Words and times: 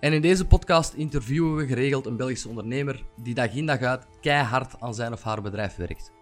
En 0.00 0.12
in 0.12 0.20
deze 0.20 0.46
podcast 0.46 0.92
interviewen 0.94 1.56
we 1.56 1.66
geregeld 1.66 2.06
een 2.06 2.16
Belgische 2.16 2.48
ondernemer 2.48 3.04
die 3.22 3.34
dag 3.34 3.54
in 3.54 3.66
dag 3.66 3.80
uit 3.80 4.06
keihard 4.20 4.80
aan 4.80 4.94
zijn 4.94 5.12
of 5.12 5.22
haar 5.22 5.42
bedrijf 5.42 5.76
werkt. 5.76 6.12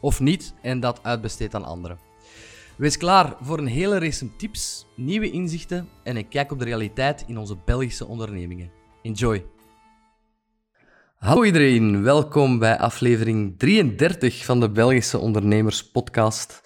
Of 0.00 0.20
niet 0.20 0.54
en 0.62 0.80
dat 0.80 1.00
uitbesteedt 1.02 1.54
aan 1.54 1.64
anderen. 1.64 1.98
Wees 2.76 2.96
klaar 2.96 3.36
voor 3.40 3.58
een 3.58 3.66
hele 3.66 3.98
race 3.98 4.36
tips, 4.36 4.86
nieuwe 4.96 5.30
inzichten 5.30 5.88
en 6.02 6.16
een 6.16 6.28
kijk 6.28 6.52
op 6.52 6.58
de 6.58 6.64
realiteit 6.64 7.24
in 7.26 7.38
onze 7.38 7.56
Belgische 7.64 8.06
ondernemingen. 8.06 8.70
Enjoy! 9.02 9.44
Hallo 11.16 11.44
iedereen, 11.44 12.02
welkom 12.02 12.58
bij 12.58 12.78
aflevering 12.78 13.58
33 13.58 14.44
van 14.44 14.60
de 14.60 14.70
Belgische 14.70 15.18
Ondernemers 15.18 15.90
Podcast. 15.90 16.62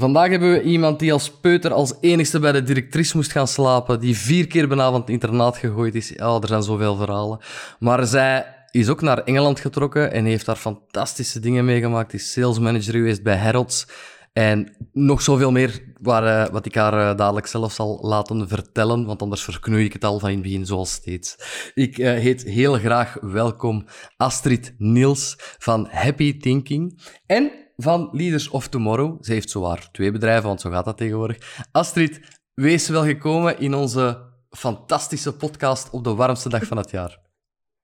Vandaag 0.00 0.30
hebben 0.30 0.52
we 0.52 0.62
iemand 0.62 0.98
die 0.98 1.12
als 1.12 1.30
peuter 1.30 1.72
als 1.72 1.94
enigste 2.00 2.38
bij 2.38 2.52
de 2.52 2.62
directrice 2.62 3.16
moest 3.16 3.32
gaan 3.32 3.48
slapen, 3.48 4.00
die 4.00 4.16
vier 4.16 4.46
keer 4.46 4.68
vanavond 4.68 5.00
het 5.00 5.10
internaat 5.10 5.56
gegooid 5.56 5.94
is. 5.94 6.08
Ja, 6.08 6.38
er 6.40 6.48
zijn 6.48 6.62
zoveel 6.62 6.96
verhalen. 6.96 7.38
Maar 7.78 8.06
zij 8.06 8.46
is 8.70 8.88
ook 8.88 9.00
naar 9.00 9.18
Engeland 9.18 9.60
getrokken 9.60 10.12
en 10.12 10.24
heeft 10.24 10.46
daar 10.46 10.56
fantastische 10.56 11.40
dingen 11.40 11.64
meegemaakt. 11.64 12.12
Is 12.12 12.32
sales 12.32 12.58
manager 12.58 12.92
geweest 12.92 13.22
bij 13.22 13.36
Harrods. 13.36 13.86
En 14.32 14.76
nog 14.92 15.22
zoveel 15.22 15.50
meer 15.50 15.82
waar, 16.00 16.46
uh, 16.46 16.52
wat 16.52 16.66
ik 16.66 16.74
haar 16.74 16.94
uh, 16.94 17.16
dadelijk 17.16 17.46
zelf 17.46 17.72
zal 17.72 17.98
laten 18.02 18.48
vertellen, 18.48 19.06
want 19.06 19.22
anders 19.22 19.42
verknoei 19.42 19.84
ik 19.84 19.92
het 19.92 20.04
al 20.04 20.18
van 20.18 20.28
in 20.28 20.34
het 20.34 20.44
begin 20.44 20.66
zoals 20.66 20.92
steeds. 20.92 21.36
Ik 21.74 21.98
uh, 21.98 22.06
heet 22.10 22.42
heel 22.42 22.74
graag 22.74 23.16
welkom 23.20 23.84
Astrid 24.16 24.74
Niels 24.78 25.34
van 25.58 25.88
Happy 25.90 26.38
Thinking. 26.38 27.02
En 27.26 27.52
van 27.82 28.08
Leaders 28.12 28.48
of 28.48 28.68
Tomorrow. 28.68 29.16
Ze 29.20 29.32
heeft 29.32 29.50
zowaar 29.50 29.88
twee 29.92 30.10
bedrijven, 30.10 30.46
want 30.46 30.60
zo 30.60 30.70
gaat 30.70 30.84
dat 30.84 30.96
tegenwoordig. 30.96 31.66
Astrid, 31.72 32.40
wees 32.54 32.88
wel 32.88 33.04
gekomen 33.04 33.58
in 33.58 33.74
onze 33.74 34.18
fantastische 34.50 35.36
podcast 35.36 35.90
op 35.90 36.04
de 36.04 36.14
warmste 36.14 36.48
dag 36.48 36.64
van 36.64 36.76
het 36.76 36.90
jaar. 36.90 37.18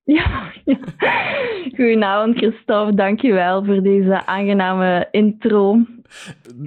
Ja, 0.04 0.52
ja. 0.64 0.78
goedenavond 1.76 2.36
Christophe. 2.36 2.94
Dankjewel 2.94 3.64
voor 3.64 3.82
deze 3.82 4.26
aangename 4.26 5.08
intro. 5.10 5.84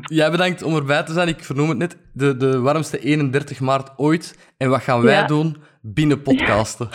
Jij 0.02 0.32
bedankt 0.32 0.64
om 0.64 0.76
erbij 0.76 1.04
te 1.04 1.14
zijn. 1.14 1.28
Ik 1.28 1.44
vernoem 1.44 1.70
het 1.70 1.78
net 1.78 1.98
de, 2.14 2.38
de 2.38 2.60
warmste 2.60 3.00
31 3.00 3.60
maart 3.60 3.98
ooit. 3.98 4.54
En 4.58 4.70
wat 4.70 4.82
gaan 4.82 5.02
wij 5.02 5.14
ja. 5.14 5.28
doen? 5.28 5.56
Binnen 5.82 6.22
podcasten. 6.22 6.90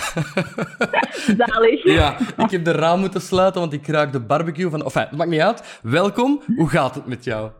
Zalig. 1.38 1.84
ja, 1.84 2.16
ik 2.36 2.50
heb 2.50 2.64
de 2.64 2.72
raam 2.72 3.00
moeten 3.00 3.20
sluiten, 3.20 3.60
want 3.60 3.72
ik 3.72 3.86
raak 3.86 4.12
de 4.12 4.20
barbecue 4.20 4.70
van... 4.70 4.82
Enfin, 4.84 5.02
het 5.02 5.16
maakt 5.16 5.30
niet 5.30 5.40
uit. 5.40 5.80
Welkom. 5.82 6.42
Hoe 6.56 6.68
gaat 6.68 6.94
het 6.94 7.06
met 7.06 7.24
jou? 7.24 7.50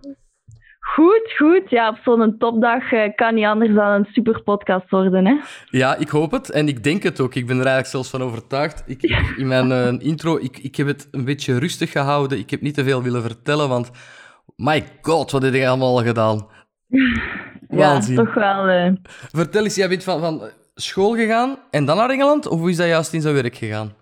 Goed, 0.95 1.33
goed. 1.37 1.71
Ja, 1.71 1.89
op 1.89 1.99
zo'n 2.05 2.39
topdag 2.39 2.93
uh, 2.93 3.15
kan 3.15 3.35
niet 3.35 3.45
anders 3.45 3.75
dan 3.75 3.91
een 3.91 4.07
super 4.13 4.43
podcast 4.43 4.91
worden. 4.91 5.27
Hè? 5.27 5.35
Ja, 5.71 5.97
ik 5.97 6.09
hoop 6.09 6.31
het 6.31 6.51
en 6.51 6.69
ik 6.69 6.83
denk 6.83 7.03
het 7.03 7.21
ook. 7.21 7.35
Ik 7.35 7.47
ben 7.47 7.59
er 7.59 7.67
eigenlijk 7.67 7.91
zelfs 7.91 8.11
van 8.11 8.23
overtuigd. 8.23 8.83
Ik, 8.87 9.03
in 9.37 9.47
mijn 9.47 9.71
uh, 9.71 10.07
intro, 10.07 10.39
ik, 10.39 10.59
ik 10.59 10.77
heb 10.77 10.87
het 10.87 11.09
een 11.11 11.25
beetje 11.25 11.59
rustig 11.59 11.93
gehouden. 11.93 12.39
Ik 12.39 12.51
heb 12.51 12.61
niet 12.61 12.75
te 12.75 12.85
veel 12.85 13.03
willen 13.03 13.23
vertellen, 13.23 13.69
want 13.69 13.91
my 14.57 14.85
god, 15.03 15.31
wat 15.31 15.43
heb 15.43 15.55
je 15.55 15.69
allemaal 15.69 15.97
gedaan? 15.97 16.47
Ja, 17.69 18.01
toch 18.01 18.35
wel. 18.35 18.69
Uh... 18.71 18.93
Vertel 19.33 19.65
eens, 19.65 19.75
jij 19.75 19.89
bent 19.89 20.05
van, 20.05 20.21
van 20.21 20.43
school 20.75 21.15
gegaan 21.15 21.57
en 21.71 21.85
dan 21.85 21.97
naar 21.97 22.11
Engeland? 22.11 22.49
Of 22.49 22.59
hoe 22.59 22.71
is 22.71 22.77
dat 22.77 22.87
juist 22.87 23.13
in 23.13 23.21
zijn 23.21 23.35
werk 23.35 23.55
gegaan? 23.55 23.93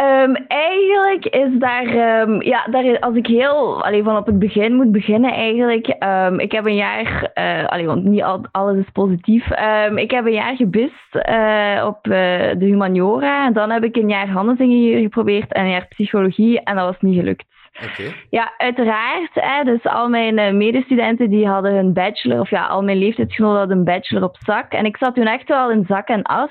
Um, 0.00 0.34
eigenlijk 0.48 1.26
is 1.26 1.58
daar, 1.58 2.20
um, 2.20 2.42
ja, 2.42 2.66
daar, 2.70 2.98
als 3.00 3.14
ik 3.14 3.26
heel, 3.26 3.84
allee, 3.84 4.02
van 4.02 4.16
op 4.16 4.26
het 4.26 4.38
begin 4.38 4.74
moet 4.74 4.92
beginnen 4.92 5.32
eigenlijk. 5.32 5.96
Um, 6.04 6.40
ik 6.40 6.52
heb 6.52 6.66
een 6.66 6.74
jaar, 6.74 7.30
uh, 7.34 7.66
allee, 7.66 7.86
want 7.86 8.04
niet 8.04 8.22
al, 8.22 8.46
alles 8.50 8.76
is 8.76 8.90
positief. 8.92 9.46
ik 9.94 10.10
heb 10.10 10.26
een 10.26 10.32
jaar 10.32 10.56
gebist 10.56 11.14
uh, 11.14 11.84
op 11.86 12.06
uh, 12.06 12.12
de 12.58 12.64
humaniora. 12.64 13.46
En 13.46 13.52
dan 13.52 13.70
heb 13.70 13.84
ik 13.84 13.96
een 13.96 14.08
jaar 14.08 14.28
handelsingenieur 14.28 15.00
geprobeerd 15.00 15.52
en 15.52 15.64
een 15.64 15.70
jaar 15.70 15.86
psychologie. 15.88 16.60
En 16.60 16.76
dat 16.76 16.84
was 16.84 17.00
niet 17.00 17.18
gelukt. 17.18 17.44
Okay. 17.84 18.14
Ja, 18.30 18.52
uiteraard. 18.56 19.30
Hè, 19.32 19.64
dus 19.64 19.84
al 19.84 20.08
mijn 20.08 20.38
uh, 20.38 20.52
medestudenten 20.52 21.30
die 21.30 21.48
hadden 21.48 21.74
hun 21.74 21.92
bachelor, 21.92 22.40
of 22.40 22.50
ja, 22.50 22.66
al 22.66 22.82
mijn 22.82 22.98
leeftijdsgenoten 22.98 23.58
hadden 23.58 23.78
een 23.78 23.84
bachelor 23.84 24.24
op 24.24 24.36
zak. 24.38 24.72
En 24.72 24.84
ik 24.84 24.96
zat 24.96 25.14
toen 25.14 25.26
echt 25.26 25.48
wel 25.48 25.70
in 25.70 25.84
zak 25.88 26.08
en 26.08 26.22
as. 26.22 26.50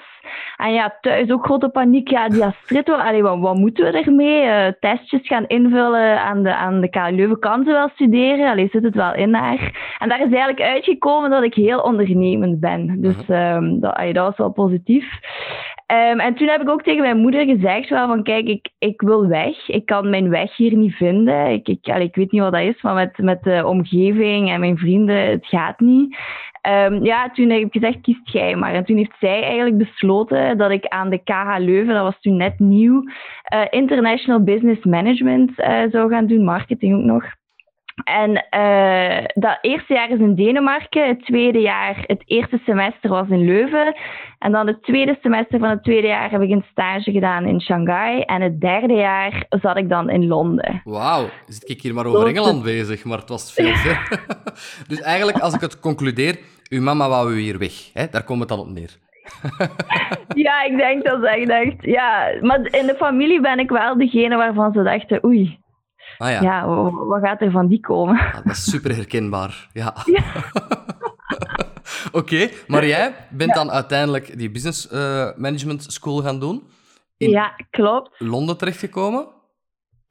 En 0.57 0.73
ja, 0.73 0.97
thuis 1.01 1.31
ook 1.31 1.45
grote 1.45 1.69
paniek. 1.69 2.09
Ja, 2.09 2.28
die 2.28 2.44
Astrid, 2.44 2.90
allee, 2.90 3.22
wat, 3.22 3.40
wat 3.40 3.56
moeten 3.56 3.91
we 3.91 4.00
ermee? 4.00 4.45
Uh, 4.45 4.67
testjes 4.79 5.28
gaan 5.28 5.47
invullen 5.47 6.22
aan 6.22 6.44
de, 6.44 6.56
aan 6.56 6.81
de 6.81 6.90
KU 6.90 7.12
Leuven. 7.12 7.40
Kan 7.40 7.63
ze 7.63 7.72
wel 7.72 7.90
studeren? 7.90 8.50
Allee, 8.50 8.69
zit 8.72 8.84
het 8.84 8.96
wel 8.96 9.13
in 9.13 9.31
daar? 9.31 9.96
En 10.00 10.09
daar 10.09 10.19
is 10.19 10.31
eigenlijk 10.31 10.61
uitgekomen 10.61 11.29
dat 11.29 11.44
ik 11.44 11.53
heel 11.53 11.79
ondernemend 11.79 12.59
ben. 12.59 13.01
Dus 13.01 13.29
um, 13.29 13.79
dat, 13.79 13.94
allee, 13.94 14.13
dat 14.13 14.25
was 14.25 14.38
wel 14.38 14.51
positief. 14.51 15.06
Um, 15.92 16.20
en 16.20 16.36
toen 16.36 16.48
heb 16.48 16.62
ik 16.62 16.70
ook 16.70 16.84
tegen 16.84 17.02
mijn 17.02 17.18
moeder 17.18 17.46
gezegd 17.46 17.90
wel 17.90 18.08
van 18.08 18.24
kijk, 18.24 18.48
ik, 18.48 18.70
ik 18.80 19.02
wil 19.02 19.28
weg. 19.28 19.68
Ik 19.68 19.86
kan 19.86 20.10
mijn 20.10 20.30
weg 20.30 20.56
hier 20.56 20.76
niet 20.76 20.94
vinden. 20.94 21.52
Ik, 21.52 21.68
ik, 21.68 21.88
ik 21.88 22.16
weet 22.16 22.32
niet 22.32 22.42
wat 22.42 22.52
dat 22.52 22.62
is, 22.62 22.82
maar 22.82 22.94
met, 22.94 23.18
met 23.18 23.44
de 23.44 23.66
omgeving 23.66 24.50
en 24.50 24.60
mijn 24.60 24.78
vrienden, 24.78 25.30
het 25.30 25.46
gaat 25.46 25.80
niet. 25.80 26.18
Um, 26.68 27.04
ja, 27.04 27.30
toen 27.30 27.50
heb 27.50 27.62
ik 27.62 27.72
gezegd, 27.72 28.02
kiest 28.02 28.30
jij 28.32 28.56
maar. 28.56 28.74
En 28.74 28.86
toen 28.86 28.98
heeft 28.98 29.16
zij 29.20 29.44
eigenlijk 29.44 29.78
besloten 29.78 30.58
dat 30.58 30.72
ik 30.72 30.88
aan 30.88 31.10
de 31.10 31.24
KH 31.24 31.56
Leuven, 31.58 31.94
dat 31.94 32.04
was 32.04 32.22
toen 32.22 32.38
net 32.38 32.60
nieuw, 32.60 33.04
uh, 33.54 33.62
International 33.70 34.44
Business 34.44 34.84
Management 34.84 35.52
uh, 35.60 35.84
zou 35.92 36.10
gaan 36.10 36.28
doen, 36.28 36.44
marketing 36.44 36.98
ook 36.98 37.04
nog. 37.04 37.39
En 38.04 38.30
uh, 38.30 39.26
dat 39.34 39.58
eerste 39.62 39.94
jaar 39.94 40.10
is 40.10 40.20
in 40.20 40.36
Denemarken, 40.36 41.08
het 41.08 41.26
tweede 41.26 41.60
jaar, 41.60 42.04
het 42.08 42.24
eerste 42.26 42.62
semester 42.66 43.10
was 43.10 43.28
in 43.30 43.46
Leuven. 43.46 43.96
En 44.40 44.52
dan 44.52 44.68
het 44.68 44.84
tweede 44.84 45.18
semester 45.22 45.60
van 45.60 45.70
het 45.70 45.84
tweede 45.84 46.08
jaar 46.08 46.32
heb 46.32 46.42
ik 46.42 46.50
een 46.50 46.66
stage 46.72 47.12
gedaan 47.12 47.46
in 47.46 47.62
Shanghai. 47.62 48.22
En 48.22 48.42
het 48.42 48.62
derde 48.62 48.94
jaar 48.94 49.46
zat 49.50 49.78
ik 49.78 49.90
dan 49.90 50.09
in 50.09 50.28
Londen. 50.28 50.82
Wauw, 50.84 51.30
zit 51.48 51.70
ik 51.70 51.82
hier 51.82 51.94
maar 51.94 52.06
over 52.06 52.28
Engeland 52.28 52.64
bezig, 52.64 53.04
maar 53.04 53.18
het 53.18 53.30
was 53.30 53.54
veel 53.54 53.76
ver. 53.76 54.28
dus 54.88 55.02
eigenlijk, 55.02 55.38
als 55.40 55.54
ik 55.54 55.62
het 55.62 55.80
concludeer, 55.80 56.40
uw 56.70 56.82
mama 56.82 57.09
wou 57.09 57.34
u 57.34 57.40
hier 57.40 57.58
weg. 57.58 57.90
Hè? 57.94 58.06
Daar 58.12 58.24
komt 58.24 58.40
het 58.40 58.50
dan 58.50 58.59
op 58.59 58.70
neer. 58.70 58.98
ja, 60.46 60.64
ik 60.64 60.78
denk 60.78 61.06
dat 61.06 61.20
ze 61.22 61.30
echt 61.30 61.48
dacht. 61.48 61.86
Ja, 61.86 62.32
maar 62.42 62.59
in 62.59 62.86
de 62.86 62.96
familie 62.98 63.42
ben 63.42 63.59
ik 63.59 63.70
wel 63.70 63.98
degene 63.98 64.36
waarvan 64.36 64.74
ze 64.74 64.84
dachten, 64.84 65.26
oei, 65.26 65.59
Ah, 66.19 66.31
ja. 66.31 66.41
ja, 66.41 66.68
wat 67.07 67.22
gaat 67.22 67.41
er 67.41 67.52
van 67.52 67.68
die 67.68 67.80
komen? 67.80 68.19
Ah, 68.19 68.34
dat 68.34 68.46
is 68.46 68.63
super 68.72 68.96
herkenbaar, 68.96 69.69
ja. 69.74 69.94
Oké, 72.12 72.18
okay, 72.18 72.53
maar 72.68 72.85
jij 72.85 73.16
bent 73.30 73.53
dan 73.53 73.72
uiteindelijk 73.72 74.38
die 74.38 74.52
business 74.52 74.91
uh, 74.91 75.29
management 75.35 75.84
school 75.84 76.22
gaan 76.22 76.40
doen? 76.40 76.63
In 77.18 77.29
ja, 77.29 77.56
klopt. 77.69 78.09
Londen 78.18 78.58
terechtgekomen? 78.58 79.28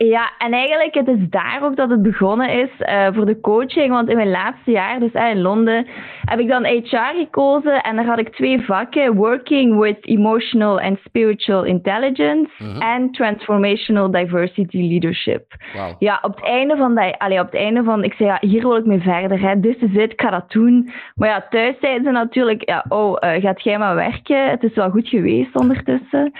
Ja, 0.04 0.32
en 0.38 0.52
eigenlijk 0.52 0.94
het 0.94 1.08
is 1.08 1.28
daar 1.30 1.58
ook 1.62 1.76
dat 1.76 1.90
het 1.90 2.02
begonnen 2.02 2.50
is 2.50 2.70
uh, 2.78 3.06
voor 3.12 3.26
de 3.26 3.40
coaching. 3.40 3.90
Want 3.90 4.08
in 4.08 4.16
mijn 4.16 4.30
laatste 4.30 4.70
jaar, 4.70 5.00
dus 5.00 5.12
uh, 5.12 5.30
in 5.30 5.40
Londen, 5.40 5.86
heb 6.24 6.38
ik 6.38 6.48
dan 6.48 6.64
HR 6.64 7.16
gekozen. 7.16 7.82
En 7.82 7.96
daar 7.96 8.04
had 8.04 8.18
ik 8.18 8.34
twee 8.34 8.64
vakken. 8.64 9.14
Working 9.14 9.78
with 9.78 9.96
Emotional 10.00 10.80
and 10.80 10.98
Spiritual 11.04 11.64
Intelligence. 11.64 12.50
Mhm. 12.58 12.80
En 12.80 13.10
Transformational 13.10 14.10
Diversity 14.10 14.88
Leadership. 14.88 15.54
Wow. 15.74 15.94
Ja, 15.98 16.18
op 16.22 16.34
het 16.34 16.44
einde 16.44 16.76
van 16.76 16.94
dat... 16.94 17.18
Allee, 17.18 17.40
op 17.40 17.46
het 17.46 17.60
einde 17.60 17.82
van... 17.82 18.04
Ik 18.04 18.12
zei, 18.12 18.28
ja, 18.28 18.38
hier 18.40 18.62
wil 18.62 18.76
ik 18.76 18.84
mee 18.84 19.00
verder. 19.00 19.40
Hè. 19.40 19.60
Dit 19.60 19.82
is 19.82 19.92
het, 19.92 20.12
ik 20.12 20.20
ga 20.20 20.30
dat 20.30 20.50
doen. 20.50 20.90
Maar 21.14 21.28
ja, 21.28 21.46
thuis 21.50 21.76
zeiden 21.80 22.04
ze 22.04 22.10
natuurlijk... 22.10 22.68
Ja, 22.68 22.84
oh, 22.88 23.16
uh, 23.20 23.42
gaat 23.42 23.62
jij 23.62 23.78
maar 23.78 23.94
werken? 23.94 24.50
Het 24.50 24.62
is 24.62 24.74
wel 24.74 24.90
goed 24.90 25.08
geweest 25.08 25.54
ondertussen. 25.60 26.32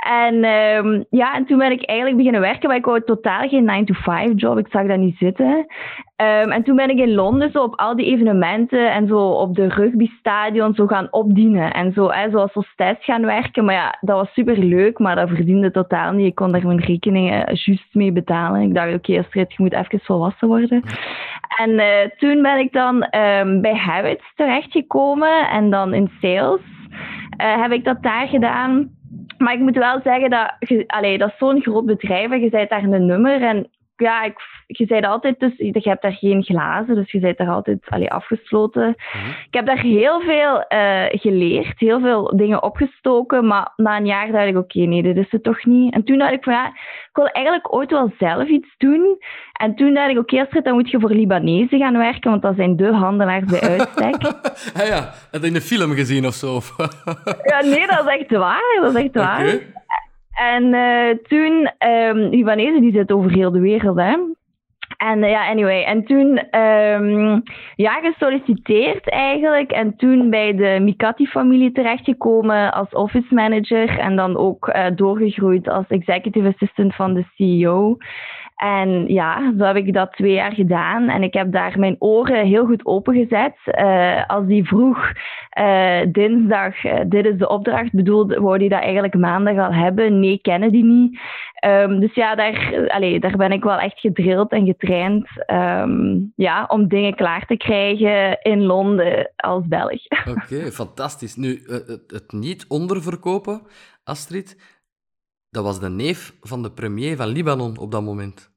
En 0.00 0.44
um, 0.44 1.04
ja, 1.10 1.34
en 1.34 1.46
toen 1.46 1.58
ben 1.58 1.70
ik 1.70 1.84
eigenlijk 1.84 2.16
beginnen 2.18 2.40
werken, 2.40 2.68
maar 2.68 2.76
ik 2.76 2.84
wou 2.84 3.02
totaal 3.04 3.48
geen 3.48 3.84
9-to-5 3.84 4.34
job. 4.34 4.58
Ik 4.58 4.66
zag 4.70 4.86
dat 4.86 4.98
niet 4.98 5.16
zitten. 5.16 5.66
Um, 6.16 6.50
en 6.50 6.62
toen 6.62 6.76
ben 6.76 6.90
ik 6.90 6.98
in 6.98 7.14
Londen 7.14 7.50
zo 7.50 7.62
op 7.62 7.80
al 7.80 7.96
die 7.96 8.06
evenementen 8.06 8.92
en 8.92 9.06
zo 9.06 9.18
op 9.18 9.54
de 9.54 9.68
rugbystadion 9.68 10.74
zo 10.74 10.86
gaan 10.86 11.08
opdienen. 11.10 11.72
En 11.72 11.92
zo, 11.92 12.10
hè, 12.10 12.30
zoals 12.30 12.52
hostess 12.52 13.04
gaan 13.04 13.26
werken. 13.26 13.64
Maar 13.64 13.74
ja, 13.74 13.98
dat 14.00 14.16
was 14.16 14.32
super 14.32 14.58
leuk, 14.58 14.98
maar 14.98 15.16
dat 15.16 15.28
verdiende 15.28 15.70
totaal 15.70 16.12
niet. 16.12 16.26
Ik 16.26 16.34
kon 16.34 16.52
daar 16.52 16.66
mijn 16.66 16.84
rekeningen 16.84 17.38
juist 17.38 17.94
mee 17.94 18.12
betalen. 18.12 18.60
Ik 18.60 18.74
dacht, 18.74 18.86
oké, 18.86 18.96
okay, 18.96 19.18
Astrid, 19.18 19.52
je 19.52 19.62
moet 19.62 19.72
even 19.72 20.00
volwassen 20.00 20.48
worden. 20.48 20.82
En 21.58 21.70
uh, 21.70 21.86
toen 22.18 22.42
ben 22.42 22.58
ik 22.58 22.72
dan 22.72 22.94
um, 22.94 23.60
bij 23.60 23.76
Harrods 23.76 24.32
terechtgekomen 24.34 25.48
en 25.48 25.70
dan 25.70 25.94
in 25.94 26.10
sales 26.20 26.60
uh, 27.40 27.62
heb 27.62 27.72
ik 27.72 27.84
dat 27.84 28.02
daar 28.02 28.28
gedaan. 28.28 28.98
Maar 29.40 29.54
ik 29.54 29.60
moet 29.60 29.76
wel 29.76 30.00
zeggen 30.04 30.30
dat, 30.30 30.54
allee, 30.86 31.18
dat 31.18 31.28
is 31.28 31.38
zo'n 31.38 31.62
groot 31.62 31.86
bedrijf 31.86 32.30
en 32.30 32.40
je 32.40 32.50
bent 32.50 32.70
daar 32.70 32.82
een 32.82 33.06
nummer. 33.06 33.42
En 33.42 33.70
ja, 34.00 34.22
ik, 34.22 34.34
je 34.66 34.86
zei 34.86 35.00
altijd, 35.00 35.40
dus, 35.40 35.52
je 35.56 35.80
hebt 35.82 36.02
daar 36.02 36.12
geen 36.12 36.42
glazen, 36.42 36.94
dus 36.94 37.10
je 37.10 37.18
bent 37.18 37.38
daar 37.38 37.50
altijd 37.50 37.78
allee, 37.88 38.10
afgesloten. 38.10 38.96
Mhm. 39.12 39.28
Ik 39.28 39.54
heb 39.54 39.66
daar 39.66 39.80
heel 39.80 40.20
veel 40.20 40.62
eh, 40.62 41.04
geleerd, 41.08 41.78
heel 41.78 42.00
veel 42.00 42.36
dingen 42.36 42.62
opgestoken, 42.62 43.46
maar 43.46 43.72
na 43.76 43.96
een 43.96 44.06
jaar 44.06 44.32
dacht 44.32 44.46
ik, 44.46 44.56
oké, 44.56 44.78
nee, 44.78 45.02
dit 45.02 45.16
is 45.16 45.30
het 45.30 45.42
toch 45.42 45.64
niet. 45.64 45.94
En 45.94 46.04
toen 46.04 46.18
dacht 46.18 46.32
ik 46.32 46.44
van, 46.44 46.52
ja, 46.52 46.66
ik 46.66 47.10
wil 47.12 47.26
eigenlijk 47.26 47.74
ooit 47.74 47.90
wel 47.90 48.12
zelf 48.18 48.48
iets 48.48 48.74
doen. 48.78 49.18
En 49.52 49.74
toen 49.74 49.94
dacht 49.94 50.10
ik, 50.10 50.18
oké, 50.18 50.40
Astrid, 50.40 50.64
dan 50.64 50.74
moet 50.74 50.90
je 50.90 51.00
voor 51.00 51.10
Libanezen 51.10 51.78
gaan 51.78 51.96
werken, 51.96 52.30
want 52.30 52.42
dat 52.42 52.56
zijn 52.56 52.76
de 52.76 52.92
handelaars 52.92 53.44
bij 53.44 53.60
uitstek. 53.60 54.22
ah 54.80 54.86
ja, 54.86 55.12
heb 55.30 55.40
je 55.40 55.46
in 55.46 55.54
een 55.54 55.60
film 55.60 55.92
gezien 55.92 56.26
of 56.26 56.34
zo? 56.34 56.54
ja, 57.50 57.60
nee, 57.60 57.86
dat 57.86 58.06
is 58.06 58.18
echt 58.18 58.30
waar, 58.30 58.78
dat 58.80 58.94
is 58.96 59.02
echt 59.02 59.14
waar. 59.14 59.78
En 60.40 60.74
eh, 60.74 61.16
toen, 61.22 61.70
Libanezen 62.30 62.80
die 62.80 62.92
zitten 62.92 63.16
over 63.16 63.30
heel 63.30 63.50
de 63.50 63.60
wereld, 63.60 63.98
hè. 63.98 64.16
En 64.96 65.22
eh, 65.22 65.30
ja, 65.30 65.48
anyway. 65.48 65.82
En 65.82 66.04
toen, 66.04 66.36
ehm, 66.50 67.40
ja, 67.76 68.00
gesolliciteerd 68.00 69.08
eigenlijk. 69.10 69.70
En 69.70 69.96
toen 69.96 70.30
bij 70.30 70.54
de 70.54 70.78
Mikati-familie 70.80 71.72
terechtgekomen 71.72 72.72
als 72.72 72.90
office 72.90 73.34
manager. 73.34 73.98
En 73.98 74.16
dan 74.16 74.36
ook 74.36 74.68
eh, 74.68 74.86
doorgegroeid 74.94 75.68
als 75.68 75.86
executive 75.88 76.48
assistant 76.48 76.94
van 76.94 77.14
de 77.14 77.24
CEO. 77.34 77.96
En 78.60 79.06
ja, 79.06 79.52
zo 79.58 79.64
heb 79.64 79.76
ik 79.76 79.92
dat 79.92 80.12
twee 80.12 80.32
jaar 80.32 80.52
gedaan. 80.52 81.08
En 81.08 81.22
ik 81.22 81.34
heb 81.34 81.52
daar 81.52 81.78
mijn 81.78 81.96
oren 81.98 82.46
heel 82.46 82.66
goed 82.66 82.86
opengezet. 82.86 83.56
Eh 83.64 84.26
als 84.26 84.46
die 84.46 84.66
vroeg 84.66 85.12
eh, 85.50 86.00
dinsdag, 86.12 86.84
eh, 86.84 87.00
dit 87.06 87.24
is 87.24 87.38
de 87.38 87.48
opdracht, 87.48 87.92
bedoelde, 87.92 88.40
wou 88.40 88.58
die 88.58 88.68
dat 88.68 88.80
eigenlijk 88.80 89.14
maandag 89.14 89.56
al 89.56 89.72
hebben? 89.72 90.20
Nee, 90.20 90.38
kennen 90.38 90.72
die 90.72 90.84
niet. 90.84 91.20
Ehm, 91.54 92.00
dus 92.00 92.14
ja, 92.14 92.34
daar, 92.34 92.88
allee, 92.88 93.20
daar 93.20 93.36
ben 93.36 93.52
ik 93.52 93.62
wel 93.62 93.78
echt 93.78 94.00
gedrild 94.00 94.52
en 94.52 94.66
getraind 94.66 95.28
ehm, 95.46 96.18
ja, 96.36 96.64
om 96.68 96.88
dingen 96.88 97.14
klaar 97.14 97.46
te 97.46 97.56
krijgen 97.56 98.38
in 98.42 98.62
Londen 98.62 99.32
als 99.36 99.66
Belg. 99.66 100.00
Oké, 100.36 100.72
fantastisch. 100.72 101.36
Nu, 101.36 101.62
het, 101.66 102.02
het 102.06 102.32
niet 102.32 102.64
onderverkopen, 102.68 103.62
Astrid, 104.04 104.78
dat 105.50 105.64
was 105.64 105.80
de 105.80 105.90
neef 105.90 106.34
van 106.40 106.62
de 106.62 106.72
premier 106.72 107.16
van 107.16 107.28
Libanon 107.28 107.78
op 107.78 107.90
dat 107.90 108.02
moment. 108.02 108.49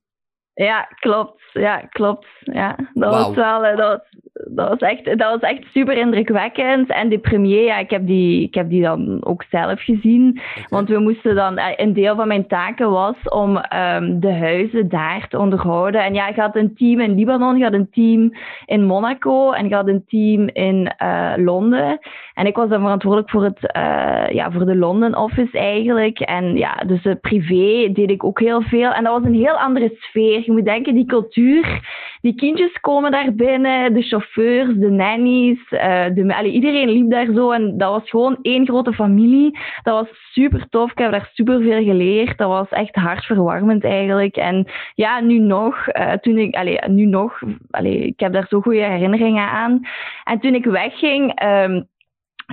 Ja, 0.53 0.87
klopt. 0.99 1.41
Ja, 1.53 1.77
klopt. 1.77 2.27
Ja, 2.39 2.75
dat 2.93 3.11
Wauw. 3.13 3.25
was 3.25 3.35
wel, 3.35 3.65
eh, 3.65 3.77
dat 3.77 3.87
was, 3.87 4.21
dat 4.49 4.69
was 4.69 4.89
echt, 4.89 5.05
dat 5.05 5.39
was 5.39 5.39
echt 5.39 5.63
super 5.73 5.97
indrukwekkend. 5.97 6.89
En 6.89 7.09
die 7.09 7.19
premier, 7.19 7.65
ja, 7.65 7.77
ik 7.77 7.89
heb 7.89 8.07
die, 8.07 8.43
ik 8.43 8.53
heb 8.53 8.69
die 8.69 8.81
dan 8.81 9.25
ook 9.25 9.43
zelf 9.49 9.81
gezien. 9.81 10.41
Want 10.69 10.89
we 10.89 10.99
moesten 10.99 11.35
dan, 11.35 11.57
eh, 11.57 11.65
een 11.75 11.93
deel 11.93 12.15
van 12.15 12.27
mijn 12.27 12.47
taken 12.47 12.91
was 12.91 13.15
om 13.29 13.57
ehm, 13.57 14.19
de 14.19 14.33
huizen 14.33 14.89
daar 14.89 15.27
te 15.27 15.37
onderhouden. 15.37 16.03
En 16.03 16.13
ja, 16.13 16.27
ik 16.27 16.35
had 16.35 16.55
een 16.55 16.75
team 16.75 16.99
in 16.99 17.15
Libanon, 17.15 17.55
ik 17.55 17.63
had 17.63 17.73
een 17.73 17.89
team 17.91 18.33
in 18.65 18.85
Monaco 18.85 19.51
en 19.51 19.65
ik 19.65 19.73
had 19.73 19.87
een 19.87 20.05
team 20.07 20.49
in 20.53 20.93
eh, 20.97 21.33
Londen. 21.35 21.99
En 22.33 22.45
ik 22.45 22.55
was 22.55 22.69
dan 22.69 22.81
verantwoordelijk 22.81 23.29
voor, 23.29 23.43
het, 23.43 23.71
eh, 23.71 24.29
ja, 24.29 24.51
voor 24.51 24.65
de 24.65 24.75
London 24.75 25.15
office 25.15 25.57
eigenlijk. 25.57 26.19
En 26.19 26.57
ja, 26.57 26.75
dus 26.87 27.01
de 27.01 27.15
privé 27.15 27.91
deed 27.93 28.09
ik 28.09 28.23
ook 28.23 28.39
heel 28.39 28.61
veel. 28.61 28.91
En 28.91 29.03
dat 29.03 29.13
was 29.13 29.23
een 29.23 29.39
heel 29.39 29.59
andere 29.59 29.95
sfeer. 29.99 30.41
Je 30.45 30.51
moet 30.51 30.65
denken, 30.65 30.93
die 30.93 31.05
cultuur, 31.05 31.79
die 32.21 32.35
kindjes 32.35 32.79
komen 32.79 33.11
daar 33.11 33.33
binnen, 33.33 33.93
de 33.93 34.01
chauffeurs, 34.33 34.77
de 34.77 34.89
nannies, 34.89 35.59
eh, 35.69 36.05
de, 36.13 36.49
iedereen 36.51 36.89
liep 36.89 37.09
daar 37.09 37.27
zo. 37.33 37.51
En 37.51 37.77
dat 37.77 37.91
was 37.91 38.09
gewoon 38.09 38.37
één 38.41 38.65
grote 38.65 38.93
familie. 38.93 39.59
Dat 39.83 39.99
was 39.99 40.17
super 40.31 40.69
tof. 40.69 40.91
Ik 40.91 40.97
heb 40.97 41.11
daar 41.11 41.29
super 41.33 41.61
veel 41.61 41.83
geleerd. 41.83 42.37
Dat 42.37 42.47
was 42.47 42.69
echt 42.69 42.95
hartverwarmend 42.95 43.83
eigenlijk. 43.83 44.35
En 44.35 44.67
ja, 44.95 45.19
nu 45.19 45.39
nog, 45.39 45.87
eh, 45.87 46.11
toen 46.11 46.37
ik, 46.37 46.55
allee, 46.55 46.79
nu 46.87 47.05
nog, 47.05 47.39
allee, 47.71 47.99
ik 48.05 48.19
heb 48.19 48.33
daar 48.33 48.47
zo 48.49 48.61
goede 48.61 48.83
herinneringen 48.83 49.47
aan. 49.47 49.81
En 50.23 50.39
toen 50.39 50.55
ik 50.55 50.65
wegging, 50.65 51.31
ehm, 51.35 51.81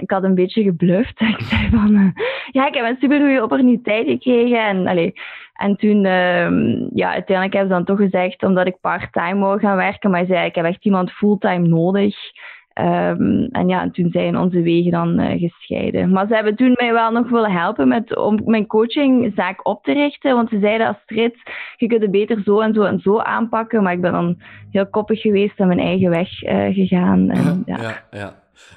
ik 0.00 0.10
had 0.10 0.24
een 0.24 0.34
beetje 0.34 0.62
gebluft. 0.62 1.20
Ik 1.38 1.40
zei 1.40 1.68
van, 1.70 1.94
eh, 1.94 2.24
ja, 2.50 2.66
ik 2.66 2.74
heb 2.74 2.84
een 2.84 2.96
super 3.00 3.20
goede 3.20 3.42
opportuniteit 3.42 4.06
gekregen. 4.06 4.64
En, 4.64 4.86
allee, 4.86 5.12
en 5.60 5.76
toen, 5.76 6.04
ehm, 6.04 6.88
ja, 6.94 7.12
uiteindelijk 7.12 7.52
hebben 7.56 7.68
ze 7.68 7.84
dan 7.84 7.84
toch 7.84 7.98
gezegd, 7.98 8.42
omdat 8.42 8.66
ik 8.66 8.80
part-time 8.80 9.40
wou 9.40 9.58
gaan 9.58 9.76
werken, 9.76 10.10
maar 10.10 10.26
zei, 10.26 10.46
ik 10.46 10.54
heb 10.54 10.64
echt 10.64 10.84
iemand 10.84 11.10
fulltime 11.10 11.68
nodig. 11.68 12.16
Ehm, 12.72 13.48
en 13.50 13.68
ja, 13.68 13.82
en 13.82 13.90
toen 13.90 14.10
zijn 14.10 14.38
onze 14.38 14.62
wegen 14.62 14.90
dan 14.90 15.18
eh, 15.18 15.40
gescheiden. 15.40 16.10
Maar 16.10 16.26
ze 16.26 16.34
hebben 16.34 16.56
toen 16.56 16.72
mij 16.78 16.92
wel 16.92 17.10
nog 17.10 17.30
willen 17.30 17.52
helpen 17.52 17.88
met, 17.88 18.16
om 18.16 18.40
mijn 18.44 18.66
coachingzaak 18.66 19.66
op 19.66 19.84
te 19.84 19.92
richten. 19.92 20.34
Want 20.34 20.48
ze 20.48 20.58
zeiden, 20.60 20.86
Astrid, 20.86 21.36
je 21.76 21.86
kunt 21.86 22.02
het 22.02 22.10
beter 22.10 22.42
zo 22.44 22.60
en 22.60 22.74
zo 22.74 22.82
en 22.82 23.00
zo 23.00 23.18
aanpakken. 23.18 23.82
Maar 23.82 23.92
ik 23.92 24.00
ben 24.00 24.12
dan 24.12 24.42
heel 24.70 24.88
koppig 24.88 25.20
geweest 25.20 25.58
en 25.58 25.66
mijn 25.66 25.78
eigen 25.78 26.10
weg 26.10 26.42
eh, 26.42 26.74
gegaan. 26.74 27.30
En, 27.30 27.62
ja. 27.66 27.80
ja. 28.10 28.34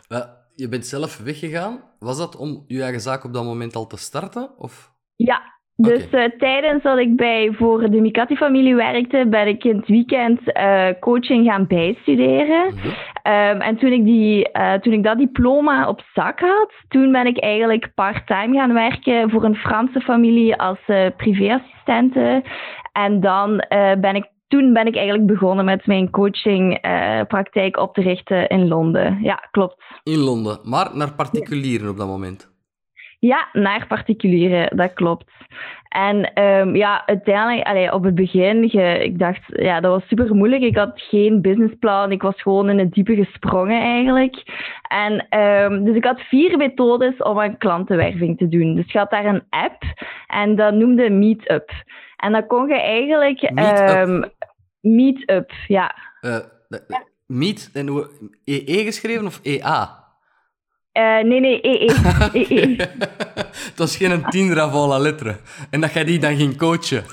ja. 0.07 0.41
Je 0.55 0.69
bent 0.69 0.85
zelf 0.85 1.17
weggegaan. 1.17 1.79
Was 1.99 2.17
dat 2.17 2.35
om 2.35 2.63
je 2.67 2.81
eigen 2.81 3.01
zaak 3.01 3.23
op 3.23 3.33
dat 3.33 3.43
moment 3.43 3.75
al 3.75 3.87
te 3.87 3.97
starten? 3.97 4.49
Of? 4.57 4.91
Ja, 5.15 5.52
dus 5.83 6.09
eh, 6.09 6.23
tijdens 6.37 6.83
dat 6.83 6.97
ik 6.97 7.15
bij 7.15 7.53
voor 7.53 7.89
de 7.89 8.01
Mikati-familie 8.01 8.75
werkte, 8.75 9.27
ben 9.29 9.47
ik 9.47 9.63
in 9.63 9.75
het 9.75 9.87
weekend 9.87 10.51
eh, 10.51 10.87
coaching 10.99 11.45
gaan 11.45 11.67
bijstuderen. 11.67 12.73
Mhm. 12.73 12.87
Ehm, 13.21 13.61
en 13.61 13.77
toen 13.77 13.91
ik, 13.91 14.03
die, 14.03 14.51
eh, 14.51 14.73
toen 14.73 14.93
ik 14.93 15.03
dat 15.03 15.17
diploma 15.17 15.87
op 15.87 16.01
zak 16.13 16.39
had, 16.39 16.71
toen 16.87 17.11
ben 17.11 17.25
ik 17.25 17.39
eigenlijk 17.39 17.91
part-time 17.95 18.57
gaan 18.57 18.73
werken 18.73 19.29
voor 19.29 19.43
een 19.43 19.55
Franse 19.55 20.01
familie 20.01 20.55
als 20.55 20.79
privéassistente. 21.17 22.43
En 22.91 23.19
dan 23.19 23.63
ben 23.99 24.15
ik, 24.15 24.25
toen 24.47 24.73
ben 24.73 24.85
ik 24.85 24.95
eigenlijk 24.95 25.27
begonnen 25.27 25.65
met 25.65 25.85
mijn 25.85 26.09
coachingpraktijk 26.09 27.77
op 27.77 27.93
te 27.93 28.01
richten 28.01 28.47
in 28.47 28.67
Londen. 28.67 29.19
Ja, 29.21 29.47
klopt. 29.51 29.83
In 30.03 30.19
Londen, 30.19 30.59
maar 30.63 30.89
naar 30.93 31.13
particulieren 31.13 31.89
op 31.89 31.97
dat 31.97 32.07
moment. 32.07 32.52
Ja, 33.23 33.47
naar 33.53 33.87
particulieren, 33.87 34.77
dat 34.77 34.93
klopt. 34.93 35.31
En 35.89 36.33
ehm, 36.33 36.75
ja, 36.75 37.05
uiteindelijk, 37.05 37.67
allee, 37.67 37.93
op 37.93 38.03
het 38.03 38.15
begin, 38.15 38.69
ge- 38.69 39.03
ik 39.03 39.19
dacht, 39.19 39.41
ja, 39.47 39.79
dat 39.79 39.91
was 39.91 40.07
super 40.07 40.35
moeilijk. 40.35 40.61
Ik 40.61 40.77
had 40.77 40.91
geen 40.95 41.41
businessplan, 41.41 42.11
ik 42.11 42.21
was 42.21 42.41
gewoon 42.41 42.69
in 42.69 42.79
het 42.79 42.91
diepe 42.93 43.15
gesprongen 43.15 43.81
eigenlijk. 43.81 44.43
En 44.87 45.39
um, 45.39 45.83
dus 45.85 45.95
ik 45.95 46.03
had 46.03 46.21
vier 46.21 46.57
methodes 46.57 47.17
om 47.17 47.37
een 47.37 47.57
klantenwerving 47.57 48.37
te 48.37 48.47
doen. 48.47 48.75
Dus 48.75 48.91
je 48.91 48.97
had 48.97 49.09
daar 49.09 49.25
een 49.25 49.43
app 49.49 49.83
en 50.27 50.55
dat 50.55 50.73
noemde 50.73 51.09
Meetup. 51.09 51.71
En 52.17 52.31
dan 52.31 52.47
kon 52.47 52.67
je 52.67 52.81
eigenlijk... 52.81 53.41
Meetup? 53.51 53.87
ehm, 53.87 54.23
Meetup, 54.81 55.51
ja. 55.67 55.95
Uh, 56.21 56.37
meet, 57.25 57.69
en 57.73 57.87
hoe, 57.87 58.09
EE 58.45 58.83
geschreven 58.83 59.25
of 59.25 59.39
EA? 59.43 60.02
Uh, 60.93 61.23
nee, 61.23 61.39
nee, 61.39 61.59
EE. 61.61 61.89
EE. 62.33 62.75
het 63.69 63.73
was 63.77 63.97
geen 63.97 64.25
tien 64.29 64.53
ravola 64.53 64.97
letteren. 64.97 65.37
En 65.69 65.81
dat 65.81 65.93
jij 65.93 66.03
die 66.03 66.19
dan 66.19 66.35
ging 66.35 66.57
coachen. 66.57 67.03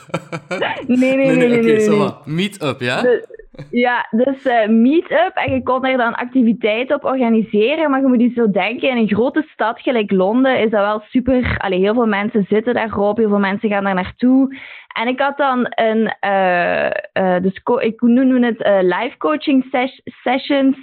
nee, 0.87 0.97
nee, 0.97 1.17
nee. 1.17 1.37
nee, 1.37 1.49
nee, 1.49 1.85
Oké, 1.85 1.95
okay, 1.95 2.13
nee. 2.25 2.35
Meet-up, 2.35 2.81
ja? 2.81 3.03
De, 3.03 3.39
ja, 3.71 4.07
dus 4.11 4.45
uh, 4.45 4.67
meet-up 4.69 5.33
en 5.35 5.55
je 5.55 5.63
kon 5.63 5.85
er 5.85 5.97
dan 5.97 6.15
activiteiten 6.15 6.97
op 6.97 7.05
organiseren, 7.05 7.91
maar 7.91 8.01
je 8.01 8.07
moet 8.07 8.21
je 8.21 8.33
zo 8.35 8.51
denken, 8.51 8.89
in 8.89 8.97
een 8.97 9.09
grote 9.09 9.47
stad 9.53 9.81
gelijk 9.81 10.11
Londen 10.11 10.61
is 10.61 10.71
dat 10.71 10.81
wel 10.81 11.03
super, 11.09 11.55
allee, 11.59 11.79
heel 11.79 11.95
veel 11.95 12.07
mensen 12.07 12.47
zitten 12.49 12.75
daarop, 12.75 13.17
heel 13.17 13.29
veel 13.29 13.39
mensen 13.39 13.69
gaan 13.69 13.85
daar 13.85 13.95
naartoe. 13.95 14.59
En 14.95 15.09
ik 15.09 15.21
had 15.21 15.37
dan 15.37 15.67
een, 15.71 16.15
uh, 16.25 16.91
uh, 17.15 17.43
dus 17.43 17.61
ik 17.79 18.01
noem 18.01 18.43
het 18.43 18.61
uh, 18.61 18.79
live 18.81 19.17
coaching 19.19 19.67
ses 19.71 20.01
sessions, 20.05 20.77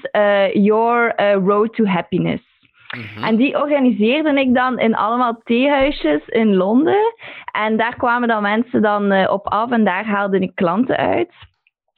Your 0.54 1.16
Road 1.46 1.74
to 1.74 1.86
Happiness. 1.86 2.57
-hmm. 2.88 3.24
En 3.24 3.36
die 3.36 3.62
organiseerde 3.62 4.40
ik 4.40 4.54
dan 4.54 4.80
in 4.80 4.96
allemaal 4.96 5.42
theehuisjes 5.44 6.28
in 6.28 6.56
Londen. 6.56 7.14
En 7.52 7.78
daar 7.78 7.96
kwamen 7.96 8.28
dan 8.28 8.42
mensen 8.42 8.82
dan 8.82 9.28
op 9.28 9.48
af 9.48 9.72
en 9.72 9.84
daar 9.84 10.06
haalde 10.06 10.40
ik 10.40 10.56
klanten 10.56 10.98
uit. 10.98 11.34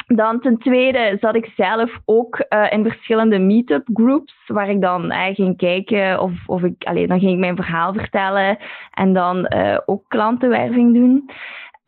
Dan 0.08 0.40
ten 0.40 0.58
tweede 0.58 1.18
zat 1.20 1.36
ik 1.36 1.52
zelf 1.56 2.00
ook 2.06 2.46
uh, 2.50 2.66
in 2.70 2.84
verschillende 2.84 3.40
meetup 3.40 3.88
groups, 3.94 4.34
waar 4.48 4.70
ik 4.70 4.82
dan 4.82 5.12
uh, 5.12 5.26
ging 5.26 5.58
kijken 5.58 6.22
of, 6.22 6.32
of 6.46 6.64
ik, 6.64 6.84
allee, 6.84 7.08
dan 7.08 7.20
ging 7.20 7.32
ik 7.32 7.38
mijn 7.38 7.56
verhaal 7.56 7.94
vertellen 7.94 8.58
en 8.94 9.14
dan 9.14 9.54
ook 9.86 10.04
klantenwerving 10.08 10.94
doen. 10.94 11.30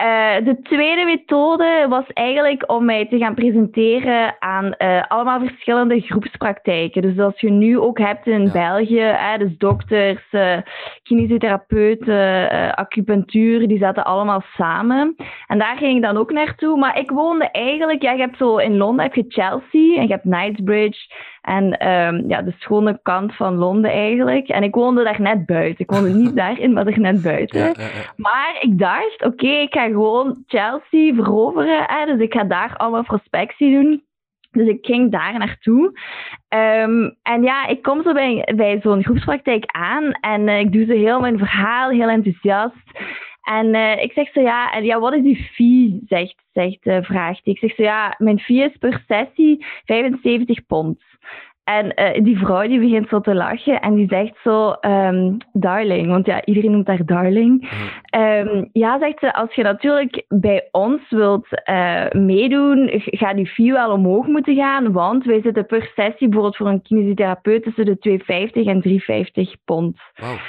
Uh, 0.01 0.46
de 0.46 0.60
tweede 0.62 1.05
methode 1.05 1.86
was 1.89 2.05
eigenlijk 2.13 2.72
om 2.72 2.86
mij 2.86 3.08
te 3.08 3.17
gaan 3.17 3.34
presenteren 3.34 4.36
aan 4.39 4.75
uh, 4.77 5.03
allemaal 5.08 5.39
verschillende 5.39 6.00
groepspraktijken. 6.00 7.01
Dus 7.01 7.20
als 7.20 7.39
je 7.39 7.50
nu 7.50 7.79
ook 7.79 8.00
hebt 8.00 8.27
in 8.27 8.46
ja. 8.46 8.51
België, 8.51 9.01
hè, 9.01 9.38
dus 9.38 9.58
dokters, 9.58 10.24
uh, 10.31 10.58
kinesiotherapeuten, 11.03 12.50
acupunctuur, 12.75 13.67
die 13.67 13.77
zaten 13.77 14.05
allemaal 14.05 14.43
samen. 14.58 15.15
En 15.48 15.60
daar 15.60 15.77
ging 15.77 15.96
ik 15.96 16.01
dan 16.01 16.17
ook 16.17 16.31
naartoe. 16.31 16.77
Maar 16.77 17.00
ik 17.00 17.12
woonde 17.12 17.51
eigenlijk, 17.51 18.01
ja, 18.01 18.12
je 18.12 18.22
hebt 18.22 18.38
zo 18.38 18.58
in 18.58 18.77
Londen 18.77 19.03
heb 19.03 19.15
je 19.15 19.25
Chelsea 19.27 19.96
en 19.96 20.08
je 20.08 20.13
hebt 20.13 20.29
Knightsbridge. 20.29 21.00
En 21.41 21.77
ehm, 21.77 22.29
ja, 22.29 22.41
de 22.41 22.53
schone 22.57 23.00
kant 23.03 23.36
van 23.36 23.55
Londen 23.55 23.91
eigenlijk. 23.91 24.48
En 24.48 24.63
ik 24.63 24.75
woonde 24.75 25.03
daar 25.03 25.21
net 25.21 25.45
buiten. 25.45 25.79
Ik 25.79 25.91
woonde 25.91 26.10
niet 26.24 26.36
daarin, 26.36 26.74
maar 26.74 26.88
er 26.88 27.00
net 27.00 27.21
buiten. 27.21 27.75
Maar 28.15 28.57
ik 28.60 28.79
dacht, 28.79 29.25
oké, 29.25 29.48
ik 29.48 29.74
ga 29.74 29.86
gewoon 29.86 30.43
Chelsea 30.48 31.13
veroveren. 31.13 31.83
Hè, 31.88 32.05
dus 32.05 32.19
ik 32.19 32.33
ga 32.33 32.43
daar 32.43 32.77
allemaal 32.77 33.03
prospectie 33.03 33.71
doen. 33.71 34.03
Dus 34.51 34.67
ik 34.67 34.86
ging 34.86 35.12
daar 35.12 35.38
naartoe. 35.38 36.00
Ehm, 36.48 37.10
en 37.21 37.43
ja, 37.43 37.67
ik 37.67 37.81
kom 37.81 38.03
zo 38.03 38.13
bij, 38.13 38.48
bij 38.55 38.79
zo'n 38.81 39.03
groepspraktijk 39.03 39.63
aan 39.65 40.12
en 40.12 40.48
uh, 40.48 40.60
ik 40.60 40.71
doe 40.71 40.86
zo 40.86 40.93
heel 40.93 41.19
mijn 41.19 41.38
verhaal, 41.38 41.89
heel 41.89 42.10
enthousiast. 42.10 43.00
En 43.41 43.75
uh, 43.75 44.03
ik 44.03 44.12
zeg 44.12 44.31
zo, 44.31 44.41
ja, 44.41 44.71
en 44.71 44.83
ja, 44.83 45.00
wat 45.00 45.13
is 45.13 45.24
die 45.24 45.50
fee, 45.53 46.01
zegt, 46.07 46.43
zegt 46.53 46.86
uh, 46.86 47.01
vraagt 47.01 47.41
Ik 47.43 47.57
zeg 47.57 47.75
zo, 47.75 47.83
ja, 47.83 48.15
mijn 48.17 48.39
fee 48.39 48.63
is 48.63 48.77
per 48.77 49.03
sessie 49.07 49.65
75 49.86 50.65
pond. 50.65 51.00
En 51.77 51.93
uh, 51.95 52.23
die 52.23 52.37
vrouw 52.37 52.67
die 52.67 52.79
begint 52.79 53.07
zo 53.09 53.19
te 53.19 53.33
lachen 53.33 53.81
en 53.81 53.95
die 53.95 54.07
zegt 54.07 54.35
zo, 54.43 54.75
um, 54.81 55.37
darling, 55.53 56.07
want 56.07 56.25
ja, 56.25 56.45
iedereen 56.45 56.71
noemt 56.71 56.87
haar 56.87 57.05
darling. 57.05 57.69
Um, 58.15 58.69
ja, 58.73 58.99
zegt 58.99 59.19
ze, 59.19 59.33
als 59.33 59.53
je 59.53 59.63
natuurlijk 59.63 60.25
bij 60.27 60.67
ons 60.71 61.01
wilt 61.09 61.47
uh, 61.69 62.09
meedoen, 62.09 62.89
gaat 62.93 63.35
die 63.35 63.47
fee 63.47 63.71
wel 63.71 63.91
omhoog 63.91 64.27
moeten 64.27 64.55
gaan, 64.55 64.91
want 64.91 65.25
wij 65.25 65.41
zitten 65.41 65.65
per 65.65 65.91
sessie 65.95 66.27
bijvoorbeeld 66.27 66.57
voor 66.57 66.67
een 66.67 66.81
kinesitherapeut 66.81 67.63
tussen 67.63 67.85
de 67.85 68.19
2,50 68.19 68.67
en 68.67 68.83
3,50 69.55 69.63
pond. 69.65 69.99
Wow 70.15 70.39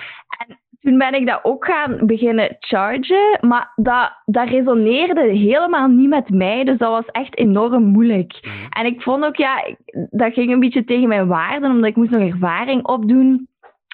toen 0.82 0.98
ben 0.98 1.14
ik 1.14 1.26
dat 1.26 1.40
ook 1.42 1.64
gaan 1.64 1.98
beginnen 2.06 2.56
chargen, 2.60 3.38
maar 3.40 3.72
dat, 3.74 4.12
dat 4.24 4.48
resoneerde 4.48 5.20
helemaal 5.20 5.88
niet 5.88 6.08
met 6.08 6.30
mij, 6.30 6.64
dus 6.64 6.78
dat 6.78 6.90
was 6.90 7.06
echt 7.06 7.36
enorm 7.36 7.84
moeilijk. 7.84 8.38
Mhm. 8.42 8.54
En 8.70 8.86
ik 8.86 9.02
vond 9.02 9.24
ook, 9.24 9.36
ja, 9.36 9.64
dat 10.10 10.32
ging 10.32 10.52
een 10.52 10.60
beetje 10.60 10.84
tegen 10.84 11.08
mijn 11.08 11.26
waarden, 11.26 11.70
omdat 11.70 11.90
ik 11.90 11.96
moest 11.96 12.10
nog 12.10 12.30
ervaring 12.30 12.86
opdoen. 12.86 13.48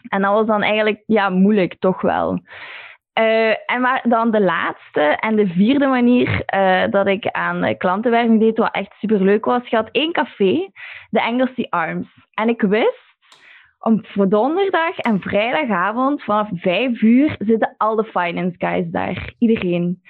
En 0.08 0.22
dat 0.22 0.32
was 0.32 0.46
dan 0.46 0.62
eigenlijk, 0.62 1.02
ja, 1.06 1.28
moeilijk, 1.28 1.76
toch 1.78 2.00
wel. 2.00 2.40
Uh, 3.20 3.48
en 3.48 3.80
maar 3.80 4.04
dan 4.08 4.30
de 4.30 4.40
laatste 4.40 5.00
en 5.00 5.36
de 5.36 5.46
vierde 5.46 5.86
manier 5.86 6.42
uh, 6.54 6.82
dat 6.90 7.06
ik 7.06 7.26
aan 7.26 7.76
klantenwerving 7.76 8.40
deed, 8.40 8.58
wat 8.58 8.74
echt 8.74 8.94
superleuk 8.98 9.44
was, 9.44 9.68
je 9.68 9.76
had 9.76 9.88
één 9.92 10.12
café, 10.12 10.70
de 11.10 11.20
Engelsy 11.20 11.66
Arms. 11.68 12.08
En 12.34 12.48
ik 12.48 12.60
wist 12.60 13.07
om 13.78 14.00
voor 14.02 14.28
donderdag 14.28 14.98
en 14.98 15.20
vrijdagavond 15.20 16.24
vanaf 16.24 16.48
vijf 16.52 17.02
uur 17.02 17.36
zitten 17.38 17.74
al 17.76 17.96
de 17.96 18.04
finance 18.04 18.54
guys 18.58 18.90
daar. 18.90 19.34
Iedereen. 19.38 20.02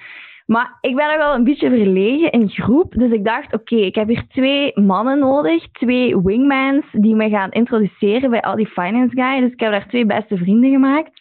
Maar 0.49 0.77
ik 0.81 0.95
ben 0.95 1.11
er 1.11 1.17
wel 1.17 1.33
een 1.33 1.43
beetje 1.43 1.69
verlegen 1.69 2.31
in 2.31 2.49
groep. 2.49 2.93
Dus 2.93 3.11
ik 3.11 3.25
dacht, 3.25 3.53
oké, 3.53 3.75
ik 3.75 3.95
heb 3.95 4.07
hier 4.07 4.25
twee 4.29 4.71
mannen 4.79 5.19
nodig. 5.19 5.71
Twee 5.71 6.21
wingmans 6.21 6.85
die 6.91 7.15
me 7.15 7.29
gaan 7.29 7.51
introduceren 7.51 8.29
bij 8.29 8.41
al 8.41 8.55
die 8.55 8.67
finance 8.67 9.15
guys. 9.15 9.41
Dus 9.41 9.51
ik 9.51 9.59
heb 9.59 9.71
daar 9.71 9.87
twee 9.87 10.05
beste 10.05 10.37
vrienden 10.37 10.71
gemaakt. 10.71 11.11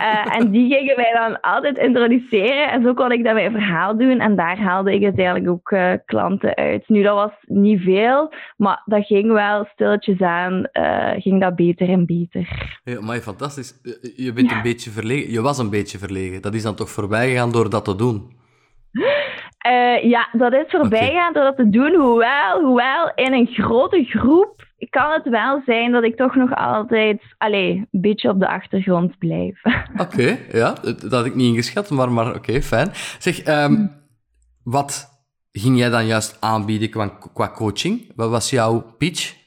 Uh, 0.00 0.36
en 0.36 0.50
die 0.50 0.74
gingen 0.74 0.96
mij 0.96 1.12
dan 1.12 1.40
altijd 1.40 1.78
introduceren. 1.78 2.70
En 2.70 2.82
zo 2.82 2.94
kon 2.94 3.12
ik 3.12 3.24
dan 3.24 3.34
mijn 3.34 3.52
verhaal 3.52 3.96
doen. 3.96 4.20
En 4.20 4.36
daar 4.36 4.58
haalde 4.58 4.94
ik 4.94 5.04
uiteindelijk 5.04 5.48
ook 5.48 5.70
uh, 5.70 5.92
klanten 6.04 6.54
uit. 6.54 6.88
Nu, 6.88 7.02
dat 7.02 7.14
was 7.14 7.32
niet 7.46 7.80
veel. 7.80 8.32
Maar 8.56 8.82
dat 8.84 9.06
ging 9.06 9.32
wel 9.32 9.66
stilletjes 9.72 10.20
aan. 10.20 10.68
Uh, 10.72 11.10
ging 11.10 11.40
dat 11.40 11.56
beter 11.56 11.88
en 11.88 12.06
beter. 12.06 12.76
Ja, 12.84 13.00
maar 13.00 13.18
fantastisch. 13.18 13.80
Je 14.16 14.32
bent 14.32 14.50
ja. 14.50 14.56
een 14.56 14.62
beetje 14.62 14.90
verlegen. 14.90 15.32
Je 15.32 15.40
was 15.40 15.58
een 15.58 15.70
beetje 15.70 15.98
verlegen. 15.98 16.42
Dat 16.42 16.54
is 16.54 16.62
dan 16.62 16.74
toch 16.74 16.90
voorbij 16.90 17.28
gegaan 17.28 17.52
door 17.52 17.70
dat 17.70 17.84
te 17.84 17.94
doen? 17.94 18.37
Uh, 18.92 20.02
ja, 20.02 20.28
dat 20.32 20.52
is 20.52 20.64
voorbij 20.68 21.12
gaan 21.12 21.32
door 21.32 21.42
dat 21.44 21.56
te 21.56 21.68
doen. 21.68 21.94
Hoewel, 21.94 22.60
hoewel 22.60 23.12
in 23.14 23.32
een 23.32 23.46
grote 23.46 24.04
groep 24.04 24.66
kan 24.90 25.12
het 25.12 25.28
wel 25.28 25.62
zijn 25.66 25.92
dat 25.92 26.04
ik 26.04 26.16
toch 26.16 26.34
nog 26.34 26.54
altijd 26.54 27.22
allez, 27.38 27.76
een 27.76 27.88
beetje 27.90 28.28
op 28.28 28.40
de 28.40 28.48
achtergrond 28.48 29.18
blijf. 29.18 29.64
Oké, 29.92 30.02
okay, 30.02 30.46
ja, 30.52 30.74
dat 30.82 31.10
had 31.10 31.26
ik 31.26 31.34
niet 31.34 31.50
ingeschat, 31.50 31.90
maar, 31.90 32.12
maar 32.12 32.26
oké, 32.26 32.36
okay, 32.36 32.62
fijn. 32.62 32.90
Zeg, 33.18 33.46
um, 33.46 33.90
wat 34.62 35.08
ging 35.52 35.78
jij 35.78 35.88
dan 35.88 36.06
juist 36.06 36.36
aanbieden 36.40 36.90
qua, 36.90 37.08
qua 37.32 37.50
coaching? 37.50 38.12
Wat 38.16 38.30
was 38.30 38.50
jouw 38.50 38.94
pitch? 38.98 39.37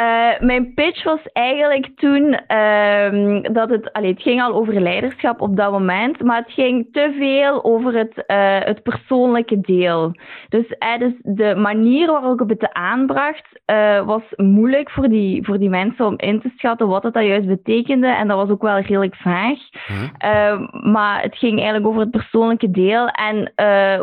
Uh, 0.00 0.40
mijn 0.40 0.74
pitch 0.74 1.04
was 1.04 1.20
eigenlijk 1.32 1.90
toen 1.96 2.40
uh, 2.48 3.42
dat 3.52 3.70
het, 3.70 3.92
allee, 3.92 4.10
het 4.10 4.22
ging 4.22 4.42
al 4.42 4.54
over 4.54 4.80
leiderschap 4.80 5.40
op 5.40 5.56
dat 5.56 5.70
moment, 5.70 6.22
maar 6.22 6.36
het 6.36 6.52
ging 6.52 6.88
te 6.92 7.14
veel 7.18 7.64
over 7.64 7.94
het, 7.94 8.24
uh, 8.26 8.58
het 8.58 8.82
persoonlijke 8.82 9.60
deel. 9.60 10.12
Dus, 10.48 10.66
dus 10.98 11.12
de 11.22 11.54
manier 11.54 12.06
waarop 12.06 12.40
ik 12.40 12.60
het 12.60 12.72
aanbracht 12.72 13.60
eh, 13.64 14.06
was 14.06 14.22
moeilijk 14.36 14.90
voor 14.90 15.08
die, 15.08 15.44
voor 15.44 15.58
die 15.58 15.68
mensen 15.68 16.06
om 16.06 16.14
in 16.16 16.40
te 16.40 16.52
schatten 16.56 16.88
wat 16.88 17.02
het 17.02 17.14
dat 17.14 17.24
juist 17.24 17.46
betekende 17.46 18.06
en 18.06 18.28
dat 18.28 18.36
was 18.36 18.48
ook 18.48 18.62
wel 18.62 18.78
redelijk 18.78 19.16
vaag. 19.16 19.58
Hm. 19.86 20.90
maar 20.92 21.22
het 21.22 21.36
ging 21.36 21.54
eigenlijk 21.54 21.86
over 21.86 22.00
het 22.00 22.10
persoonlijke 22.10 22.70
deel 22.70 23.08
en 23.08 23.52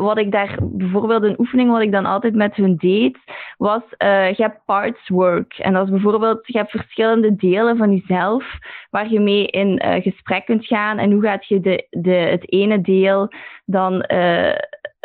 wat 0.02 0.18
ik 0.18 0.32
daar, 0.32 0.58
bijvoorbeeld 0.62 1.24
een 1.24 1.40
oefening 1.40 1.72
wat 1.72 1.82
ik 1.82 1.92
dan 1.92 2.06
altijd 2.06 2.36
met 2.36 2.56
hun 2.56 2.76
deed, 2.76 3.18
was 3.58 3.82
je 3.98 4.34
hebt 4.38 4.66
parts 4.66 5.10
work 5.10 5.54
en 5.54 5.81
als 5.82 5.90
bijvoorbeeld, 5.90 6.48
je 6.48 6.58
hebt 6.58 6.72
verschillende 6.72 7.36
delen 7.36 7.78
van 7.78 7.92
jezelf 7.92 8.58
waar 8.90 9.12
je 9.12 9.20
mee 9.20 9.46
in 9.46 9.82
uh, 9.86 9.94
gesprek 9.94 10.46
kunt 10.46 10.66
gaan. 10.66 10.98
En 10.98 11.12
hoe 11.12 11.22
gaat 11.22 11.48
je 11.48 11.60
de, 11.60 11.88
de, 11.90 12.12
het 12.12 12.52
ene 12.52 12.82
deel 12.82 13.28
dan 13.66 14.06
uh, 14.14 14.56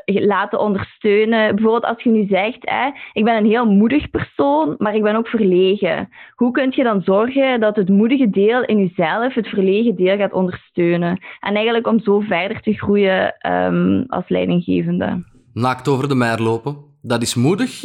laten 0.05 0.61
ondersteunen? 0.61 1.55
Bijvoorbeeld 1.55 1.85
als 1.85 2.03
je 2.03 2.11
nu 2.11 2.27
zegt, 2.27 2.59
hè, 2.61 2.91
ik 3.13 3.25
ben 3.25 3.37
een 3.37 3.47
heel 3.47 3.67
moedig 3.67 4.11
persoon, 4.11 4.75
maar 4.79 4.95
ik 4.95 5.03
ben 5.03 5.17
ook 5.17 5.29
verlegen. 5.29 6.09
Hoe 6.35 6.51
kun 6.51 6.73
je 6.75 6.83
dan 6.83 7.03
zorgen 7.03 7.61
dat 7.61 7.77
het 7.77 7.89
moedige 7.89 8.31
deel 8.31 8.65
in 8.65 8.79
jezelf 8.79 9.35
het 9.35 9.49
verlegen 9.49 9.97
deel 9.97 10.17
gaat 10.17 10.33
ondersteunen? 10.33 11.19
En 11.41 11.55
eigenlijk 11.55 11.87
om 11.87 12.01
zo 12.01 12.21
verder 12.21 12.61
te 12.61 12.73
groeien 12.73 13.35
um, 13.53 14.05
als 14.09 14.29
leidinggevende. 14.29 15.25
Naakt 15.53 15.89
over 15.89 16.09
de 16.09 16.15
mer 16.15 16.41
lopen, 16.41 16.77
dat 17.03 17.23
is 17.23 17.35
moedig. 17.35 17.83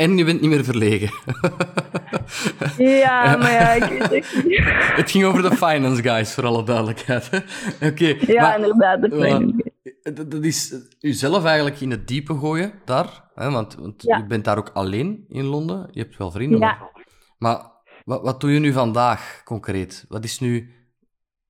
En 0.00 0.16
je 0.16 0.24
bent 0.24 0.40
niet 0.40 0.50
meer 0.50 0.64
verlegen. 0.64 1.10
Ja, 2.78 3.36
maar 3.36 3.52
ja, 3.52 3.70
ik 3.70 3.84
weet 3.84 4.32
het 4.32 4.44
niet. 4.44 4.58
Het 5.00 5.10
ging 5.10 5.24
over 5.24 5.42
de 5.42 5.56
finance 5.56 6.02
guys, 6.02 6.32
voor 6.32 6.46
alle 6.46 6.64
duidelijkheid. 6.64 7.30
Oké. 7.90 8.16
ja, 8.26 8.42
maar, 8.42 8.56
inderdaad, 8.56 9.00
de 9.00 9.10
finance 9.10 9.54
guys. 9.56 10.16
Dat 10.16 10.44
is 10.44 10.74
jezelf 10.98 11.44
eigenlijk 11.44 11.80
in 11.80 11.90
het 11.90 12.08
diepe 12.08 12.38
gooien, 12.38 12.72
daar. 12.84 13.24
Hè, 13.34 13.50
want 13.50 13.74
want 13.74 14.02
ja. 14.02 14.16
je 14.16 14.26
bent 14.26 14.44
daar 14.44 14.58
ook 14.58 14.70
alleen 14.72 15.24
in 15.28 15.44
Londen. 15.44 15.88
Je 15.90 16.00
hebt 16.00 16.16
wel 16.16 16.30
vrienden. 16.30 16.58
Ja. 16.58 16.66
Maar, 16.66 16.90
maar 17.38 17.70
wat, 18.04 18.22
wat 18.22 18.40
doe 18.40 18.52
je 18.52 18.58
nu 18.58 18.72
vandaag, 18.72 19.42
concreet? 19.44 20.04
Wat 20.08 20.24
is 20.24 20.40
nu... 20.40 20.74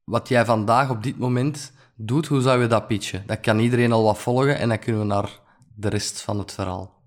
Wat 0.05 0.29
jij 0.29 0.45
vandaag 0.45 0.91
op 0.91 1.03
dit 1.03 1.19
moment 1.19 1.73
doet, 1.97 2.27
hoe 2.27 2.41
zou 2.41 2.61
je 2.61 2.67
dat 2.67 2.87
pitchen? 2.87 3.23
Dat 3.27 3.41
kan 3.41 3.59
iedereen 3.59 3.93
al 3.93 4.05
wat 4.05 4.19
volgen 4.19 4.59
en 4.59 4.69
dan 4.69 4.79
kunnen 4.79 5.01
we 5.01 5.07
naar 5.07 5.31
de 5.75 5.89
rest 5.89 6.21
van 6.21 6.39
het 6.39 6.53
verhaal. 6.53 7.00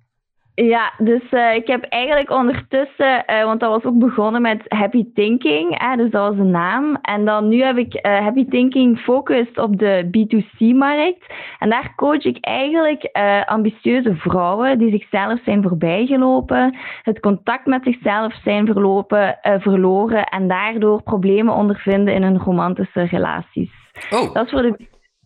Ja, 0.55 0.93
dus 0.97 1.21
uh, 1.31 1.55
ik 1.55 1.67
heb 1.67 1.83
eigenlijk 1.83 2.29
ondertussen, 2.29 3.23
uh, 3.27 3.43
want 3.43 3.59
dat 3.59 3.69
was 3.69 3.83
ook 3.83 3.99
begonnen 3.99 4.41
met 4.41 4.65
Happy 4.67 5.05
Thinking, 5.13 5.79
hè, 5.81 5.95
dus 5.95 6.11
dat 6.11 6.27
was 6.27 6.37
de 6.37 6.43
naam. 6.43 6.97
En 7.01 7.25
dan 7.25 7.47
nu 7.47 7.63
heb 7.63 7.77
ik 7.77 7.93
uh, 7.93 8.19
Happy 8.19 8.45
Thinking 8.49 8.99
focust 8.99 9.57
op 9.57 9.79
de 9.79 10.05
B2C-markt. 10.07 11.33
En 11.59 11.69
daar 11.69 11.93
coach 11.95 12.23
ik 12.23 12.37
eigenlijk 12.41 13.09
ambitieuze 13.45 14.15
vrouwen 14.15 14.77
die 14.77 14.91
zichzelf 14.91 15.39
zijn 15.45 15.63
voorbijgelopen, 15.63 16.77
het 17.01 17.19
contact 17.19 17.65
met 17.65 17.83
zichzelf 17.83 18.33
zijn 18.43 18.65
verlopen, 18.65 19.37
verloren 19.41 20.23
en 20.23 20.47
daardoor 20.47 21.03
problemen 21.03 21.53
ondervinden 21.53 22.13
in 22.13 22.23
hun 22.23 22.37
romantische 22.37 23.03
relaties. 23.03 23.71
Oh. 24.09 24.33
Dat 24.33 24.45
is 24.45 24.51
voor 24.51 24.61
de... 24.61 24.75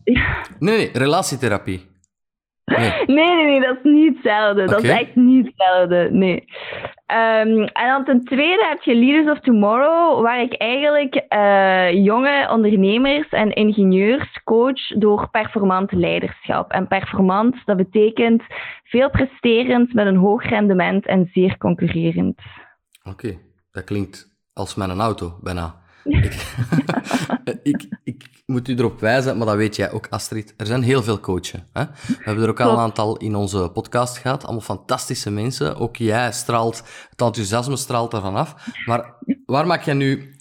Nee, 0.58 0.76
nee, 0.76 0.90
relatietherapie. 0.92 1.97
Nee. 2.76 3.04
nee, 3.16 3.34
nee, 3.34 3.44
nee, 3.44 3.60
dat 3.60 3.76
is 3.76 3.82
niet 3.82 4.14
hetzelfde. 4.14 4.64
Dat 4.64 4.82
is 4.82 4.90
echt 4.90 5.14
niet 5.14 5.46
hetzelfde, 5.46 6.08
nee. 6.12 6.44
Ehm, 7.06 7.62
en 7.62 7.88
dan 7.88 8.04
ten 8.04 8.24
tweede 8.24 8.66
heb 8.68 8.82
je 8.82 8.94
Leaders 8.94 9.36
of 9.36 9.40
Tomorrow, 9.40 10.22
waar 10.22 10.40
ik 10.40 10.54
eigenlijk 10.54 11.14
eh, 11.14 12.04
jonge 12.04 12.48
ondernemers 12.50 13.28
en 13.28 13.52
ingenieurs 13.52 14.40
coach 14.44 14.88
door 14.88 15.28
performant 15.30 15.92
leiderschap. 15.92 16.70
En 16.70 16.88
performant, 16.88 17.56
dat 17.64 17.76
betekent 17.76 18.42
veel 18.84 19.10
presterend 19.10 19.94
met 19.94 20.06
een 20.06 20.16
hoog 20.16 20.42
rendement 20.42 21.06
en 21.06 21.30
zeer 21.32 21.58
concurrerend. 21.58 22.40
Oké, 23.04 23.38
dat 23.72 23.84
klinkt 23.84 24.36
als 24.52 24.74
mijn 24.74 25.00
auto, 25.00 25.38
bijna. 25.42 25.74
ik, 27.62 27.88
ik, 28.04 28.42
moet 28.46 28.68
u 28.68 28.74
erop 28.74 29.00
wijzen, 29.00 29.36
maar 29.36 29.46
dat 29.46 29.56
weet 29.56 29.76
jij 29.76 29.92
ook, 29.92 30.06
Astrid. 30.10 30.54
Er 30.56 30.66
zijn 30.66 30.82
heel 30.82 31.02
veel 31.02 31.20
coachen. 31.20 31.68
Hè? 31.72 31.84
We 31.84 32.16
hebben 32.22 32.44
er 32.44 32.50
ook 32.50 32.60
al 32.60 32.72
een 32.72 32.78
aantal 32.78 33.16
in 33.16 33.34
onze 33.34 33.70
podcast 33.72 34.18
gehad. 34.18 34.44
Allemaal 34.44 34.60
fantastische 34.60 35.30
mensen. 35.30 35.76
Ook 35.76 35.96
jij 35.96 36.32
straalt, 36.32 36.82
het 37.10 37.20
enthousiasme 37.20 37.76
straalt 37.76 38.12
ervan 38.12 38.36
af. 38.36 38.54
Maar 38.86 39.14
waar 39.46 39.66
maak 39.66 39.82
jij 39.82 39.94
nu... 39.94 40.36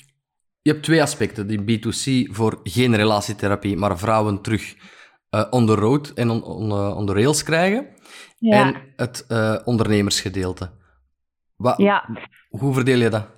Je 0.61 0.71
hebt 0.71 0.83
twee 0.83 1.01
aspecten. 1.01 1.47
Die 1.47 1.79
B2C 1.79 2.31
voor 2.33 2.59
geen 2.63 2.95
relatietherapie, 2.95 3.77
maar 3.77 3.97
vrouwen 3.97 4.41
terug 4.41 4.75
uh, 5.31 5.45
on 5.49 5.65
the 5.65 5.75
road 5.75 6.09
en 6.09 6.29
on, 6.29 6.43
on, 6.43 6.69
uh, 6.69 6.97
on 6.97 7.05
the 7.05 7.13
rails 7.13 7.43
krijgen. 7.43 7.87
Ja. 8.37 8.65
En 8.65 8.81
het 8.95 9.25
uh, 9.29 9.55
ondernemersgedeelte. 9.65 10.71
Ja. 11.77 12.09
Hoe 12.49 12.73
verdeel 12.73 12.99
je 12.99 13.09
dat? 13.09 13.36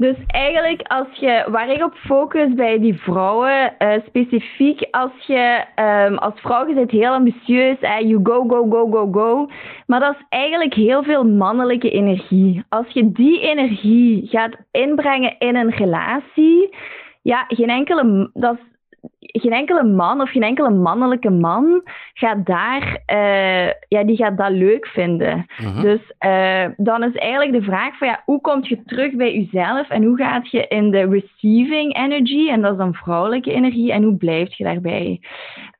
Dus 0.00 0.16
eigenlijk, 0.26 0.82
als 0.82 1.06
je, 1.12 1.46
waar 1.50 1.70
ik 1.70 1.84
op 1.84 1.94
focus 1.94 2.54
bij 2.54 2.78
die 2.78 2.94
vrouwen, 2.94 3.74
uh, 3.78 3.92
specifiek 4.06 4.88
als 4.90 5.10
je 5.26 5.64
um, 5.76 6.18
als 6.18 6.40
vrouw, 6.40 6.68
je 6.68 6.84
heel 6.86 7.12
ambitieus, 7.12 7.78
eh, 7.80 8.00
you 8.00 8.20
go, 8.22 8.44
go, 8.48 8.66
go, 8.70 8.90
go, 8.90 9.08
go. 9.12 9.48
Maar 9.86 10.00
dat 10.00 10.14
is 10.14 10.24
eigenlijk 10.28 10.74
heel 10.74 11.02
veel 11.02 11.24
mannelijke 11.24 11.90
energie. 11.90 12.64
Als 12.68 12.86
je 12.88 13.12
die 13.12 13.40
energie 13.40 14.26
gaat 14.28 14.56
inbrengen 14.70 15.38
in 15.38 15.56
een 15.56 15.70
relatie, 15.70 16.74
ja, 17.22 17.44
geen 17.48 17.70
enkele, 17.70 18.30
dat 18.32 18.54
is 18.54 18.69
geen 19.18 19.52
enkele 19.52 19.84
man 19.84 20.20
of 20.20 20.30
geen 20.30 20.42
enkele 20.42 20.70
mannelijke 20.70 21.30
man 21.30 21.82
gaat 22.14 22.46
daar, 22.46 23.02
uh, 23.12 23.66
ja, 23.88 24.04
die 24.04 24.16
gaat 24.16 24.36
dat 24.36 24.50
leuk 24.50 24.86
vinden. 24.86 25.46
Mhm. 25.62 25.80
Dus 25.80 26.00
uh, 26.26 26.64
dan 26.76 27.02
is 27.02 27.14
eigenlijk 27.14 27.52
de 27.52 27.62
vraag 27.62 27.98
van 27.98 28.08
ja, 28.08 28.22
hoe 28.24 28.40
kom 28.40 28.58
je 28.62 28.82
terug 28.82 29.14
bij 29.14 29.34
jezelf 29.34 29.88
en 29.88 30.04
hoe 30.04 30.16
gaat 30.16 30.50
je 30.50 30.66
in 30.68 30.90
de 30.90 31.08
receiving 31.08 31.96
energy, 31.96 32.48
en 32.48 32.60
dat 32.60 32.72
is 32.72 32.78
dan 32.78 32.94
vrouwelijke 32.94 33.52
energie, 33.52 33.92
en 33.92 34.02
hoe 34.02 34.16
blijf 34.16 34.56
je 34.56 34.64
daarbij? 34.64 35.20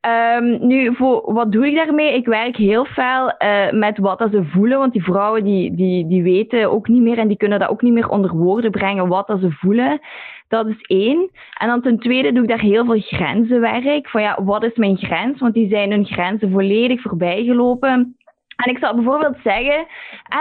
Um, 0.08 0.66
nu, 0.66 0.94
voor, 0.94 1.32
wat 1.32 1.52
doe 1.52 1.66
ik 1.66 1.74
daarmee? 1.74 2.14
Ik 2.14 2.26
werk 2.26 2.56
heel 2.56 2.84
veel 2.84 3.34
uh, 3.38 3.70
met 3.70 3.98
wat 3.98 4.18
dat 4.18 4.30
ze 4.30 4.44
voelen, 4.44 4.78
want 4.78 4.92
die 4.92 5.04
vrouwen 5.04 5.44
die, 5.44 5.74
die, 5.74 6.06
die 6.06 6.22
weten 6.22 6.70
ook 6.70 6.88
niet 6.88 7.02
meer 7.02 7.18
en 7.18 7.28
die 7.28 7.36
kunnen 7.36 7.58
dat 7.58 7.68
ook 7.68 7.82
niet 7.82 7.92
meer 7.92 8.08
onder 8.08 8.36
woorden 8.36 8.70
brengen 8.70 9.08
wat 9.08 9.26
dat 9.26 9.40
ze 9.40 9.50
voelen. 9.50 10.00
Dat 10.48 10.66
is 10.66 10.80
één. 10.80 11.30
En 11.58 11.68
dan 11.68 11.82
ten 11.82 11.98
tweede 11.98 12.32
doe 12.32 12.42
ik 12.42 12.48
daar 12.48 12.60
heel 12.60 12.84
veel 12.84 13.00
grenzenwerk. 13.00 14.08
Van 14.08 14.22
ja, 14.22 14.44
wat 14.44 14.64
is 14.64 14.74
mijn 14.74 14.96
grens? 14.96 15.40
Want 15.40 15.54
die 15.54 15.68
zijn 15.68 15.90
hun 15.90 16.06
grenzen 16.06 16.50
volledig 16.50 17.00
voorbijgelopen. 17.00 18.16
En 18.64 18.70
ik 18.70 18.78
zal 18.78 18.94
bijvoorbeeld 18.94 19.36
zeggen, 19.42 19.86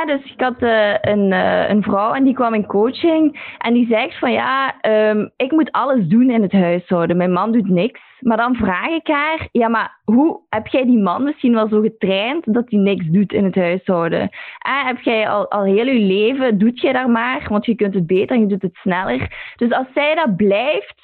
dus 0.06 0.32
ik 0.32 0.42
had 0.42 0.62
uh, 0.62 0.94
een, 1.02 1.32
uh, 1.32 1.70
een 1.70 1.84
vrouw 1.84 2.14
en 2.14 2.24
die 2.24 2.34
kwam 2.34 2.54
in 2.54 2.66
coaching 2.66 3.56
en 3.58 3.74
die 3.74 3.88
zegt 3.90 4.20
van 4.20 4.32
ja, 4.32 4.76
um, 4.82 5.32
ik 5.38 5.52
moet 5.52 5.72
alles 5.72 6.08
doen 6.08 6.30
in 6.30 6.42
het 6.42 6.52
huishouden. 6.52 7.18
Mijn 7.18 7.32
man 7.32 7.52
doet 7.52 7.70
niks. 7.70 8.00
Maar 8.20 8.38
dan 8.38 8.56
vraag 8.56 8.88
ik 8.88 9.08
haar, 9.08 9.48
ja, 9.52 9.68
maar 9.68 10.00
hoe 10.04 10.40
heb 10.50 10.68
jij 10.68 10.86
die 10.86 11.00
man 11.00 11.24
misschien 11.24 11.54
wel 11.54 11.68
zo 11.68 11.82
getraind 11.82 12.54
dat 12.54 12.70
hij 12.70 12.80
niks 12.80 13.06
doet 13.06 13.34
in 13.34 13.44
het 13.44 13.56
huishouden? 13.56 14.30
Ah, 14.58 14.86
heb 14.86 15.00
jij 15.00 15.30
al, 15.30 15.50
al 15.52 15.64
heel 15.64 15.86
je 15.86 16.00
leven, 16.00 16.58
doet 16.58 16.82
jij 16.82 16.94
daar 16.94 17.10
maar, 17.10 17.46
want 17.50 17.66
je 17.66 17.76
kunt 17.76 17.94
het 17.94 18.08
beter 18.08 18.36
en 18.36 18.42
je 18.42 18.48
doet 18.48 18.62
het 18.62 18.76
sneller. 18.76 19.54
Dus 19.56 19.72
als 19.72 19.88
zij 19.94 20.16
dat 20.16 20.36
blijft 20.36 20.99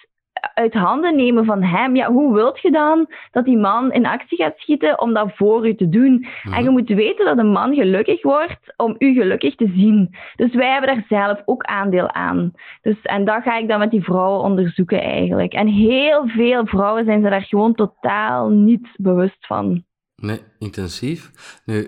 uit 0.53 0.73
handen 0.73 1.15
nemen 1.15 1.45
van 1.45 1.63
hem, 1.63 1.95
ja, 1.95 2.11
hoe 2.11 2.33
wilt 2.33 2.61
je 2.61 2.71
dan 2.71 3.07
dat 3.31 3.45
die 3.45 3.57
man 3.57 3.91
in 3.91 4.05
actie 4.05 4.37
gaat 4.37 4.57
schieten 4.57 5.01
om 5.01 5.13
dat 5.13 5.31
voor 5.35 5.67
u 5.67 5.75
te 5.75 5.89
doen? 5.89 6.27
En 6.43 6.57
je 6.57 6.61
mhm. 6.61 6.71
moet 6.71 6.89
weten 6.89 7.25
dat 7.25 7.37
een 7.37 7.51
man 7.51 7.73
gelukkig 7.73 8.21
wordt 8.21 8.73
om 8.77 8.95
u 8.97 9.13
gelukkig 9.13 9.55
te 9.55 9.71
zien. 9.75 10.15
Dus 10.35 10.53
wij 10.53 10.71
hebben 10.71 10.95
daar 10.95 11.05
zelf 11.09 11.41
ook 11.45 11.63
aandeel 11.63 12.11
aan. 12.11 12.51
Dus, 12.81 13.01
en 13.01 13.25
dat 13.25 13.43
ga 13.43 13.57
ik 13.57 13.67
dan 13.67 13.79
met 13.79 13.91
die 13.91 14.03
vrouwen 14.03 14.43
onderzoeken 14.43 15.01
eigenlijk. 15.01 15.53
En 15.53 15.67
heel 15.67 16.27
veel 16.27 16.65
vrouwen 16.65 17.05
zijn 17.05 17.23
ze 17.23 17.29
daar 17.29 17.45
gewoon 17.45 17.73
totaal 17.73 18.49
niet 18.49 18.87
bewust 18.95 19.45
van. 19.45 19.83
Nee, 20.15 20.39
intensief. 20.59 21.31
Nu, 21.65 21.87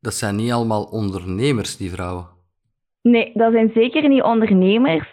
dat 0.00 0.14
zijn 0.14 0.36
niet 0.36 0.52
allemaal 0.52 0.84
ondernemers, 0.84 1.76
die 1.76 1.90
vrouwen. 1.90 2.26
Nee, 3.02 3.30
dat 3.34 3.52
zijn 3.52 3.70
zeker 3.74 4.08
niet 4.08 4.22
ondernemers. 4.22 5.08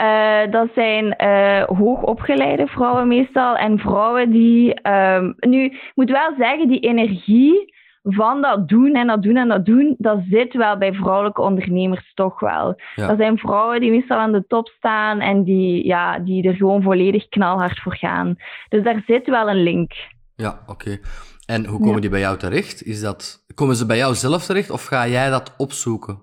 Uh, 0.00 0.52
dat 0.52 0.68
zijn 0.74 1.14
uh, 1.18 1.62
hoogopgeleide 1.78 2.66
vrouwen 2.66 3.08
meestal. 3.08 3.56
En 3.56 3.78
vrouwen 3.78 4.30
die. 4.30 4.88
Um, 4.90 5.34
nu, 5.40 5.64
ik 5.64 5.92
moet 5.94 6.10
wel 6.10 6.34
zeggen, 6.38 6.68
die 6.68 6.80
energie 6.80 7.72
van 8.02 8.42
dat 8.42 8.68
doen 8.68 8.94
en 8.94 9.06
dat 9.06 9.22
doen 9.22 9.36
en 9.36 9.48
dat 9.48 9.64
doen, 9.64 9.94
dat 9.98 10.18
zit 10.30 10.54
wel 10.54 10.78
bij 10.78 10.92
vrouwelijke 10.92 11.40
ondernemers 11.42 12.14
toch 12.14 12.40
wel. 12.40 12.80
Dat 12.94 13.18
zijn 13.18 13.38
vrouwen 13.38 13.80
die 13.80 13.90
meestal 13.90 14.18
aan 14.18 14.32
de 14.32 14.46
top 14.46 14.68
staan 14.68 15.20
en 15.20 15.44
die, 15.44 15.86
ja, 15.86 16.18
die 16.18 16.48
er 16.48 16.54
gewoon 16.54 16.82
volledig 16.82 17.28
knalhard 17.28 17.80
voor 17.80 17.96
gaan. 17.96 18.36
Dus 18.68 18.82
daar 18.82 19.02
zit 19.06 19.26
wel 19.26 19.48
een 19.48 19.62
link. 19.62 19.92
Ja, 20.36 20.58
oké. 20.66 20.98
En 21.46 21.66
hoe 21.66 21.80
komen 21.80 22.00
die 22.00 22.10
bij 22.10 22.20
jou 22.20 22.38
terecht? 22.38 22.82
Is 22.82 23.00
dat, 23.00 23.44
komen 23.54 23.76
ze 23.76 23.86
bij 23.86 23.96
jou 23.96 24.14
zelf 24.14 24.44
terecht 24.44 24.70
of 24.70 24.84
ga 24.84 25.06
jij 25.06 25.30
dat 25.30 25.54
opzoeken? 25.56 26.18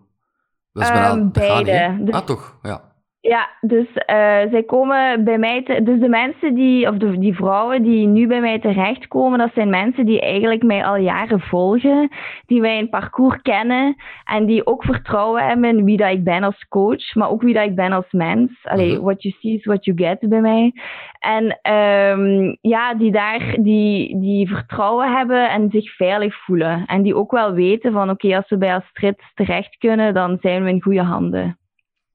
Dat 0.74 0.84
is 0.84 0.90
um, 0.90 1.32
beide. 1.32 2.08
Ah, 2.12 2.26
toch? 2.26 2.60
Ja. 2.62 2.91
Ja, 3.24 3.50
dus 3.60 3.88
uh, 3.88 4.52
zij 4.52 4.64
komen 4.66 5.24
bij 5.24 5.38
mij, 5.38 5.64
te, 5.64 5.84
dus 5.84 6.00
de 6.00 6.10
mensen 6.10 6.54
die, 6.54 6.88
of 6.88 6.98
de, 6.98 7.18
die 7.20 7.36
vrouwen 7.36 7.84
die 7.84 8.08
nu 8.08 8.28
bij 8.28 8.42
mij 8.42 8.60
terechtkomen, 8.60 9.40
dat 9.40 9.52
zijn 9.54 9.70
mensen 9.70 10.06
die 10.06 10.22
eigenlijk 10.22 10.64
mij 10.64 10.86
al 10.86 10.96
jaren 10.96 11.40
volgen, 11.40 12.10
die 12.46 12.62
mij 12.62 12.80
een 12.80 12.90
parcours 12.90 13.42
kennen 13.42 13.96
en 14.24 14.46
die 14.46 14.66
ook 14.66 14.84
vertrouwen 14.84 15.48
hebben 15.48 15.78
in 15.78 15.86
wie 15.86 15.98
dat 15.98 16.12
ik 16.12 16.24
ben 16.24 16.44
als 16.44 16.68
coach, 16.68 17.16
maar 17.16 17.30
ook 17.30 17.42
wie 17.42 17.54
dat 17.54 17.64
ik 17.64 17.76
ben 17.76 17.92
als 17.92 18.12
mens. 18.12 18.52
Allee, 18.64 18.94
mhm. 18.94 19.02
what 19.02 19.22
you 19.22 19.36
see 19.40 19.54
is 19.54 19.66
what 19.66 19.86
you 19.86 19.98
get 19.98 20.30
bij 20.30 20.42
mij. 20.42 20.74
En 21.20 21.74
um, 21.74 22.58
ja, 22.62 22.94
die 22.94 23.12
daar, 23.12 23.56
die, 23.60 24.20
die 24.20 24.48
vertrouwen 24.48 25.18
hebben 25.18 25.50
en 25.50 25.70
zich 25.70 25.96
veilig 25.96 26.36
voelen. 26.36 26.86
En 26.86 27.02
die 27.02 27.16
ook 27.16 27.32
wel 27.32 27.54
weten 27.54 27.92
van, 27.92 28.10
oké, 28.10 28.36
als 28.36 28.50
we 28.50 28.58
bij 28.58 28.76
Astrid 28.76 29.22
terecht 29.34 29.78
kunnen, 29.78 30.14
dan 30.14 30.38
zijn 30.42 30.64
we 30.64 30.70
in 30.70 30.82
goede 30.82 31.04
handen. 31.04 31.60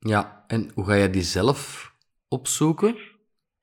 Ja, 0.06 0.44
en 0.46 0.70
hoe 0.74 0.84
ga 0.84 0.94
je 0.94 1.10
die 1.10 1.22
zelf 1.22 1.92
opzoeken? 2.28 2.96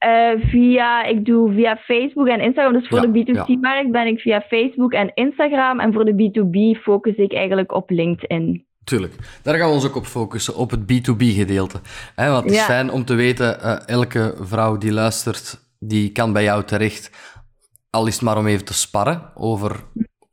Uh, 0.06 0.46
via, 0.46 1.04
ik 1.04 1.26
doe 1.26 1.54
via 1.54 1.78
Facebook 1.78 2.28
en 2.28 2.40
Instagram. 2.40 2.74
Dus 2.74 2.88
voor 2.88 3.02
de 3.02 3.08
B2C-markt 3.08 3.92
ben 3.92 4.08
ik 4.08 4.20
via 4.20 4.42
Facebook 4.42 4.94
en 4.94 5.12
Instagram. 5.14 5.80
En 5.80 5.94
voor 5.94 6.06
de 6.06 6.14
B2B 6.14 6.82
focus 6.82 7.16
ik 7.16 7.34
eigenlijk 7.34 7.72
op 7.72 7.90
LinkedIn. 7.90 8.66
Tuurlijk, 8.84 9.14
daar 9.44 9.56
gaan 9.56 9.68
we 9.68 9.74
ons 9.74 9.86
ook 9.86 9.96
op 9.96 10.06
focussen, 10.06 10.56
op 10.56 10.72
het 10.72 10.82
B2B-gedeelte. 10.82 11.80
Want 12.16 12.44
het 12.44 12.54
is 12.54 12.62
fijn 12.62 12.92
om 12.92 13.06
te 13.06 13.14
weten, 13.14 13.58
uh, 13.62 13.88
elke 13.88 14.36
vrouw 14.40 14.78
die 14.78 14.92
luistert, 14.92 15.60
die 15.80 16.12
kan 16.12 16.34
bij 16.34 16.44
jou 16.44 16.64
terecht. 16.64 17.12
Al 17.90 18.08
is 18.08 18.14
het 18.14 18.24
maar 18.24 18.38
om 18.38 18.48
even 18.48 18.66
te 18.66 18.74
sparren 18.74 19.32
over 19.36 19.84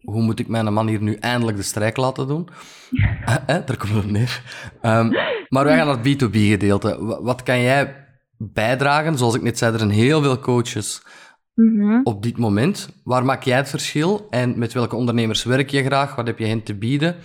hoe 0.01 0.23
moet 0.23 0.39
ik 0.39 0.49
mijn 0.49 0.73
man 0.73 0.89
hier 0.89 1.03
nu 1.03 1.15
eindelijk 1.15 1.57
de 1.57 1.63
strijk 1.63 1.97
laten 1.97 2.27
doen. 2.27 2.49
Eh, 3.27 3.37
daar 3.47 3.77
komt 3.77 3.93
het 3.95 4.05
op 4.05 4.11
neer. 4.11 4.43
Um, 4.83 5.13
maar 5.51 5.65
wij 5.65 5.77
gaan 5.77 5.87
naar 5.87 5.99
het 6.05 6.23
B2B-gedeelte. 6.23 7.19
Wat 7.23 7.43
kan 7.43 7.61
jij 7.61 8.07
bijdragen? 8.37 9.19
Zoals 9.19 9.35
ik 9.35 9.43
net 9.43 9.59
zei, 9.59 9.73
er 9.73 9.79
zijn 9.79 9.91
heel 9.91 10.23
veel 10.23 10.39
coaches 10.39 11.03
mhm. 11.55 12.01
op 12.03 12.23
dit 12.23 12.39
moment. 12.39 13.01
Waar 13.05 13.25
maak 13.25 13.43
jij 13.43 13.57
het 13.57 13.69
verschil? 13.69 14.27
En 14.31 14.59
met 14.59 14.73
welke 14.73 14.97
ondernemers 14.97 15.45
werk 15.45 15.71
je 15.71 15.85
graag? 15.85 16.15
Wat 16.15 16.27
heb 16.27 16.39
je 16.39 16.47
hen 16.47 16.63
te 16.63 16.79
bieden? 16.79 17.17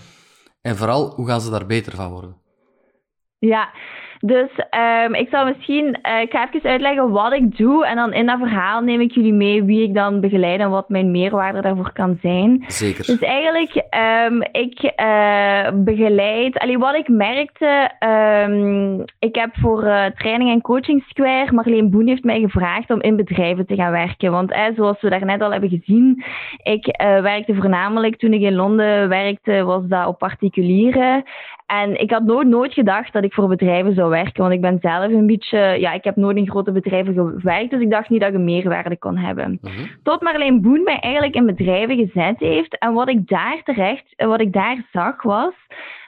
En 0.60 0.76
vooral, 0.76 1.14
hoe 1.14 1.26
gaan 1.26 1.40
ze 1.40 1.50
daar 1.50 1.66
beter 1.66 1.94
van 1.94 2.10
worden? 2.10 2.36
Ja, 3.38 3.72
dus 4.20 4.50
um, 5.04 5.14
ik 5.14 5.28
zal 5.28 5.44
misschien, 5.44 5.84
uh, 5.84 6.20
ik 6.20 6.30
ga 6.30 6.48
even 6.52 6.70
uitleggen 6.70 7.10
wat 7.10 7.32
ik 7.32 7.56
doe 7.56 7.86
en 7.86 7.96
dan 7.96 8.12
in 8.12 8.26
dat 8.26 8.38
verhaal 8.38 8.80
neem 8.80 9.00
ik 9.00 9.12
jullie 9.12 9.32
mee 9.32 9.64
wie 9.64 9.82
ik 9.82 9.94
dan 9.94 10.20
begeleid 10.20 10.60
en 10.60 10.70
wat 10.70 10.88
mijn 10.88 11.10
meerwaarde 11.10 11.60
daarvoor 11.60 11.92
kan 11.92 12.18
zijn. 12.22 12.64
Zeker. 12.66 13.06
Dus 13.06 13.18
eigenlijk, 13.18 13.74
um, 13.74 14.42
ik 14.42 14.92
uh, 15.00 15.84
begeleid, 15.84 16.58
allee, 16.58 16.78
wat 16.78 16.94
ik 16.94 17.08
merkte, 17.08 17.90
um, 18.48 19.04
ik 19.18 19.34
heb 19.34 19.50
voor 19.52 19.84
uh, 19.84 20.04
Training 20.04 20.50
en 20.50 20.60
Coaching 20.60 21.04
Square, 21.08 21.52
Marleen 21.52 21.90
Boen 21.90 22.06
heeft 22.06 22.24
mij 22.24 22.40
gevraagd 22.40 22.90
om 22.90 23.00
in 23.00 23.16
bedrijven 23.16 23.66
te 23.66 23.74
gaan 23.74 23.92
werken. 23.92 24.30
Want 24.30 24.52
eh, 24.52 24.64
zoals 24.76 25.00
we 25.00 25.10
daarnet 25.10 25.40
al 25.40 25.52
hebben 25.52 25.70
gezien, 25.70 26.24
ik 26.62 26.94
werkte 27.22 27.54
voornamelijk 27.54 28.16
toen 28.16 28.32
ik 28.32 28.40
in 28.40 28.54
Londen 28.54 29.08
werkte, 29.08 29.62
was 29.64 29.82
dat 29.86 30.06
op 30.06 30.18
particulieren. 30.18 31.24
En 31.66 32.00
ik 32.00 32.10
had 32.10 32.22
nooit, 32.22 32.48
nooit 32.48 32.72
gedacht 32.72 33.12
dat 33.12 33.24
ik 33.24 33.32
voor 33.32 33.48
bedrijven 33.48 33.94
zou 33.94 34.10
werken, 34.10 34.42
want 34.42 34.54
ik 34.54 34.60
ben 34.60 34.78
zelf 34.80 35.12
een 35.12 35.26
beetje, 35.26 35.58
ja, 35.58 35.92
ik 35.92 36.04
heb 36.04 36.16
nooit 36.16 36.36
in 36.36 36.50
grote 36.50 36.72
bedrijven 36.72 37.14
gewerkt, 37.14 37.70
dus 37.70 37.80
ik 37.80 37.90
dacht 37.90 38.08
niet 38.08 38.20
dat 38.20 38.28
ik 38.28 38.34
een 38.34 38.44
meerwaarde 38.44 38.98
kon 38.98 39.16
hebben. 39.16 39.58
-hmm. 39.62 39.90
Tot 40.02 40.22
Marleen 40.22 40.62
Boen 40.62 40.82
mij 40.82 40.98
eigenlijk 40.98 41.34
in 41.34 41.46
bedrijven 41.46 41.96
gezet 41.96 42.38
heeft. 42.38 42.78
En 42.78 42.92
wat 42.92 43.08
ik 43.08 43.28
daar 43.28 43.60
terecht, 43.64 44.14
wat 44.16 44.40
ik 44.40 44.52
daar 44.52 44.86
zag 44.92 45.22
was 45.22 45.54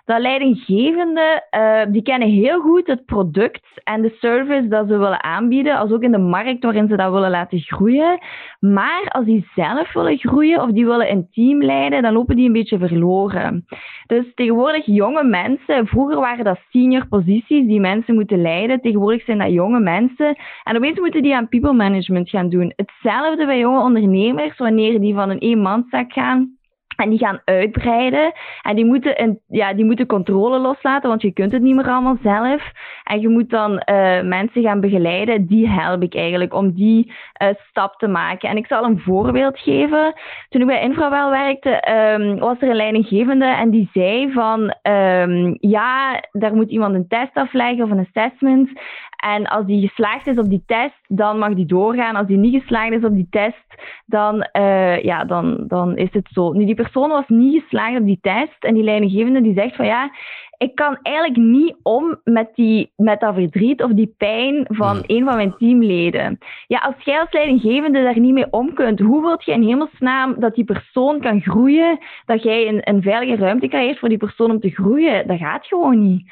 dat 0.09 0.21
leidinggevenden, 0.21 1.45
uh, 1.57 1.83
die 1.89 2.03
kennen 2.03 2.29
heel 2.29 2.61
goed 2.61 2.87
het 2.87 3.05
product 3.05 3.67
en 3.85 4.03
de 4.03 4.17
service 4.21 4.69
dat 4.69 4.89
ze 4.89 4.99
willen 4.99 5.23
aanbieden, 5.23 5.79
als 5.79 5.91
ook 5.91 6.03
in 6.03 6.13
de 6.13 6.19
markt 6.19 6.65
waarin 6.65 6.89
ze 6.89 6.97
dat 6.97 7.13
willen 7.13 7.31
laten 7.31 7.59
groeien. 7.59 8.19
Maar 8.61 9.09
als 9.09 9.25
die 9.25 9.49
zelf 9.55 9.93
willen 9.93 10.19
groeien 10.19 10.63
of 10.63 10.71
die 10.71 10.87
willen 10.87 11.11
een 11.11 11.29
team 11.31 11.63
leiden, 11.63 12.03
dan 12.03 12.13
lopen 12.13 12.37
die 12.37 12.47
een 12.47 12.53
beetje 12.53 12.79
verloren. 12.79 13.67
Dus 14.07 14.25
tegenwoordig 14.35 14.87
jonge 14.87 15.25
mensen, 15.25 15.87
vroeger 15.87 16.17
waren 16.17 16.45
dat 16.45 16.61
senior 16.71 17.07
posities 17.09 17.67
die 17.67 17.81
mensen 17.81 18.15
moeten 18.15 18.41
leiden, 18.41 18.81
tegenwoordig 18.81 19.25
zijn 19.25 19.39
dat 19.39 19.53
jonge 19.53 19.81
mensen. 19.81 20.37
En 20.65 20.77
opeens 20.77 20.99
moeten 20.99 21.23
die 21.23 21.35
aan 21.35 21.49
people 21.49 21.73
management 21.73 22.31
gaan 22.31 22.49
doen. 22.49 22.73
Hetzelfde 22.77 23.47
bij 23.47 23.59
jonge 23.59 23.81
ondernemers, 23.81 24.59
wanneer 24.59 25.01
die 25.01 25.15
van 25.15 25.31
een 25.31 25.39
eenmanszaak 25.39 26.13
gaan 26.13 26.58
En 26.99 27.11
die 27.11 27.19
gaan 27.19 27.41
uitbreiden. 27.45 28.33
En 28.63 28.77
die 28.77 28.85
moeten, 28.85 29.23
een, 29.23 29.41
ja, 29.49 29.75
die 29.75 29.85
moeten 29.85 30.07
controle 30.07 30.59
loslaten, 30.59 31.09
want 31.09 31.23
je 31.23 31.33
kunt 31.33 31.53
het 31.53 31.63
niet 31.63 31.75
meer 31.75 31.89
allemaal 31.89 32.17
zelf. 32.23 32.63
En 33.05 33.21
je 33.21 33.29
moet 33.29 33.51
dan 33.51 33.73
uh, 33.73 34.23
mensen 34.23 34.63
gaan 34.63 34.81
begeleiden. 34.81 35.47
Die 35.47 35.69
help 35.69 36.03
ik 36.03 36.15
eigenlijk 36.15 36.55
om 36.55 36.73
die 36.73 37.13
uh, 37.43 37.49
stap 37.69 37.95
te 37.99 38.09
maken. 38.09 38.49
En 38.49 38.57
ik 38.57 38.67
zal 38.67 38.85
een 38.85 38.99
voorbeeld 38.99 39.59
geven. 39.59 40.15
Toen 40.49 40.61
ik 40.61 40.67
bij 40.67 40.83
Infrawel 40.83 41.31
werkte, 41.31 41.93
um, 42.19 42.39
was 42.39 42.57
er 42.61 42.69
een 42.69 42.77
leidinggevende 42.77 43.47
en 43.47 43.71
die 43.71 43.91
zei 43.93 44.33
van... 44.33 44.75
Um, 44.83 45.57
ja, 45.61 46.23
daar 46.33 46.55
moet 46.55 46.71
iemand 46.71 46.95
een 46.95 47.09
test 47.09 47.35
afleggen 47.35 47.85
of 47.85 47.91
een 47.91 48.09
assessment. 48.13 48.71
En 49.19 49.47
als 49.47 49.67
die 49.67 49.89
geslaagd 49.89 50.27
is 50.27 50.39
op 50.39 50.49
die 50.49 50.63
test, 50.67 51.01
dan 51.07 51.39
mag 51.39 51.55
die 51.55 51.67
doorgaan. 51.67 52.17
Als 52.17 52.27
die 52.27 52.37
niet 52.37 52.61
geslaagd 52.61 52.93
is 52.93 53.05
op 53.05 53.15
die 53.15 53.27
test, 53.31 53.83
dan, 54.07 54.49
uh, 54.53 55.03
ja, 55.03 55.25
dan, 55.25 55.65
dan 55.67 55.97
is 55.97 56.13
het 56.13 56.29
zo. 56.33 56.53
Nu, 56.53 56.65
die 56.65 56.75
persoon 56.75 57.09
was 57.09 57.29
niet 57.29 57.63
geslaagd 57.63 57.99
op 57.99 58.05
die 58.05 58.19
test. 58.21 58.65
En 58.65 58.75
die 58.75 58.83
leidinggevende 58.83 59.43
die 59.43 59.55
zegt 59.55 59.77
van 59.77 59.87
ja, 59.87 60.11
ik 60.59 60.75
kan 60.75 60.99
eigenlijk 61.03 61.37
niet 61.37 61.77
om 61.83 62.21
met, 62.25 62.49
die, 62.55 62.93
met 62.97 63.21
dat 63.21 63.35
verdriet 63.35 63.83
of 63.83 63.91
die 63.91 64.15
pijn 64.17 64.65
van 64.69 64.97
hmm. 64.97 65.05
een 65.07 65.25
van 65.25 65.37
mijn 65.37 65.57
teamleden. 65.57 66.39
Ja, 66.67 66.79
als 66.79 66.95
jij 67.05 67.21
als 67.21 67.33
leidinggevende 67.33 68.03
daar 68.03 68.19
niet 68.19 68.33
mee 68.33 68.53
om 68.53 68.75
kunt, 68.75 69.01
hoe 69.01 69.23
wilt 69.23 69.45
je 69.45 69.53
in 69.53 69.63
hemelsnaam 69.63 70.41
dat 70.41 70.55
die 70.55 70.65
persoon 70.65 71.21
kan 71.21 71.41
groeien? 71.41 71.99
Dat 72.27 72.43
jij 72.43 72.69
een, 72.69 72.81
een 72.83 73.03
veilige 73.03 73.43
ruimte 73.43 73.69
krijgt 73.69 73.99
voor 73.99 74.09
die 74.09 74.19
persoon 74.19 74.51
om 74.51 74.61
te 74.61 74.71
groeien? 74.71 75.27
Dat 75.27 75.39
gaat 75.39 75.67
gewoon 75.67 76.03
niet. 76.03 76.31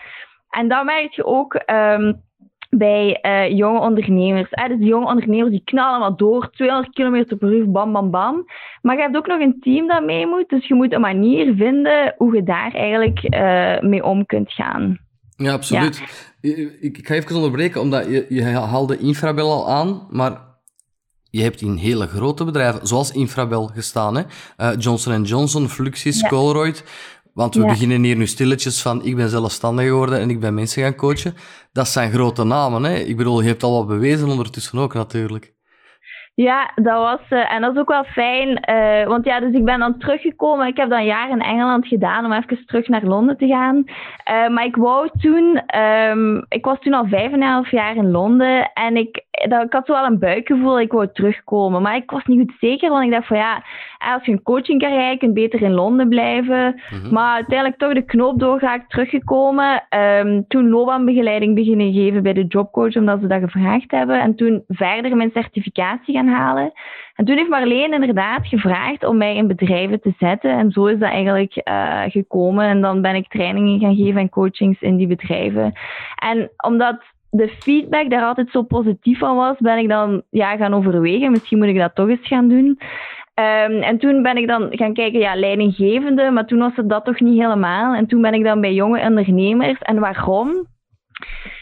En 0.50 0.68
dan 0.68 0.84
merk 0.84 1.12
je 1.12 1.24
ook... 1.24 1.62
Um, 1.70 2.24
bij 2.78 3.18
uh, 3.22 3.56
jonge 3.56 3.80
ondernemers. 3.80 4.52
Uh, 4.52 4.68
dus 4.68 4.78
die 4.78 4.86
jonge 4.86 5.06
ondernemers 5.06 5.50
die 5.50 5.62
knallen 5.64 6.00
maar 6.00 6.16
door, 6.16 6.50
200 6.50 6.94
km 6.94 7.36
per 7.36 7.52
uur, 7.52 7.70
bam, 7.70 7.92
bam, 7.92 8.10
bam. 8.10 8.44
Maar 8.82 8.96
je 8.96 9.02
hebt 9.02 9.16
ook 9.16 9.26
nog 9.26 9.40
een 9.40 9.56
team 9.60 9.88
dat 9.88 10.04
mee 10.04 10.26
moet, 10.26 10.48
dus 10.48 10.66
je 10.68 10.74
moet 10.74 10.92
een 10.92 11.00
manier 11.00 11.54
vinden 11.54 12.14
hoe 12.16 12.34
je 12.34 12.42
daar 12.42 12.72
eigenlijk 12.72 13.34
uh, 13.34 13.80
mee 13.80 14.04
om 14.04 14.26
kunt 14.26 14.52
gaan. 14.52 14.98
Ja, 15.36 15.52
absoluut. 15.52 15.96
Ja. 16.40 16.50
Ik, 16.50 16.76
ik, 16.80 17.06
ga 17.06 17.14
even 17.14 17.34
onderbreken, 17.34 17.80
omdat 17.80 18.04
je, 18.06 18.26
je 18.28 18.42
haalde 18.42 18.98
Infrabel 18.98 19.50
al 19.50 19.70
aan, 19.70 20.06
maar 20.10 20.40
je 21.30 21.42
hebt 21.42 21.60
in 21.60 21.76
hele 21.76 22.06
grote 22.06 22.44
bedrijven, 22.44 22.86
zoals 22.86 23.12
Infrabel, 23.12 23.66
gestaan. 23.66 24.16
Hè? 24.16 24.22
Johnson 24.72 25.22
Johnson, 25.22 25.68
Fluxis, 25.68 26.20
ja. 26.20 26.28
Colroyd. 26.28 26.84
Want 27.36 27.54
we 27.54 27.66
beginnen 27.66 28.02
hier 28.02 28.16
nu 28.16 28.26
stilletjes 28.26 28.82
van 28.82 29.04
ik 29.04 29.16
ben 29.16 29.28
zelfstandig 29.28 29.86
geworden 29.86 30.20
en 30.20 30.30
ik 30.30 30.40
ben 30.40 30.54
mensen 30.54 30.82
gaan 30.82 30.94
coachen. 30.94 31.34
Dat 31.72 31.88
zijn 31.88 32.10
grote 32.10 32.44
namen. 32.44 32.84
Hè? 32.84 32.94
Ik 32.94 33.16
bedoel, 33.16 33.40
je 33.40 33.48
hebt 33.48 33.62
al 33.62 33.72
wat 33.72 33.86
bewezen 33.86 34.28
ondertussen 34.28 34.78
ook 34.78 34.94
natuurlijk. 34.94 35.54
Ja, 36.34 36.72
dat 36.74 36.98
was, 36.98 37.20
uh, 37.30 37.52
en 37.52 37.60
dat 37.60 37.72
is 37.72 37.80
ook 37.80 37.88
wel 37.88 38.04
fijn. 38.04 38.48
Uh, 38.48 39.06
want 39.06 39.24
ja, 39.24 39.40
dus 39.40 39.52
ik 39.52 39.64
ben 39.64 39.78
dan 39.78 39.98
teruggekomen. 39.98 40.66
Ik 40.66 40.76
heb 40.76 40.90
dan 40.90 40.98
een 40.98 41.04
jaar 41.04 41.30
in 41.30 41.40
Engeland 41.40 41.86
gedaan 41.86 42.24
om 42.24 42.32
even 42.32 42.66
terug 42.66 42.88
naar 42.88 43.04
Londen 43.04 43.36
te 43.36 43.46
gaan. 43.46 43.76
Uh, 43.76 44.48
maar 44.48 44.64
ik 44.64 44.76
wou 44.76 45.10
toen, 45.20 45.62
um, 45.80 46.44
ik 46.48 46.64
was 46.64 46.78
toen 46.80 46.94
al 46.94 47.06
vijf 47.06 47.32
en 47.32 47.42
een 47.42 47.48
half 47.48 47.70
jaar 47.70 47.96
in 47.96 48.10
Londen. 48.10 48.70
En 48.72 48.96
ik, 48.96 49.25
dat, 49.48 49.62
ik 49.64 49.72
had 49.72 49.86
zo 49.86 49.92
wel 49.92 50.04
een 50.04 50.18
buikgevoel, 50.18 50.80
ik 50.80 50.92
wou 50.92 51.08
terugkomen. 51.12 51.82
Maar 51.82 51.96
ik 51.96 52.10
was 52.10 52.24
niet 52.24 52.38
goed 52.38 52.56
zeker, 52.60 52.90
want 52.90 53.04
ik 53.04 53.10
dacht 53.10 53.26
van 53.26 53.36
ja, 53.36 53.64
als 54.14 54.24
je 54.24 54.32
een 54.32 54.42
coaching 54.42 54.78
krijgt, 54.78 55.18
kun 55.18 55.28
je 55.28 55.34
beter 55.34 55.62
in 55.62 55.72
Londen 55.72 56.08
blijven. 56.08 56.80
Mm-hmm. 56.90 57.12
Maar 57.12 57.34
uiteindelijk 57.34 57.78
toch 57.78 57.94
de 57.94 58.04
knoop 58.04 58.38
doorgaat 58.38 58.84
teruggekomen. 58.88 59.84
Um, 60.20 60.44
toen 60.48 60.68
loopbaanbegeleiding 60.68 61.54
beginnen 61.54 61.92
geven 61.92 62.22
bij 62.22 62.32
de 62.32 62.44
jobcoach, 62.46 62.96
omdat 62.96 63.20
ze 63.20 63.26
dat 63.26 63.40
gevraagd 63.40 63.90
hebben. 63.90 64.20
En 64.20 64.34
toen 64.34 64.64
verder 64.68 65.16
mijn 65.16 65.30
certificatie 65.34 66.14
gaan 66.14 66.28
halen. 66.28 66.72
En 67.14 67.24
toen 67.24 67.36
heeft 67.36 67.48
Marleen 67.48 67.92
inderdaad 67.92 68.46
gevraagd 68.46 69.04
om 69.04 69.16
mij 69.16 69.36
in 69.36 69.46
bedrijven 69.46 70.00
te 70.00 70.14
zetten. 70.18 70.50
En 70.50 70.70
zo 70.70 70.86
is 70.86 70.98
dat 70.98 71.10
eigenlijk 71.10 71.62
uh, 71.64 72.02
gekomen. 72.06 72.64
En 72.64 72.80
dan 72.80 73.02
ben 73.02 73.14
ik 73.14 73.28
trainingen 73.28 73.80
gaan 73.80 73.96
geven 73.96 74.20
en 74.20 74.28
coachings 74.28 74.80
in 74.80 74.96
die 74.96 75.06
bedrijven. 75.06 75.72
En 76.22 76.50
omdat 76.56 77.14
de 77.36 77.48
feedback 77.48 78.10
daar 78.10 78.22
altijd 78.22 78.50
zo 78.50 78.62
positief 78.62 79.18
van 79.18 79.36
was, 79.36 79.56
ben 79.58 79.78
ik 79.78 79.88
dan 79.88 80.22
ja, 80.30 80.56
gaan 80.56 80.74
overwegen. 80.74 81.30
Misschien 81.30 81.58
moet 81.58 81.66
ik 81.66 81.78
dat 81.78 81.94
toch 81.94 82.08
eens 82.08 82.26
gaan 82.26 82.48
doen. 82.48 82.66
Um, 83.38 83.82
en 83.82 83.98
toen 83.98 84.22
ben 84.22 84.36
ik 84.36 84.46
dan 84.46 84.68
gaan 84.70 84.94
kijken, 84.94 85.20
ja, 85.20 85.36
leidinggevende, 85.36 86.30
maar 86.30 86.46
toen 86.46 86.58
was 86.58 86.76
het 86.76 86.88
dat 86.88 87.04
toch 87.04 87.20
niet 87.20 87.40
helemaal. 87.40 87.94
En 87.94 88.06
toen 88.06 88.22
ben 88.22 88.34
ik 88.34 88.44
dan 88.44 88.60
bij 88.60 88.72
jonge 88.72 89.00
ondernemers. 89.00 89.78
En 89.78 89.98
waarom? 90.00 90.66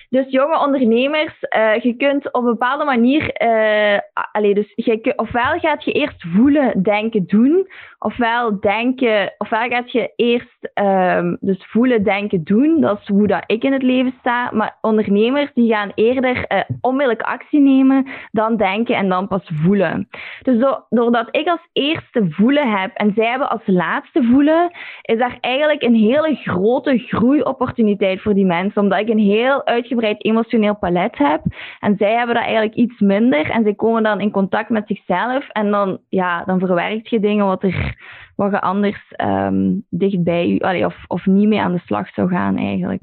Dus 0.09 0.25
jonge 0.29 0.59
ondernemers, 0.59 1.35
uh, 1.57 1.77
je 1.77 1.95
kunt 1.97 2.33
op 2.33 2.45
een 2.45 2.51
bepaalde 2.51 2.85
manier, 2.85 3.43
uh, 4.43 4.55
dus 4.55 4.75
ofwel 5.17 5.59
gaat 5.59 5.85
je 5.85 5.93
eerst 5.93 6.25
voelen, 6.35 6.83
denken, 6.83 7.27
doen, 7.27 7.69
ofwel 8.05 8.61
denken, 8.61 9.35
ofwel 9.39 9.69
gaat 9.69 9.93
je 9.93 10.13
eerst 10.17 10.71
um, 10.75 11.37
dus 11.41 11.67
voelen, 11.67 12.03
denken, 12.03 12.45
doen. 12.45 12.81
Dat 12.81 13.01
is 13.01 13.09
hoe 13.09 13.27
dat 13.27 13.43
ik 13.47 13.65
in 13.65 13.73
het 13.73 13.83
leven 13.83 14.15
sta. 14.19 14.51
Maar 14.53 14.79
ondernemers 14.81 15.51
die 15.55 15.73
gaan 15.73 15.93
eerder 15.95 16.37
uh, 16.37 16.61
onmiddellijk 16.81 17.23
actie 17.23 17.61
nemen, 17.61 18.07
dan 18.31 18.57
denken 18.57 18.97
en 18.97 19.09
dan 19.09 19.29
pas 19.29 19.51
voelen. 19.55 20.09
Dus 20.43 20.59
do 20.59 20.85
doordat 20.91 21.29
ik 21.31 21.49
als 21.49 21.69
eerste 21.73 22.27
voelen 22.31 22.71
heb 22.81 22.91
en 22.95 23.13
zij 23.15 23.27
hebben 23.27 23.51
als 23.51 23.63
laatste 23.67 24.23
voelen, 24.23 24.71
is 25.03 25.19
daar 25.19 25.39
eigenlijk 25.41 25.83
een 25.83 25.95
hele 25.95 26.35
grote 26.35 26.99
groeiopportuniteit 26.99 28.21
voor 28.21 28.35
die 28.35 28.45
mensen, 28.45 28.83
omdat 28.83 29.01
ik 29.01 29.09
een 29.09 29.19
heel 29.19 29.67
uitgebreid 29.67 30.25
emotioneel 30.25 30.77
palet 30.77 31.19
heb. 31.19 31.43
En 31.81 31.97
zij 31.99 32.13
hebben 32.13 32.35
dat 32.35 32.45
eigenlijk 32.45 32.75
iets 32.75 33.01
minder. 33.01 33.51
En 33.51 33.63
zij 33.63 33.75
komen 33.75 34.03
dan 34.03 34.21
in 34.21 34.31
contact 34.31 34.69
met 34.69 34.87
zichzelf. 34.87 35.49
En 35.49 35.71
dan, 35.71 35.99
ja, 36.09 36.45
dan 36.45 36.59
verwerkt 36.59 37.09
je 37.11 37.21
dingen 37.21 37.47
wat, 37.47 37.63
er, 37.63 37.94
wat 38.37 38.51
je 38.51 38.61
anders 38.61 39.13
um, 39.17 39.87
dichtbij 39.91 40.59
allee, 40.61 40.87
of, 40.87 40.97
of 41.07 41.27
niet 41.27 41.49
mee 41.49 41.61
aan 41.61 41.73
de 41.73 41.83
slag 41.85 42.09
zou 42.09 42.29
gaan 42.29 42.57
eigenlijk. 42.57 43.03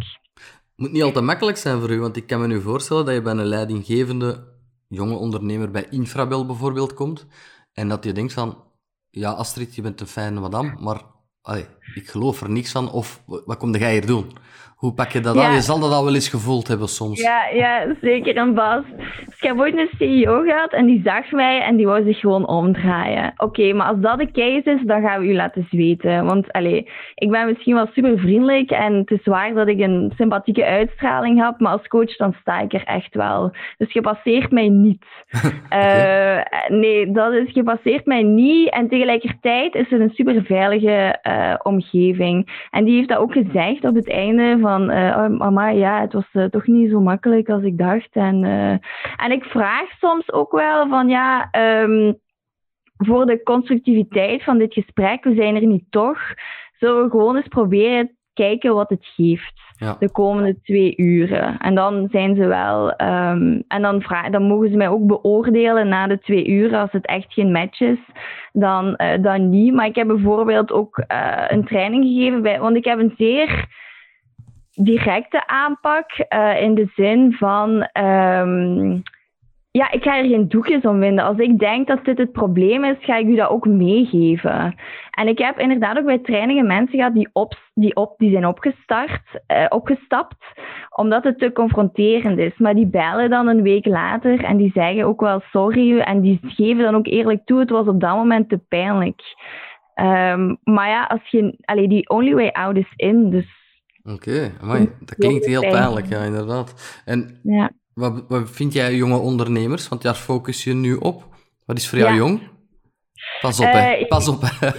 Het 0.54 0.75
moet 0.75 0.91
niet 0.91 1.04
altijd 1.04 1.25
makkelijk 1.25 1.58
zijn 1.58 1.80
voor 1.80 1.91
u, 1.91 1.99
want 1.99 2.17
ik 2.17 2.27
kan 2.27 2.41
me 2.41 2.47
nu 2.47 2.62
voorstellen 2.62 3.06
dat 3.06 3.13
je 3.13 3.21
bij 3.21 3.32
een 3.32 3.45
leidinggevende 3.45 4.47
jonge 4.88 5.15
ondernemer 5.15 5.71
bij 5.71 5.88
Infrabel 5.89 6.45
bijvoorbeeld 6.45 6.93
komt. 6.93 7.27
En 7.73 7.88
dat 7.88 8.04
je 8.04 8.12
denkt 8.12 8.34
van, 8.34 8.63
ja 9.10 9.32
Astrid, 9.32 9.75
je 9.75 9.82
bent 9.82 10.01
een 10.01 10.08
fijne 10.08 10.39
madame, 10.39 10.75
maar 10.80 11.01
allee, 11.41 11.65
ik 11.93 12.08
geloof 12.08 12.41
er 12.41 12.49
niks 12.49 12.71
van. 12.71 12.91
Of 12.91 13.21
wat 13.25 13.58
kom 13.58 13.75
jij 13.75 13.91
hier 13.91 14.06
doen? 14.06 14.32
Hoe 14.82 14.93
pak 14.93 15.12
je 15.12 15.19
dat 15.19 15.38
aan? 15.38 15.54
Je 15.54 15.62
zal 15.62 15.80
dat 15.80 15.91
al 15.91 16.04
wel 16.04 16.13
eens 16.13 16.30
gevoeld 16.30 16.67
hebben 16.67 16.88
soms. 16.88 17.21
Ja, 17.21 17.47
ja 17.54 17.95
zeker 18.01 18.36
en 18.36 18.56
vast. 18.56 18.97
Dus 19.25 19.36
ik 19.36 19.47
heb 19.47 19.60
ooit 19.60 19.77
een 19.77 19.89
CEO 19.97 20.41
gehad 20.41 20.71
en 20.71 20.86
die 20.86 21.01
zag 21.04 21.32
mij 21.32 21.62
en 21.62 21.75
die 21.75 21.86
wou 21.86 22.04
zich 22.06 22.19
gewoon 22.19 22.47
omdraaien. 22.47 23.34
Oké, 23.38 23.73
maar 23.73 23.88
als 23.88 23.99
dat 23.99 24.17
de 24.17 24.32
case 24.32 24.71
is, 24.71 24.86
dan 24.86 25.01
gaan 25.01 25.21
we 25.21 25.27
u 25.27 25.36
laten 25.36 25.67
zweten. 25.69 26.25
Want 26.25 26.51
allee, 26.51 26.89
ik 27.15 27.30
ben 27.30 27.47
misschien 27.47 27.73
wel 27.73 27.88
super 27.93 28.19
vriendelijk 28.19 28.71
en 28.71 28.93
het 28.93 29.12
is 29.12 29.25
waar 29.25 29.54
dat 29.54 29.67
ik 29.67 29.80
een 29.80 30.13
sympathieke 30.15 30.65
uitstraling 30.65 31.43
heb, 31.43 31.60
maar 31.60 31.71
als 31.71 31.88
coach 31.88 32.15
dan 32.15 32.36
sta 32.41 32.60
ik 32.60 32.73
er 32.73 32.84
echt 32.84 33.15
wel. 33.15 33.51
Dus 33.77 33.93
je 33.93 34.01
passeert 34.01 34.51
mij 34.51 34.69
niet. 34.69 35.06
okay. 35.65 36.38
uh, 36.38 36.80
nee, 36.80 37.12
dat 37.12 37.34
is, 37.34 37.54
je 37.54 37.63
passeert 37.63 38.06
mij 38.06 38.23
niet 38.23 38.69
en 38.69 38.89
tegelijkertijd 38.89 39.75
is 39.75 39.89
het 39.89 39.99
een 39.99 40.13
super 40.13 40.43
veilige 40.43 41.19
uh, 41.32 41.56
omgeving. 41.63 42.67
En 42.70 42.84
die 42.84 42.96
heeft 42.96 43.10
dat 43.10 43.17
ook 43.17 43.32
gezegd 43.32 43.86
op 43.86 43.96
het 43.96 44.10
einde 44.10 44.58
van 44.62 44.72
van, 44.72 44.91
uh, 44.91 45.28
mama, 45.28 45.70
ja, 45.70 46.02
het 46.02 46.13
was 46.13 46.30
uh, 46.34 46.46
toch 46.46 46.67
niet 46.67 46.89
zo 46.89 47.00
makkelijk 47.00 47.50
als 47.50 47.63
ik 47.63 47.78
dacht. 47.78 48.10
En, 48.12 48.44
en 49.15 49.32
ik 49.32 49.44
vraag 49.44 49.89
soms 50.00 50.32
ook 50.32 50.52
wel 50.52 50.88
van, 50.88 51.10
ja, 51.10 51.50
um, 51.84 52.20
voor 52.98 53.26
de 53.26 53.44
constructiviteit 53.44 54.44
van 54.44 54.58
dit 54.58 54.74
gesprek, 54.74 55.24
we 55.24 55.34
zijn 55.36 55.56
er 55.56 55.65
niet 55.65 55.86
toch, 55.89 56.20
zullen 56.80 57.04
we 57.04 57.10
gewoon 57.10 57.36
eens 57.36 57.48
proberen 57.48 58.15
kijken 58.34 58.74
wat 58.74 58.89
het 58.89 59.06
geeft 59.15 59.62
ja. 59.76 59.96
de 60.00 60.12
komende 60.12 60.62
twee 60.62 60.94
uren. 60.98 61.58
En 61.58 61.76
dan 61.76 62.08
zijn 62.12 62.36
ze 62.36 62.46
wel, 62.46 62.88
um, 62.88 63.63
en 63.67 63.82
dan, 63.82 64.02
vraag, 64.02 64.30
dan 64.30 64.44
mogen 64.44 64.70
ze 64.70 64.78
mij 64.78 64.89
ook 64.89 65.08
beoordelen 65.08 65.88
na 65.88 66.08
de 66.08 66.20
twee 66.20 66.48
uren 66.48 66.80
als 66.80 66.91
het 66.91 67.06
echt 67.06 67.34
geen 67.34 67.52
match 67.52 67.80
is. 67.80 68.00
Dan, 68.52 68.98
uh, 68.98 69.24
dan 69.24 69.50
niet. 69.50 69.74
Maar 69.74 69.86
ik 69.86 69.96
heb 69.96 70.08
bijvoorbeeld 70.08 70.72
ook 70.72 71.04
uh, 71.08 71.44
een 71.48 71.65
training 71.65 72.04
gegeven 72.04 72.41
bij, 72.41 72.60
want 72.60 72.76
ik 72.76 72.86
heb 72.86 73.00
een 73.00 73.13
zeer 73.17 73.67
directe 74.72 75.48
aanpak 75.48 76.06
uh, 76.30 76.62
in 76.62 76.76
de 76.76 76.91
zin 76.96 77.34
van. 77.34 77.89
Um, 78.04 79.04
ja, 79.71 79.91
ik 79.91 80.03
ga 80.03 80.17
er 80.17 80.29
geen 80.29 80.47
doekjes 80.47 80.81
om 80.81 80.99
vinden. 80.99 81.25
Als 81.25 81.38
ik 81.38 81.60
denk 81.60 81.88
dat 81.88 82.05
dit 82.05 82.17
het 82.17 82.31
probleem 82.31 82.84
is, 82.84 82.95
ga 82.99 83.17
ik 83.17 83.27
u 83.27 83.36
dat 83.36 83.49
ook 83.49 83.65
meegeven. 83.65 84.75
En 85.12 85.27
ik 85.27 85.38
heb 85.38 85.60
inderdaad 85.60 85.97
ook 85.97 86.05
bij 86.05 86.19
trainingen 86.19 86.67
mensen 86.67 86.97
gehad 86.97 87.13
die, 87.13 87.29
op, 87.34 87.57
die, 87.73 87.95
op, 87.95 88.13
die 88.17 88.31
zijn 88.31 88.45
opgestart, 88.45 89.21
uh, 89.47 89.65
opgestapt, 89.69 90.36
omdat 90.95 91.23
het 91.23 91.39
te 91.39 91.51
confronterend 91.51 92.38
is. 92.38 92.57
Maar 92.57 92.75
die 92.75 92.88
bellen 92.88 93.29
dan 93.29 93.47
een 93.47 93.62
week 93.62 93.86
later 93.86 94.43
en 94.43 94.57
die 94.57 94.71
zeggen 94.73 95.05
ook 95.05 95.21
wel 95.21 95.41
sorry. 95.51 95.99
En 95.99 96.21
die 96.21 96.39
geven 96.41 96.84
dan 96.84 96.95
ook 96.95 97.07
eerlijk 97.07 97.45
toe, 97.45 97.60
het 97.60 97.69
was 97.69 97.88
op 97.88 97.99
dat 97.99 98.15
moment 98.15 98.49
te 98.49 98.57
pijnlijk. 98.57 99.21
Um, 99.95 100.57
maar 100.63 100.89
ja, 100.89 101.03
als 101.03 101.27
je, 101.29 101.57
allee, 101.62 101.88
die 101.88 102.10
only 102.10 102.34
way 102.34 102.47
out 102.47 102.77
is 102.77 102.93
in. 102.95 103.29
Dus 103.29 103.60
Oké, 104.03 104.51
okay, 104.63 104.89
dat 104.99 105.15
klinkt 105.15 105.45
heel 105.45 105.62
pijnlijk, 105.62 106.05
ja, 106.05 106.23
inderdaad. 106.23 107.01
En 107.05 107.39
ja. 107.43 107.71
Wat, 107.93 108.23
wat 108.27 108.49
vind 108.51 108.73
jij 108.73 108.95
jonge 108.95 109.17
ondernemers? 109.17 109.88
Want 109.88 110.01
daar 110.01 110.13
focus 110.15 110.63
je 110.63 110.73
nu 110.73 110.93
op. 110.95 111.23
Wat 111.65 111.77
is 111.77 111.89
voor 111.89 111.97
jou 111.99 112.15
jong? 112.15 112.41
Pas 113.41 113.60
op, 113.60 113.65
hè. 113.71 113.80
Eh, 113.93 114.08
Pas 114.08 114.27
op. 114.27 114.41
hè. 114.45 114.69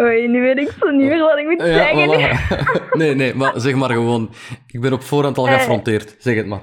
Oei, 0.00 0.28
nu 0.28 0.40
weet 0.40 0.58
ik 0.58 0.70
zo 0.80 0.90
niet 0.90 1.08
meer 1.08 1.18
wat 1.18 1.38
ik 1.38 1.46
moet 1.46 1.60
Ja, 1.60 1.66
zeggen. 1.66 2.08
voilà. 2.08 2.92
Nee, 2.98 3.14
nee, 3.14 3.34
maar 3.34 3.52
zeg 3.60 3.74
maar 3.74 3.90
gewoon. 3.90 4.30
Ik 4.66 4.80
ben 4.80 4.92
op 4.92 5.02
voorhand 5.02 5.38
al 5.38 5.46
Eh, 5.46 5.52
geaffronteerd. 5.52 6.16
Zeg 6.18 6.36
het 6.36 6.46
maar. 6.46 6.60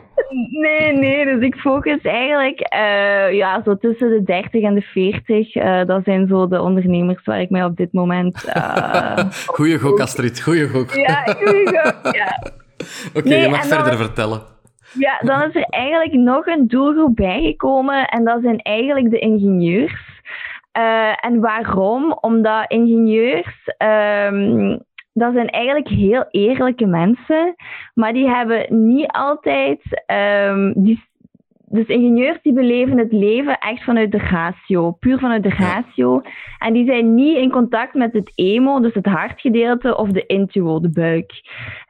Nee, 0.62 0.92
nee, 0.94 1.26
dus 1.26 1.44
ik 1.44 1.56
focus 1.56 2.02
eigenlijk 2.02 2.60
eh, 2.60 3.34
ja, 3.34 3.62
zo 3.66 3.78
tussen 3.78 4.10
de 4.10 4.24
30 4.24 4.64
en 4.64 4.74
de 4.74 4.82
40. 4.82 5.56
Eh, 5.56 5.86
dat 5.86 6.04
zijn 6.04 6.28
zo 6.28 6.48
de 6.48 6.62
ondernemers 6.62 7.24
waar 7.26 7.42
ik 7.42 7.50
mij 7.50 7.64
op 7.64 7.76
dit 7.78 7.94
moment. 7.94 8.44
eh, 8.44 9.18
Goeie 9.56 9.80
gok, 9.80 10.00
Astrid. 10.00 10.42
Goeie 10.42 10.68
gok. 10.70 10.92
ja, 10.94 11.24
goeie 11.24 11.68
go- 11.68 12.10
ja. 12.12 12.42
Oké, 13.14 13.28
Nee, 13.28 13.42
je 13.42 13.50
mag 13.50 13.66
verder 13.66 13.98
vertellen. 13.98 14.42
ja, 14.94 15.20
dan 15.20 15.42
is 15.44 15.56
er 15.56 15.64
eigenlijk 15.70 16.14
nog 16.14 16.46
een 16.48 16.68
doelgroep 16.68 17.16
bijgekomen 17.16 18.08
en 18.08 18.24
dat 18.24 18.42
zijn 18.42 18.60
eigenlijk 18.60 19.10
de 19.10 19.20
ingenieurs. 19.20 20.14
Eh, 20.72 21.26
en 21.26 21.40
waarom? 21.40 22.18
Omdat 22.22 22.72
ingenieurs, 22.72 23.64
ehm, 23.78 24.78
dat 25.14 25.34
zijn 25.34 25.50
eigenlijk 25.50 25.88
heel 25.88 26.26
eerlijke 26.32 26.86
mensen, 26.86 27.56
maar 27.94 28.14
die 28.14 28.30
hebben 28.30 28.86
niet 28.88 29.08
altijd, 29.12 30.04
ehm, 30.06 30.72
die, 30.76 31.04
dus 31.76 31.88
ingenieurs 31.88 32.42
die 32.42 32.54
beleven 32.54 32.98
het 32.98 33.12
leven 33.12 33.58
echt 33.58 33.84
vanuit 33.84 34.12
de 34.12 34.18
ratio, 34.18 34.92
puur 34.92 35.20
vanuit 35.20 35.44
de 35.44 35.50
ratio. 35.50 36.22
En 36.60 36.74
die 36.74 36.86
zijn 36.86 37.16
niet 37.16 37.38
in 37.38 37.52
contact 37.52 37.94
met 37.94 38.14
het 38.14 38.32
emo, 38.36 38.80
dus 38.80 38.94
het 38.94 39.06
hartgedeelte, 39.06 39.98
of 39.98 40.10
de 40.10 40.26
intuo, 40.26 40.80
de 40.80 40.90
buik. 40.90 41.32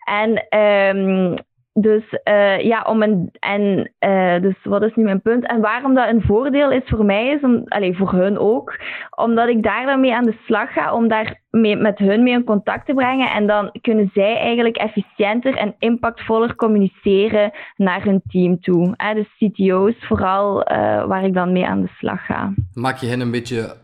En 0.03 0.47
ehm, 0.49 1.35
dus 1.77 2.03
eh, 2.23 2.59
ja, 2.59 2.81
om 2.81 3.01
een, 3.01 3.29
en 3.39 3.91
eh, 3.99 4.41
dus 4.41 4.55
wat 4.63 4.83
is 4.83 4.95
nu 4.95 5.03
mijn 5.03 5.21
punt? 5.21 5.47
En 5.47 5.61
waarom 5.61 5.93
dat 5.93 6.09
een 6.09 6.21
voordeel 6.21 6.71
is 6.71 6.81
voor 6.85 7.05
mij, 7.05 7.27
is 7.27 7.41
om, 7.41 7.63
allez, 7.65 7.97
voor 7.97 8.11
hun 8.11 8.37
ook, 8.37 8.79
omdat 9.15 9.47
ik 9.47 9.63
daar 9.63 9.85
dan 9.85 9.99
mee 9.99 10.15
aan 10.15 10.25
de 10.25 10.37
slag 10.45 10.73
ga, 10.73 10.93
om 10.93 11.07
daar 11.07 11.41
mee, 11.49 11.75
met 11.75 11.97
hun 11.97 12.23
mee 12.23 12.33
in 12.33 12.43
contact 12.43 12.85
te 12.85 12.93
brengen. 12.93 13.31
En 13.31 13.47
dan 13.47 13.71
kunnen 13.81 14.09
zij 14.13 14.37
eigenlijk 14.37 14.77
efficiënter 14.77 15.55
en 15.55 15.75
impactvoller 15.79 16.55
communiceren 16.55 17.51
naar 17.75 18.03
hun 18.03 18.21
team 18.27 18.59
toe. 18.59 18.93
Hè? 18.97 19.13
Dus 19.13 19.27
CTO's 19.37 19.95
vooral, 19.99 20.63
eh, 20.63 21.05
waar 21.05 21.25
ik 21.25 21.33
dan 21.33 21.51
mee 21.51 21.65
aan 21.65 21.81
de 21.81 21.91
slag 21.97 22.25
ga. 22.25 22.53
Maak 22.73 22.97
je 22.97 23.07
hen 23.07 23.19
een 23.19 23.31
beetje. 23.31 23.83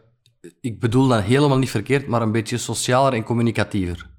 Ik 0.62 0.80
bedoel 0.80 1.08
dat 1.08 1.22
helemaal 1.22 1.58
niet 1.58 1.72
verkeerd, 1.72 2.08
maar 2.08 2.22
een 2.22 2.32
beetje 2.32 2.58
socialer 2.58 3.14
en 3.14 3.24
communicatiever. 3.24 4.10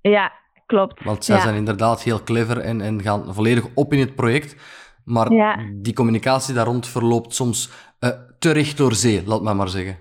Ja, 0.00 0.32
klopt. 0.66 1.04
Want 1.04 1.24
zij 1.24 1.36
ja. 1.36 1.42
zijn 1.42 1.54
inderdaad 1.54 2.02
heel 2.02 2.22
clever 2.22 2.58
en, 2.58 2.80
en 2.80 3.02
gaan 3.02 3.34
volledig 3.34 3.64
op 3.74 3.92
in 3.92 3.98
het 3.98 4.14
project. 4.14 4.56
Maar 5.04 5.32
Ja. 5.32 5.56
die 5.74 5.94
communicatie 5.94 6.54
daar 6.54 6.66
rond 6.66 6.86
verloopt 6.88 7.34
soms 7.34 7.70
eh, 7.98 8.10
te 8.38 8.50
recht 8.52 8.76
door 8.76 8.92
zee, 8.94 9.22
laat 9.26 9.42
maar 9.42 9.56
maar 9.56 9.68
zeggen. 9.68 9.98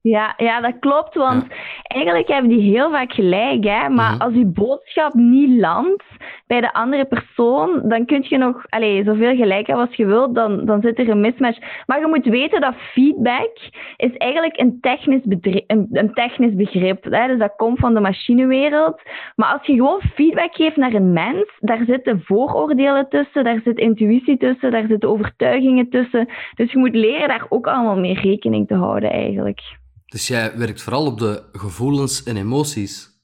Ja, 0.00 0.34
ja, 0.36 0.60
dat 0.60 0.74
klopt. 0.80 1.14
Want 1.14 1.46
eigenlijk 1.82 2.28
hebben 2.28 2.50
die 2.50 2.72
heel 2.72 2.90
vaak 2.90 3.12
gelijk. 3.12 3.64
Hè? 3.64 3.88
Maar 3.88 4.12
Mhm. 4.12 4.20
als 4.22 4.34
je 4.34 4.46
boodschap 4.46 5.14
niet 5.14 5.60
landt 5.60 6.04
bij 6.48 6.60
de 6.60 6.72
andere 6.72 7.04
persoon, 7.04 7.88
dan 7.88 8.04
kun 8.06 8.24
je 8.28 8.38
nog 8.38 8.64
allez, 8.68 9.04
zoveel 9.06 9.36
gelijk 9.36 9.66
hebben 9.66 9.86
als 9.86 9.96
je 9.96 10.06
wilt. 10.06 10.34
Dan, 10.34 10.64
dan 10.64 10.80
zit 10.80 10.98
er 10.98 11.08
een 11.08 11.20
mismatch. 11.20 11.58
Maar 11.86 12.00
je 12.00 12.06
moet 12.06 12.24
weten 12.24 12.60
dat 12.60 12.74
feedback 12.74 13.52
is 13.96 14.16
eigenlijk 14.16 14.58
een 14.60 14.78
technisch, 14.80 15.22
een 15.92 16.10
technisch 16.14 16.54
begrip. 16.54 17.04
Hè? 17.04 17.26
Dus 17.26 17.38
dat 17.38 17.52
komt 17.56 17.78
van 17.78 17.94
de 17.94 18.00
machinewereld. 18.00 19.00
Maar 19.36 19.52
als 19.52 19.66
je 19.66 19.74
gewoon 19.74 20.00
feedback 20.14 20.54
geeft 20.54 20.76
naar 20.76 20.94
een 20.94 21.12
mens, 21.12 21.56
daar 21.60 21.84
zitten 21.86 22.22
vooroordelen 22.24 23.08
tussen, 23.08 23.44
daar 23.44 23.60
zit 23.64 23.78
intuïtie 23.78 24.36
tussen, 24.36 24.70
daar 24.70 24.86
zitten 24.88 25.08
overtuigingen 25.08 25.88
tussen. 25.88 26.28
Dus 26.54 26.72
je 26.72 26.78
moet 26.78 26.94
leren 26.94 27.28
daar 27.28 27.46
ook 27.48 27.66
allemaal 27.66 27.98
mee 27.98 28.20
rekening 28.20 28.68
te 28.68 28.74
houden 28.74 29.10
eigenlijk. 29.10 29.60
Dus 30.06 30.28
jij 30.28 30.52
werkt 30.56 30.82
vooral 30.82 31.06
op 31.06 31.18
de 31.18 31.42
gevoelens 31.52 32.22
en 32.22 32.36
emoties. 32.36 33.17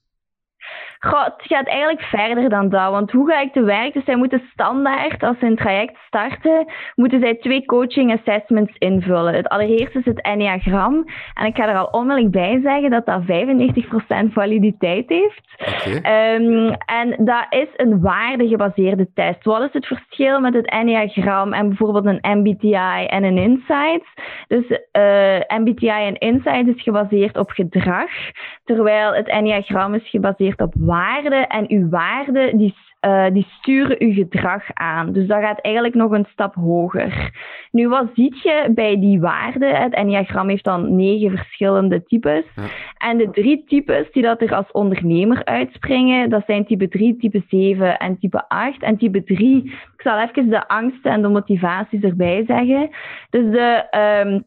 Goh, 1.04 1.24
het 1.24 1.34
gaat 1.36 1.66
eigenlijk 1.66 2.00
verder 2.00 2.48
dan 2.48 2.68
dat. 2.68 2.90
Want 2.90 3.10
hoe 3.10 3.30
ga 3.30 3.40
ik 3.40 3.52
te 3.52 3.62
werk? 3.62 3.92
Dus 3.92 4.04
zij 4.04 4.16
moeten 4.16 4.42
standaard, 4.52 5.22
als 5.22 5.38
ze 5.38 5.46
een 5.46 5.56
traject 5.56 5.96
starten, 6.06 6.66
moeten 6.94 7.20
zij 7.20 7.34
twee 7.34 7.64
coaching 7.64 8.12
assessments 8.12 8.76
invullen. 8.78 9.34
Het 9.34 9.48
allereerste 9.48 9.98
is 9.98 10.04
het 10.04 10.22
enneagram. 10.22 11.04
En 11.34 11.46
ik 11.46 11.56
ga 11.56 11.68
er 11.68 11.76
al 11.76 11.88
onmiddellijk 11.90 12.32
bij 12.32 12.60
zeggen 12.62 12.90
dat 12.90 13.06
dat 13.06 13.22
95% 13.22 14.32
validiteit 14.32 15.08
heeft. 15.08 15.42
Oké. 15.58 15.98
Ehm, 16.02 16.74
en 16.86 17.24
dat 17.24 17.46
is 17.50 17.68
een 17.76 18.00
waardegebaseerde 18.00 19.08
test. 19.14 19.44
Wat 19.44 19.62
is 19.62 19.72
het 19.72 19.86
verschil 19.86 20.40
met 20.40 20.54
het 20.54 20.70
Enneagram 20.70 21.52
en 21.52 21.68
bijvoorbeeld 21.68 22.06
een 22.06 22.38
MBTI 22.38 23.06
en 23.06 23.24
een 23.24 23.38
Insight? 23.38 24.06
Dus 24.48 24.80
eh, 24.92 25.58
MBTI 25.58 25.88
en 25.88 26.18
Insight 26.18 26.66
is 26.66 26.82
gebaseerd 26.82 27.36
op 27.36 27.50
gedrag, 27.50 28.10
terwijl 28.64 29.14
het 29.14 29.28
Enneagram 29.28 29.94
is 29.94 30.10
gebaseerd 30.10 30.60
op 30.60 30.72
waarden. 30.94 31.48
En 31.48 31.64
uw 31.68 31.88
waarden 31.88 32.56
die, 32.56 32.74
eh, 33.00 33.26
die 33.32 33.46
sturen 33.58 33.96
uw 33.98 34.12
gedrag 34.12 34.62
aan. 34.74 35.12
Dus 35.12 35.26
dat 35.26 35.40
gaat 35.40 35.60
eigenlijk 35.60 35.94
nog 35.94 36.10
een 36.10 36.26
stap 36.30 36.54
hoger. 36.54 37.30
Nu, 37.70 37.88
wat 37.88 38.06
ziet 38.14 38.42
je 38.42 38.70
bij 38.74 39.00
die 39.00 39.20
waarden? 39.20 39.76
Het 39.76 39.94
Enneagram 39.94 40.48
heeft 40.48 40.64
dan 40.64 40.96
negen 40.96 41.30
verschillende 41.30 42.02
types. 42.04 42.44
Ja. 42.56 42.62
En 42.98 43.16
de 43.18 43.30
drie 43.30 43.64
types 43.66 44.12
die 44.12 44.22
dat 44.22 44.40
er 44.40 44.54
als 44.54 44.70
ondernemer 44.72 45.44
uitspringen, 45.44 46.30
dat 46.30 46.42
zijn 46.46 46.66
type 46.66 46.88
3, 46.88 47.16
type 47.16 47.42
7 47.48 47.98
en 47.98 48.18
type 48.18 48.48
8. 48.48 48.82
En 48.82 48.96
type 48.96 49.24
3, 49.24 49.64
ik 49.64 50.00
zal 50.02 50.18
even 50.18 50.50
de 50.50 50.68
angsten 50.68 51.10
en 51.10 51.22
de 51.22 51.28
motivaties 51.28 52.02
erbij 52.02 52.44
zeggen. 52.46 52.90
Dus 53.30 53.50
de, 53.50 53.86
ehm, 53.90 54.40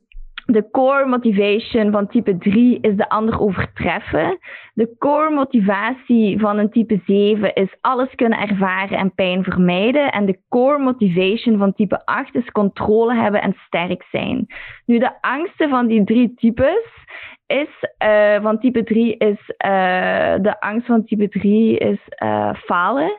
de 0.47 0.69
core 0.71 1.05
motivation 1.05 1.91
van 1.91 2.07
type 2.07 2.37
3 2.37 2.79
is 2.81 2.95
de 2.95 3.09
ander 3.09 3.39
overtreffen. 3.39 4.39
De 4.73 4.95
core 4.97 5.29
motivatie 5.29 6.39
van 6.39 6.57
een 6.57 6.69
type 6.69 7.01
7 7.05 7.53
is 7.53 7.75
alles 7.81 8.15
kunnen 8.15 8.39
ervaren 8.39 8.97
en 8.97 9.13
pijn 9.13 9.43
vermijden. 9.43 10.11
En 10.11 10.25
de 10.25 10.39
core 10.49 10.77
motivation 10.77 11.57
van 11.57 11.73
type 11.73 12.05
8 12.05 12.35
is 12.35 12.51
controle 12.51 13.15
hebben 13.15 13.41
en 13.41 13.55
sterk 13.65 14.03
zijn. 14.11 14.45
Nu, 14.85 14.99
de 14.99 15.21
angsten 15.21 15.69
van 15.69 15.87
die 15.87 16.03
drie 16.03 16.33
types 16.33 17.05
is 17.47 17.89
eh, 17.97 18.41
van 18.41 18.59
type 18.59 18.83
3 18.83 19.17
is 19.17 19.53
eh, 19.57 20.35
de 20.41 20.55
angst 20.59 20.87
van 20.87 21.05
type 21.05 21.29
3 21.29 21.77
is 21.77 21.99
eh, 22.07 22.53
falen 22.53 23.11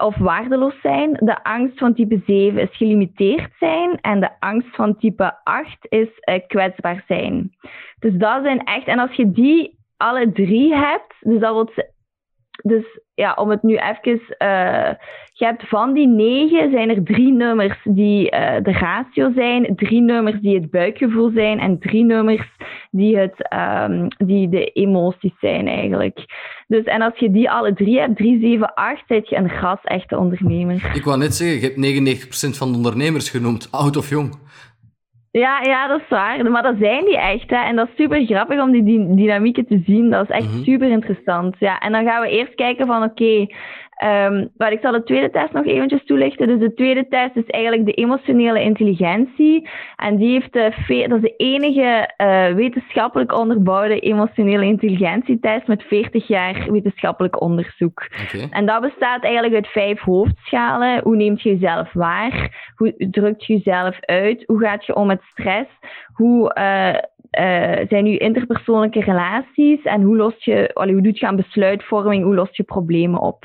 of 0.00 0.16
waardeloos 0.16 0.80
zijn. 0.80 1.12
De 1.12 1.44
angst 1.44 1.78
van 1.78 1.94
type 1.94 2.20
7 2.26 2.60
is 2.60 2.76
gelimiteerd 2.76 3.52
zijn. 3.58 4.00
En 4.00 4.20
de 4.20 4.30
angst 4.38 4.74
van 4.74 4.98
type 4.98 5.40
8 5.44 5.76
is 5.88 6.08
eh, 6.20 6.46
kwetsbaar 6.46 7.04
zijn. 7.06 7.54
Dus 7.98 8.12
dat 8.14 8.42
zijn 8.42 8.64
echt... 8.64 8.86
En 8.86 8.98
als 8.98 9.12
je 9.16 9.30
die 9.30 9.78
alle 9.96 10.32
drie 10.32 10.74
hebt, 10.74 11.14
dus 11.20 11.40
dat 11.40 11.52
wil 11.52 11.84
dus 12.62 12.84
ja, 13.14 13.34
om 13.34 13.50
het 13.50 13.62
nu 13.62 13.76
even... 13.76 14.20
eh, 14.38 14.94
je 15.32 15.44
hebt 15.44 15.68
van 15.68 15.92
die 15.92 16.06
negen 16.06 16.70
zijn 16.70 16.88
er 16.88 17.02
drie 17.02 17.32
nummers 17.32 17.78
die 17.84 18.30
eh, 18.30 18.62
de 18.62 18.72
ratio 18.72 19.32
zijn, 19.34 19.76
drie 19.76 20.00
nummers 20.00 20.40
die 20.40 20.54
het 20.54 20.70
buikgevoel 20.70 21.30
zijn 21.30 21.58
en 21.58 21.78
drie 21.78 22.04
nummers 22.04 22.48
die, 22.90 23.18
het, 23.18 23.48
ehm, 23.48 24.08
die 24.18 24.48
de 24.48 24.64
emoties 24.64 25.38
zijn 25.40 25.68
eigenlijk. 25.68 26.18
Dus, 26.66 26.84
en 26.84 27.02
als 27.02 27.18
je 27.18 27.30
die 27.30 27.50
alle 27.50 27.74
drie 27.74 27.98
hebt, 27.98 28.16
3, 28.16 28.40
7, 28.40 28.74
8, 28.74 29.02
zit 29.06 29.28
je 29.28 29.36
een 29.36 29.48
ras-echte 29.48 30.18
ondernemer. 30.18 30.90
Ik 30.94 31.04
wou 31.04 31.18
net 31.18 31.34
zeggen, 31.34 31.56
je 31.56 31.62
hebt 31.62 31.76
99% 31.76 32.56
van 32.56 32.70
de 32.70 32.76
ondernemers 32.76 33.30
genoemd, 33.30 33.68
oud 33.70 33.96
of 33.96 34.08
jong. 34.08 34.38
Ja, 35.32 35.60
ja, 35.62 35.86
dat 35.86 36.00
is 36.00 36.08
waar. 36.08 36.50
Maar 36.50 36.62
dat 36.62 36.74
zijn 36.80 37.04
die 37.04 37.18
echt. 37.18 37.50
Hè. 37.50 37.56
En 37.56 37.76
dat 37.76 37.88
is 37.88 37.94
super 37.96 38.24
grappig 38.24 38.60
om 38.62 38.70
die 38.70 38.82
dy- 38.84 39.14
dynamieken 39.14 39.66
te 39.66 39.82
zien. 39.86 40.10
Dat 40.10 40.22
is 40.30 40.36
echt 40.36 40.52
Mhm. 40.52 40.62
super 40.62 40.90
interessant. 40.90 41.56
Ja. 41.58 41.78
En 41.78 41.92
dan 41.92 42.04
gaan 42.04 42.20
we 42.22 42.28
eerst 42.28 42.54
kijken 42.54 42.86
van 42.86 43.02
oké, 43.02 43.46
ehm, 44.00 44.46
maar 44.56 44.72
ik 44.72 44.80
zal 44.82 44.92
de 44.92 45.02
tweede 45.02 45.30
test 45.30 45.52
nog 45.52 45.66
eventjes 45.66 46.04
toelichten. 46.04 46.46
Dus 46.46 46.58
de 46.58 46.74
tweede 46.74 47.08
test 47.08 47.36
is 47.36 47.46
eigenlijk 47.46 47.86
de 47.86 47.92
emotionele 47.92 48.62
intelligentie. 48.62 49.68
En 49.96 50.16
die 50.16 50.32
heeft 50.32 50.52
de, 50.52 50.72
ve- 50.86 51.06
dat 51.08 51.16
is 51.16 51.22
de 51.30 51.34
enige 51.36 52.12
eh, 52.16 52.52
wetenschappelijk 52.52 53.32
onderbouwde 53.38 54.00
emotionele 54.00 54.64
intelligentietest 54.64 55.66
met 55.66 55.82
40 55.82 56.26
jaar 56.26 56.66
wetenschappelijk 56.70 57.40
onderzoek. 57.40 58.08
En 58.50 58.66
dat 58.66 58.80
bestaat 58.80 59.22
eigenlijk 59.24 59.54
uit 59.54 59.66
vijf 59.68 60.00
hoofdschalen. 60.00 61.00
Hoe 61.02 61.16
neemt 61.16 61.42
je 61.42 61.48
jezelf 61.58 61.92
waar? 61.92 62.54
Hoe 62.76 62.94
drukt 63.10 63.46
je 63.46 63.52
jezelf 63.52 63.96
uit? 64.00 64.42
Hoe 64.46 64.60
gaat 64.60 64.86
je 64.86 64.94
om 64.94 65.06
met 65.06 65.22
stress? 65.22 65.68
Hoe 66.12 66.52
eh, 66.52 66.94
eh, 67.30 67.86
zijn 67.88 68.06
je 68.06 68.18
interpersoonlijke 68.18 69.00
relaties? 69.00 69.82
En 69.82 70.02
hoe, 70.02 70.16
lost 70.16 70.44
je, 70.44 70.70
allee, 70.74 70.92
hoe 70.92 71.02
doet 71.02 71.18
je 71.18 71.26
aan 71.26 71.36
besluitvorming? 71.36 72.24
Hoe 72.24 72.34
lost 72.34 72.56
je 72.56 72.62
problemen 72.62 73.20
op? 73.20 73.44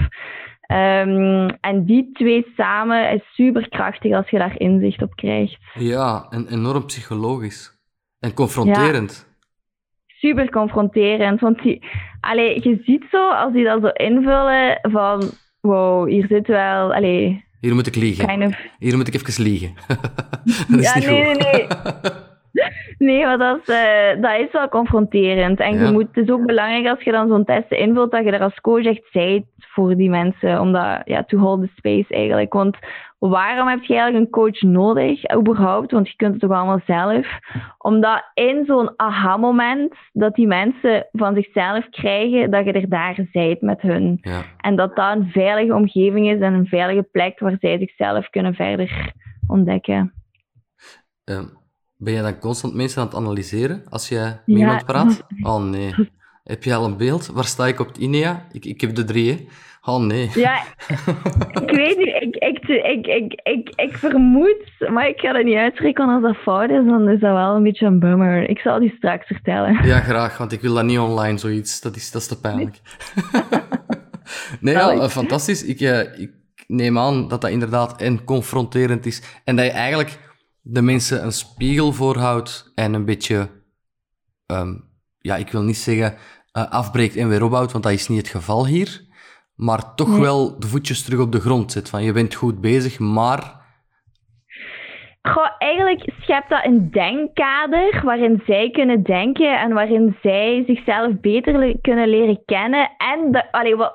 Ehm, 0.61 1.49
en 1.61 1.85
die 1.85 2.09
twee 2.13 2.45
samen 2.55 3.11
is 3.11 3.21
superkrachtig 3.33 4.13
als 4.13 4.29
je 4.29 4.37
daar 4.37 4.59
inzicht 4.59 5.01
op 5.01 5.15
krijgt. 5.15 5.57
Ja, 5.73 6.25
en 6.29 6.47
enorm 6.51 6.85
psychologisch. 6.85 7.71
En 8.19 8.33
confronterend. 8.33 9.33
Super 10.07 10.49
confronterend. 10.49 11.39
Want 11.39 11.61
die, 11.61 11.83
allee, 12.19 12.69
je 12.69 12.81
ziet 12.83 13.05
zo, 13.11 13.29
als 13.29 13.53
die 13.53 13.63
dat 13.63 13.81
zo 13.81 13.87
invullen, 13.87 14.79
van 14.81 15.23
wow, 15.61 16.07
hier 16.09 16.25
zit 16.27 16.47
wel... 16.47 16.93
Allee, 16.93 17.43
Hier 17.59 17.73
moet 17.73 17.87
ik 17.87 17.95
liegen. 17.95 18.27
kind 18.27 18.43
of 18.43 18.57
Hier 18.79 18.97
moet 18.97 19.07
ik 19.07 19.13
even 19.13 19.43
liegen. 19.43 19.73
dat 20.67 20.79
is 20.79 20.93
Ja, 20.93 20.95
niet 20.99 21.07
nee, 21.07 21.25
goed. 21.25 21.43
nee, 21.43 21.67
Nee, 22.51 22.67
maar 22.97 23.37
dat 23.37 23.59
is, 23.61 23.67
eh, 23.73 24.21
dat 24.21 24.39
is 24.39 24.51
wel 24.51 24.69
confronterend. 24.69 25.59
En 25.59 25.73
Ja. 25.79 25.85
je 25.85 25.91
moet, 25.91 26.07
het 26.11 26.23
is 26.27 26.29
ook 26.33 26.45
belangrijk 26.45 26.87
als 26.87 27.03
je 27.03 27.11
dan 27.11 27.27
zo'n 27.27 27.45
testen 27.45 27.77
invult, 27.77 28.11
dat 28.11 28.23
je 28.23 28.31
er 28.31 28.41
als 28.41 28.61
coach 28.61 28.85
echt 28.85 29.07
zijt 29.11 29.43
voor 29.57 29.95
die 29.95 30.09
mensen. 30.09 30.59
Omdat, 30.61 31.01
ja, 31.05 31.23
to 31.23 31.37
hold 31.37 31.61
the 31.61 31.71
space 31.75 32.13
eigenlijk. 32.13 32.53
Want 32.53 32.77
waarom 33.19 33.67
heb 33.67 33.83
je 33.83 33.93
eigenlijk 33.95 34.25
een 34.25 34.31
coach 34.41 34.61
nodig, 34.61 35.35
überhaupt? 35.35 35.91
Want 35.91 36.07
je 36.09 36.15
kunt 36.15 36.31
het 36.31 36.41
toch 36.41 36.51
allemaal 36.51 36.81
zelf. 36.85 37.27
Omdat 37.77 38.23
in 38.33 38.63
zo'n 38.65 38.89
aha-moment, 38.95 39.93
dat 40.13 40.35
die 40.35 40.47
mensen 40.47 41.07
van 41.11 41.35
zichzelf 41.35 41.89
krijgen, 41.89 42.51
dat 42.51 42.65
je 42.65 42.71
er 42.71 42.89
daar 42.89 43.19
zijt 43.31 43.61
met 43.61 43.81
hun. 43.81 44.17
Ja. 44.21 44.41
En 44.57 44.75
dat 44.75 44.95
dat 44.95 45.15
een 45.15 45.29
veilige 45.31 45.73
omgeving 45.73 46.29
is 46.29 46.39
en 46.39 46.53
een 46.53 46.67
veilige 46.67 47.07
plek 47.11 47.39
waar 47.39 47.57
zij 47.59 47.77
zichzelf 47.77 48.29
kunnen 48.29 48.53
verder 48.53 49.11
ontdekken. 49.47 50.13
Eh, 51.23 51.39
ben 51.97 52.13
je 52.13 52.21
dan 52.21 52.39
constant 52.39 52.73
mensen 52.73 53.01
aan 53.01 53.07
het 53.07 53.15
analyseren 53.15 53.83
als 53.89 54.09
je 54.09 54.15
met 54.19 54.41
Ja. 54.45 54.55
iemand 54.57 54.85
praat? 54.85 55.23
Oh 55.41 55.63
nee. 55.63 55.93
Heb 56.43 56.63
je 56.63 56.75
al 56.75 56.85
een 56.85 56.97
beeld? 56.97 57.25
Waar 57.27 57.45
sta 57.45 57.67
ik 57.67 57.79
op 57.79 57.87
het 57.87 57.97
INEA? 57.97 58.45
Ik, 58.51 58.65
ik 58.65 58.81
heb 58.81 58.95
de 58.95 59.03
drie, 59.03 59.31
hè? 59.31 59.45
Oh 59.91 60.01
nee. 60.03 60.29
Ja, 60.33 60.63
ik 61.61 61.71
weet 61.71 61.97
niet. 61.97 62.15
Ik, 62.19 62.35
ik, 62.35 62.59
ik, 62.67 63.05
ik, 63.07 63.41
ik, 63.43 63.69
ik 63.75 63.97
vermoed, 63.97 64.89
maar 64.89 65.07
ik 65.07 65.19
ga 65.19 65.33
dat 65.33 65.43
niet 65.43 65.55
uitspreken, 65.55 66.05
want 66.05 66.23
als 66.23 66.33
dat 66.33 66.41
fout 66.43 66.69
is, 66.69 66.85
dan 66.85 67.09
is 67.09 67.19
dat 67.19 67.31
wel 67.33 67.55
een 67.55 67.63
beetje 67.63 67.85
een 67.85 67.99
bummer. 67.99 68.49
Ik 68.49 68.59
zal 68.59 68.79
die 68.79 68.93
straks 68.97 69.27
vertellen. 69.27 69.85
Ja, 69.87 69.99
graag, 69.99 70.37
want 70.37 70.51
ik 70.51 70.61
wil 70.61 70.73
dat 70.73 70.83
niet 70.83 70.99
online, 70.99 71.37
zoiets. 71.37 71.81
Dat 71.81 71.95
is, 71.95 72.11
dat 72.11 72.21
is 72.21 72.27
te 72.27 72.39
pijnlijk. 72.39 72.79
nee, 74.61 74.73
ja, 74.79 74.91
eh, 74.91 75.07
fantastisch. 75.07 75.65
Ik, 75.65 75.79
eh, 75.81 76.19
ik 76.19 76.31
neem 76.67 76.97
aan 76.97 77.27
dat 77.27 77.41
dat 77.41 77.51
inderdaad 77.51 78.01
en 78.01 78.23
confronterend 78.23 79.05
is. 79.05 79.21
En 79.43 79.55
dat 79.55 79.65
je 79.65 79.71
eigenlijk 79.71 80.19
de 80.67 80.81
mensen 80.81 81.23
een 81.23 81.31
spiegel 81.31 81.93
voorhoudt 81.93 82.71
en 82.75 82.93
een 82.93 83.05
beetje, 83.05 83.49
ehm, 84.45 84.75
ja, 85.19 85.35
ik 85.35 85.51
wil 85.51 85.61
niet 85.61 85.77
zeggen 85.77 86.15
eh, 86.51 86.69
afbreekt 86.71 87.15
en 87.15 87.27
weer 87.29 87.43
opbouwt, 87.43 87.71
want 87.71 87.83
dat 87.83 87.93
is 87.93 88.07
niet 88.07 88.17
het 88.17 88.27
geval 88.27 88.65
hier. 88.65 89.05
Maar 89.55 89.95
toch 89.95 90.09
Nee. 90.09 90.19
wel 90.19 90.59
de 90.59 90.67
voetjes 90.67 91.03
terug 91.03 91.19
op 91.19 91.31
de 91.31 91.39
grond 91.39 91.71
zet. 91.71 91.89
Van 91.89 92.03
je 92.03 92.11
bent 92.11 92.33
goed 92.33 92.61
bezig, 92.61 92.99
maar 92.99 93.64
Goh, 95.27 95.49
eigenlijk 95.57 96.13
schept 96.21 96.49
dat 96.49 96.65
een 96.65 96.91
denkkader 96.91 98.01
waarin 98.03 98.41
zij 98.45 98.69
kunnen 98.71 99.03
denken 99.03 99.59
en 99.59 99.73
waarin 99.73 100.15
zij 100.21 100.63
zichzelf 100.67 101.11
beter 101.21 101.57
le- 101.57 101.77
kunnen 101.81 102.07
leren 102.07 102.39
kennen. 102.45 102.89
En 102.97 103.45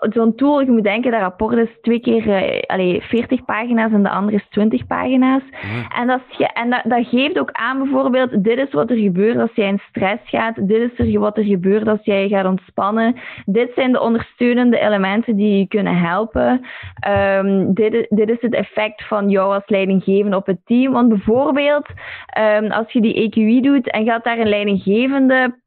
zo'n 0.01 0.35
tool, 0.35 0.61
je 0.61 0.71
moet 0.71 0.83
denken, 0.83 1.11
dat 1.11 1.21
rapport 1.21 1.57
is 1.57 1.79
twee 1.83 2.01
keer 2.01 2.31
eh, 2.31 2.63
allee, 2.67 3.03
40 3.03 3.45
pagina's 3.45 3.93
en 3.93 4.03
de 4.03 4.09
andere 4.09 4.37
is 4.37 4.47
20 4.51 4.87
pagina's. 4.87 5.43
Ja. 5.51 6.01
En, 6.01 6.07
dat, 6.07 6.21
en 6.53 6.71
dat, 6.71 6.83
dat 6.85 7.07
geeft 7.07 7.39
ook 7.39 7.51
aan 7.53 7.79
bijvoorbeeld, 7.79 8.45
dit 8.45 8.59
is 8.59 8.73
wat 8.73 8.91
er 8.91 8.97
gebeurt 8.97 9.39
als 9.39 9.55
jij 9.55 9.69
in 9.69 9.83
stress 9.89 10.29
gaat, 10.29 10.69
dit 10.69 10.93
is 10.93 10.99
er 10.99 11.21
wat 11.21 11.37
er 11.37 11.45
gebeurt 11.45 11.89
als 11.89 12.05
jij 12.05 12.29
gaat 12.29 12.47
ontspannen, 12.47 13.17
dit 13.45 13.71
zijn 13.75 13.93
de 13.93 14.01
ondersteunende 14.01 14.79
elementen 14.79 15.37
die 15.37 15.59
je 15.59 15.69
kunnen 15.69 15.97
helpen. 15.97 16.61
Ehm, 17.01 17.73
dit, 17.73 17.95
is, 17.95 18.07
dit 18.09 18.29
is 18.29 18.41
het 18.41 18.55
effect 18.55 19.07
van 19.07 19.29
jou 19.29 19.55
als 19.55 19.69
leidinggevende 19.69 20.37
op 20.37 20.47
het 20.47 20.61
team. 20.65 20.93
Want 20.93 21.19
bijvoorbeeld, 21.25 21.87
ehm, 22.27 22.71
als 22.71 22.93
je 22.93 23.01
die 23.01 23.15
EQI 23.15 23.61
doet 23.61 23.91
en 23.91 24.05
gaat 24.05 24.25
daar 24.25 24.39
een 24.39 24.49
leidinggevende 24.49 25.59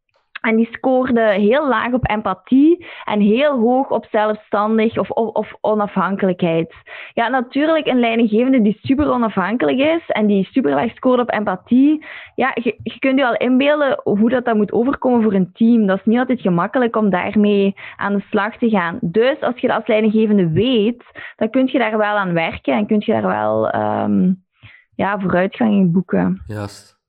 en 0.44 0.56
die 0.56 0.70
scoorde 0.72 1.22
heel 1.22 1.68
laag 1.68 1.94
op 1.94 2.10
empathie 2.10 2.86
en 3.04 3.20
heel 3.20 3.60
hoog 3.60 3.90
op 3.90 4.06
zelfstandig 4.12 4.98
of, 4.98 5.10
of, 5.10 5.54
onafhankelijkheid. 5.62 6.74
Ja, 7.14 7.28
natuurlijk 7.28 7.88
een 7.88 8.00
leidinggevende 8.00 8.62
die 8.62 8.80
super 8.82 9.12
onafhankelijk 9.12 9.78
is 9.78 10.02
en 10.08 10.28
die 10.28 10.48
super 10.52 10.72
laag 10.72 10.96
scoort 10.96 11.20
op 11.20 11.32
empathie. 11.32 12.06
Ja, 12.36 12.52
je, 12.54 12.80
je 12.84 13.00
kunt 13.00 13.20
je 13.20 13.26
al 13.26 13.36
inbeelden 13.36 14.00
hoe 14.04 14.30
dat, 14.30 14.46
dat 14.46 14.56
moet 14.56 14.72
overkomen 14.72 15.24
voor 15.24 15.34
een 15.34 15.52
team. 15.54 15.86
Dat 15.86 15.98
is 15.98 16.06
niet 16.06 16.20
altijd 16.20 16.42
gemakkelijk 16.42 16.96
om 16.96 17.10
daarmee 17.10 17.76
aan 17.96 18.14
de 18.14 18.24
slag 18.30 18.58
te 18.58 18.70
gaan. 18.70 18.98
Dus 19.02 19.42
als 19.42 19.60
je 19.60 19.68
dat 19.68 19.76
als 19.76 19.88
leidinggevende 19.88 20.50
weet, 20.50 21.04
dan 21.36 21.50
kun 21.50 21.70
je 21.72 21.80
daar 21.80 21.98
wel 21.98 22.16
aan 22.16 22.34
werken 22.34 22.74
en 22.74 22.86
kun 22.86 23.02
je 23.06 23.12
daar 23.12 23.28
wel 23.28 23.70
ehm, 23.70 24.32
ja, 24.96 25.20
vooruitgang 25.20 25.72
in 25.74 25.92
boeken. 25.92 26.42
Juist. 26.48 27.00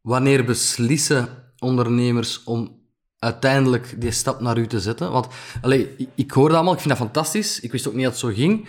Wanneer 0.00 0.44
beslissen 0.44 1.28
ondernemers 1.58 2.44
om 2.44 2.84
uiteindelijk 3.18 4.00
die 4.00 4.10
stap 4.10 4.40
naar 4.40 4.58
u 4.58 4.66
te 4.66 4.80
zetten? 4.80 5.12
Want 5.12 5.28
allee, 5.60 6.08
ik, 6.14 6.30
hoor 6.30 6.46
dat 6.48 6.56
allemaal, 6.56 6.74
ik 6.74 6.80
vind 6.80 6.98
dat 6.98 7.02
fantastisch. 7.06 7.60
Ik 7.60 7.72
wist 7.72 7.88
ook 7.88 7.94
niet 7.94 8.02
dat 8.02 8.12
het 8.12 8.20
zo 8.20 8.28
ging. 8.28 8.68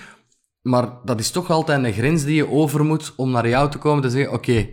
Maar 0.62 0.90
dat 1.04 1.20
is 1.20 1.32
toch 1.32 1.50
altijd 1.50 1.84
een 1.84 1.94
grens 1.94 2.24
die 2.24 2.36
je 2.36 2.50
over 2.50 2.86
moet 2.86 3.14
om 3.16 3.32
naar 3.32 3.48
jou 3.48 3.70
te 3.72 3.78
komen 3.78 4.02
te 4.02 4.10
zeggen: 4.10 4.34
Oké, 4.34 4.70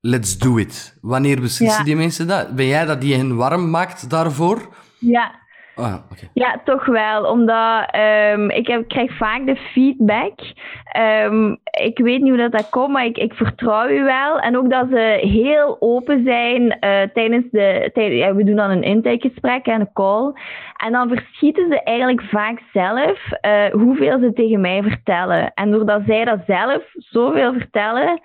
let's 0.00 0.38
do 0.38 0.56
it. 0.56 0.98
Wanneer 1.00 1.40
beslissen 1.40 1.78
Ja. 1.78 1.84
die 1.84 1.96
mensen 1.96 2.26
dat? 2.26 2.54
Ben 2.54 2.66
jij 2.66 2.84
dat 2.84 3.00
die 3.00 3.14
hen 3.14 3.36
warm 3.36 3.70
maakt 3.70 4.10
daarvoor? 4.10 4.74
Ja, 4.98 5.39
Ah. 5.80 5.94
Ja, 6.34 6.60
toch 6.64 6.86
wel. 6.86 7.24
Omdat 7.24 7.90
ehm, 7.90 8.50
ik 8.50 8.84
krijg 8.88 9.16
vaak 9.16 9.46
de 9.46 9.56
feedback. 9.56 10.40
Ehm, 10.84 11.54
ik 11.70 11.98
weet 11.98 12.20
niet 12.20 12.38
hoe 12.38 12.48
dat, 12.48 12.68
komt, 12.68 12.92
maar 12.92 13.04
ik, 13.04 13.18
ik 13.18 13.32
vertrouw 13.34 13.88
u 13.88 14.04
wel. 14.04 14.38
En 14.38 14.56
ook 14.56 14.70
dat 14.70 14.86
ze 14.90 15.18
heel 15.20 15.76
open 15.80 16.24
zijn 16.24 16.78
eh, 16.78 17.02
tijdens 17.12 17.44
de... 17.50 17.90
Ja, 17.94 18.34
we 18.34 18.44
doen 18.44 18.56
dan 18.56 18.70
een 18.70 18.82
intakegesprek 18.82 19.66
en 19.66 19.80
een 19.80 19.92
call. 19.92 20.32
En 20.76 20.92
dan 20.92 21.08
verschieten 21.08 21.66
ze 21.68 21.82
eigenlijk 21.82 22.22
vaak 22.22 22.60
zelf 22.72 23.30
eh, 23.30 23.70
hoeveel 23.72 24.18
ze 24.18 24.32
tegen 24.32 24.60
mij 24.60 24.82
vertellen. 24.82 25.52
En 25.54 25.70
doordat 25.70 26.02
zij 26.06 26.24
dat 26.24 26.40
zelf 26.46 26.82
zoveel 26.94 27.52
vertellen... 27.52 28.20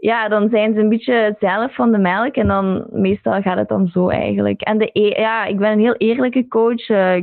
Ja, 0.00 0.28
dan 0.28 0.48
zijn 0.50 0.74
ze 0.74 0.80
een 0.80 0.88
beetje 0.88 1.36
zelf 1.40 1.74
van 1.74 1.92
de 1.92 1.98
melk 1.98 2.34
en 2.34 2.46
dan 2.46 2.86
meestal 2.90 3.40
gaat 3.42 3.56
het 3.58 3.68
dan 3.68 3.86
zo 3.88 4.08
eigenlijk. 4.08 4.60
En 4.60 4.78
de 4.78 4.90
e- 4.92 5.20
ja, 5.20 5.44
ik 5.44 5.58
ben 5.58 5.72
een 5.72 5.78
heel 5.78 5.94
eerlijke 5.96 6.48
coach. 6.48 6.88
eh, 6.88 7.16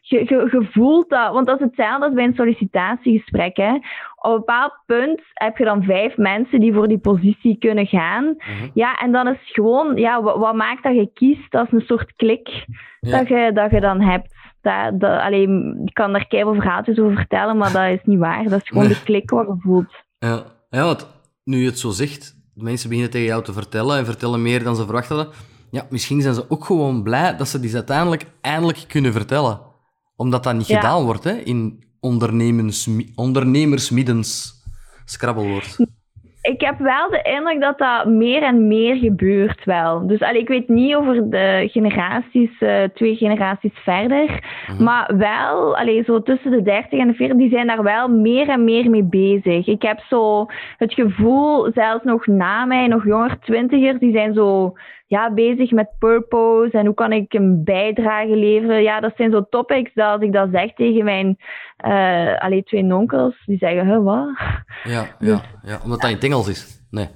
je, 0.00 0.18
je, 0.18 0.48
je 0.50 0.66
voelt 0.70 1.08
dat, 1.08 1.32
want 1.32 1.46
dat 1.46 1.60
is 1.60 1.64
hetzelfde 1.66 2.04
als 2.04 2.14
bij 2.14 2.24
een 2.24 2.34
sollicitatiegesprek. 2.34 3.56
Hè. 3.56 3.72
Op 3.74 4.30
een 4.30 4.36
bepaald 4.36 4.72
punt 4.86 5.20
heb 5.34 5.56
je 5.56 5.64
dan 5.64 5.82
vijf 5.82 6.16
mensen 6.16 6.60
die 6.60 6.72
voor 6.72 6.88
die 6.88 6.98
positie 6.98 7.58
kunnen 7.58 7.86
gaan. 7.86 8.24
Mhm. 8.24 8.68
Ja, 8.74 8.94
en 8.98 9.12
dan 9.12 9.28
is 9.28 9.38
gewoon, 9.52 9.96
ja, 9.96 10.22
wat, 10.22 10.36
wat 10.36 10.54
maakt 10.54 10.82
dat 10.82 10.94
je 10.94 11.10
kiest? 11.14 11.50
Dat 11.50 11.66
is 11.66 11.72
een 11.72 11.86
soort 11.86 12.12
klik 12.16 12.64
Ja. 13.00 13.18
dat, 13.18 13.28
je, 13.28 13.50
dat 13.54 13.70
je 13.70 13.80
dan 13.80 14.00
hebt. 14.00 14.34
Dat, 14.62 15.00
dat, 15.00 15.20
alleen, 15.20 15.80
ik 15.84 15.94
kan 15.94 16.12
daar 16.12 16.26
keihard 16.26 16.56
verhaaltjes 16.56 16.98
over 16.98 17.16
vertellen, 17.16 17.56
maar 17.56 17.72
dat 17.72 17.98
is 17.98 18.04
niet 18.04 18.18
waar. 18.18 18.44
Dat 18.44 18.60
is 18.62 18.68
gewoon 18.68 18.84
Nee. 18.84 18.92
de 18.94 19.02
klik 19.04 19.30
wat 19.30 19.46
je 19.46 19.54
voelt. 19.58 20.04
Ja. 20.18 20.42
ja, 20.70 20.84
want 20.84 21.16
nu 21.48 21.60
je 21.60 21.66
het 21.66 21.78
zo 21.78 21.90
zegt, 21.90 22.36
mensen 22.54 22.88
beginnen 22.88 23.12
tegen 23.12 23.26
jou 23.26 23.44
te 23.44 23.52
vertellen 23.52 23.98
en 23.98 24.04
vertellen 24.04 24.42
meer 24.42 24.62
dan 24.62 24.76
ze 24.76 24.84
verwacht 24.84 25.08
hadden. 25.08 25.28
Ja, 25.70 25.86
misschien 25.90 26.22
zijn 26.22 26.34
ze 26.34 26.50
ook 26.50 26.64
gewoon 26.64 27.02
blij 27.02 27.36
dat 27.36 27.48
ze 27.48 27.60
die 27.60 27.70
eindelijk, 27.82 28.26
eindelijk 28.40 28.84
kunnen 28.88 29.12
vertellen. 29.12 29.60
Omdat 30.16 30.42
dat 30.42 30.54
niet 30.54 30.66
Ja. 30.66 30.80
gedaan 30.80 31.04
wordt 31.04 31.24
hè, 31.24 31.32
in 31.32 31.84
ondernemers, 32.00 32.88
ondernemersmiddens. 33.14 34.56
Scrabblewoord. 35.04 35.76
Ik 36.48 36.60
heb 36.60 36.78
wel 36.78 37.10
de 37.10 37.22
indruk 37.22 37.60
dat 37.60 37.78
dat 37.78 38.06
meer 38.06 38.42
en 38.42 38.66
meer 38.66 38.96
gebeurt 38.96 39.64
wel. 39.64 40.06
Dus 40.06 40.20
allee, 40.20 40.40
ik 40.40 40.48
weet 40.48 40.68
niet 40.68 40.94
over 40.94 41.30
de 41.30 41.68
generaties, 41.72 42.50
eh, 42.58 42.82
twee 42.94 43.16
generaties 43.16 43.72
verder. 43.74 44.44
Mhm. 44.66 44.84
Maar 44.84 45.16
wel, 45.16 45.76
allee, 45.76 46.04
zo 46.04 46.22
tussen 46.22 46.50
de 46.50 46.62
30 46.62 46.98
en 46.98 47.08
de 47.08 47.14
40, 47.14 47.36
die 47.36 47.50
zijn 47.50 47.66
daar 47.66 47.82
wel 47.82 48.08
meer 48.08 48.48
en 48.48 48.64
meer 48.64 48.90
mee 48.90 49.02
bezig. 49.02 49.66
Ik 49.66 49.82
heb 49.82 49.98
zo 50.08 50.46
het 50.76 50.94
gevoel, 50.94 51.70
zelfs 51.74 52.04
nog 52.04 52.26
na 52.26 52.64
mij, 52.64 52.86
nog 52.86 53.04
jonger 53.04 53.38
twintigers, 53.38 53.98
die 53.98 54.12
zijn 54.12 54.34
zo 54.34 54.72
ja, 55.08 55.32
bezig 55.32 55.70
met 55.70 55.88
purpose 55.98 56.78
en 56.78 56.86
hoe 56.86 56.94
kan 56.94 57.12
ik 57.12 57.32
een 57.32 57.64
bijdrage 57.64 58.36
leveren. 58.36 58.82
Ja, 58.82 59.00
dat 59.00 59.12
zijn 59.16 59.30
zo 59.30 59.46
topics 59.50 59.90
dat 59.94 60.06
als 60.06 60.22
ik 60.22 60.32
dat 60.32 60.48
zeg 60.52 60.74
tegen 60.74 61.04
mijn 61.04 61.38
allee, 62.38 62.62
twee 62.62 62.82
nonkels, 62.82 63.42
die 63.46 63.58
zeggen, 63.58 63.86
huh, 63.86 64.04
wat? 64.04 64.38
Ja, 64.84 65.06
ja, 65.18 65.42
ja, 65.70 65.80
omdat 65.84 66.00
dat 66.00 66.10
in 66.10 66.16
het 66.16 66.24
Engels 66.24 66.48
is. 66.48 66.82
Nee. 66.90 67.08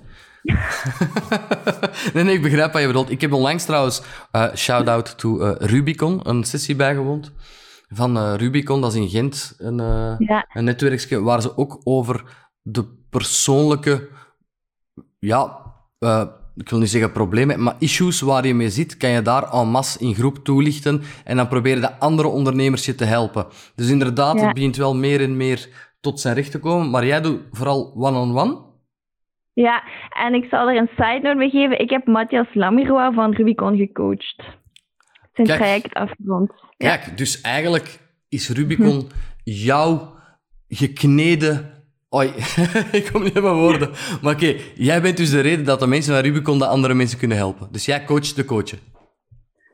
nee, 2.14 2.24
nee, 2.24 2.34
ik 2.34 2.42
begrijp 2.42 2.72
wat 2.72 2.80
je 2.80 2.86
bedoelt. 2.86 3.10
Ik 3.10 3.20
heb 3.20 3.32
onlangs 3.32 3.64
trouwens, 3.64 4.02
eh 4.30 4.54
shout-out 4.54 5.18
to 5.18 5.40
eh, 5.40 5.68
Rubicon, 5.68 6.20
een 6.28 6.44
sessie 6.44 6.76
bijgewoond. 6.76 7.32
Van 7.88 8.34
Rubicon, 8.34 8.80
dat 8.80 8.92
is 8.92 8.98
in 9.00 9.08
Gent, 9.08 9.54
een, 9.58 9.76
Ja. 10.18 10.46
een 10.52 10.64
netwerkje 10.64 11.22
waar 11.22 11.42
ze 11.42 11.56
ook 11.56 11.80
over 11.84 12.24
de 12.62 12.84
persoonlijke, 13.10 14.08
ja, 15.18 15.60
ik 16.56 16.68
wil 16.68 16.78
niet 16.78 16.88
zeggen 16.90 17.12
problemen, 17.12 17.62
maar 17.62 17.74
issues 17.78 18.20
waar 18.20 18.46
je 18.46 18.54
mee 18.54 18.70
zit, 18.70 18.96
kan 18.96 19.10
je 19.10 19.22
daar 19.22 19.42
en 19.52 19.68
masse 19.68 19.98
in 19.98 20.14
groep 20.14 20.38
toelichten 20.44 21.02
en 21.24 21.36
dan 21.36 21.48
proberen 21.48 21.80
de 21.80 21.98
andere 21.98 22.28
ondernemers 22.28 22.86
je 22.86 22.94
te 22.94 23.04
helpen. 23.04 23.46
Dus 23.74 23.90
inderdaad, 23.90 24.38
Ja. 24.38 24.44
het 24.44 24.54
begint 24.54 24.76
wel 24.76 24.94
meer 24.96 25.20
en 25.20 25.36
meer 25.36 25.68
tot 26.00 26.20
zijn 26.20 26.34
recht 26.34 26.50
te 26.50 26.58
komen, 26.58 26.90
maar 26.90 27.06
jij 27.06 27.20
doet 27.20 27.40
vooral 27.50 27.92
one-on-one. 27.96 28.58
Ja, 29.52 29.82
en 30.10 30.34
ik 30.34 30.44
zal 30.50 30.68
er 30.68 30.76
een 30.76 30.90
side 30.96 31.20
note 31.22 31.36
bij 31.36 31.48
geven. 31.48 31.78
Ik 31.80 31.90
heb 31.90 32.06
Matthias 32.06 32.46
Lamiroa 32.54 33.12
van 33.12 33.34
Rubicon 33.34 33.76
gecoacht. 33.76 34.36
Zijn 35.32 35.46
Kijk. 35.46 35.58
traject 35.60 35.94
afgerond. 35.94 36.50
Kijk, 36.76 37.16
dus 37.18 37.40
eigenlijk 37.40 37.98
is 38.28 38.48
Rubicon 38.48 39.08
jouw 39.44 40.14
gekneden 40.68 41.81
Oi, 42.14 42.26
ik 42.98 43.08
kom 43.12 43.22
niet 43.22 43.36
in 43.36 43.42
mijn 43.42 43.54
woorden. 43.54 43.90
Maar 44.22 44.34
oké, 44.34 44.54
jij 44.74 45.02
bent 45.02 45.16
dus 45.16 45.30
de 45.30 45.40
reden 45.40 45.64
dat 45.64 45.80
de 45.80 45.86
mensen 45.86 46.14
van 46.14 46.22
Rubicon 46.22 46.58
de 46.58 46.66
andere 46.66 46.94
mensen 46.94 47.18
kunnen 47.18 47.36
helpen. 47.36 47.68
Dus 47.70 47.84
jij 47.84 48.04
coacht 48.04 48.36
de 48.36 48.44
coachen. 48.44 48.78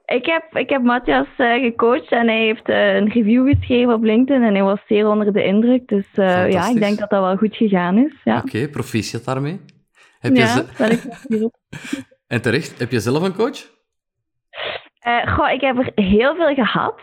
Ik 0.05 0.27
heb, 0.27 0.57
ik 0.57 0.69
heb 0.69 0.83
Matthias 0.83 1.27
uh, 1.39 1.63
gecoacht 1.63 2.11
en 2.11 2.27
hij 2.27 2.45
heeft 2.45 2.69
uh, 2.69 2.95
een 2.95 3.09
review 3.09 3.49
geschreven 3.49 3.95
op 3.95 4.03
LinkedIn 4.03 4.43
en 4.43 4.55
hij 4.55 4.63
was 4.63 4.79
zeer 4.87 5.07
onder 5.07 5.33
de 5.33 5.45
indruk. 5.45 5.89
Dus 5.89 6.07
uh, 6.15 6.51
ja, 6.51 6.69
ik 6.69 6.79
denk 6.79 6.99
dat 6.99 7.11
dat 7.11 7.21
wel 7.21 7.37
goed 7.37 7.57
gegaan 7.57 7.99
is. 7.99 8.15
Ja. 8.25 8.37
Oké, 8.37 8.47
okay, 8.47 8.69
proficiat 8.69 9.25
daarmee. 9.25 9.61
Heb 10.19 10.37
ja, 10.37 10.55
je 10.55 10.65
ben 10.79 10.91
ik 10.91 11.51
en 12.35 12.43
terecht, 12.43 12.79
heb 12.79 12.91
je 12.91 13.01
zelf 13.01 13.23
een 13.23 13.35
coach? 13.35 13.78
Goh, 15.09 15.51
ik 15.51 15.61
heb 15.61 15.79
er 15.79 16.05
heel 16.05 16.35
veel 16.35 16.55
gehad. 16.55 17.01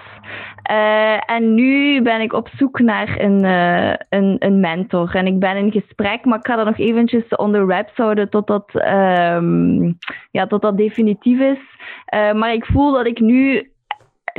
Uh, 0.72 1.30
en 1.30 1.54
nu 1.54 2.02
ben 2.02 2.22
ik 2.22 2.34
op 2.34 2.50
zoek 2.58 2.80
naar 2.80 3.20
een, 3.20 3.44
uh, 3.44 3.94
een, 4.10 4.36
een, 4.40 4.60
mentor. 4.60 5.16
En 5.16 5.28
ik 5.28 5.40
ben 5.40 5.56
in 5.58 5.72
gesprek, 5.72 6.26
maar 6.26 6.38
ik 6.38 6.48
ga 6.48 6.56
dat 6.56 6.66
nog 6.66 6.78
eventjes 6.78 7.28
onder 7.30 7.68
wraps 7.68 7.92
houden 7.96 8.30
tot 8.30 8.48
dat, 8.48 8.72
um, 8.74 9.98
ja, 10.32 10.48
tot 10.48 10.62
dat 10.62 10.78
definitief 10.78 11.40
is. 11.40 11.60
Maar 12.34 12.54
ik 12.54 12.66
voel 12.66 12.92
dat 12.92 13.06
ik 13.06 13.20
nu 13.20 13.70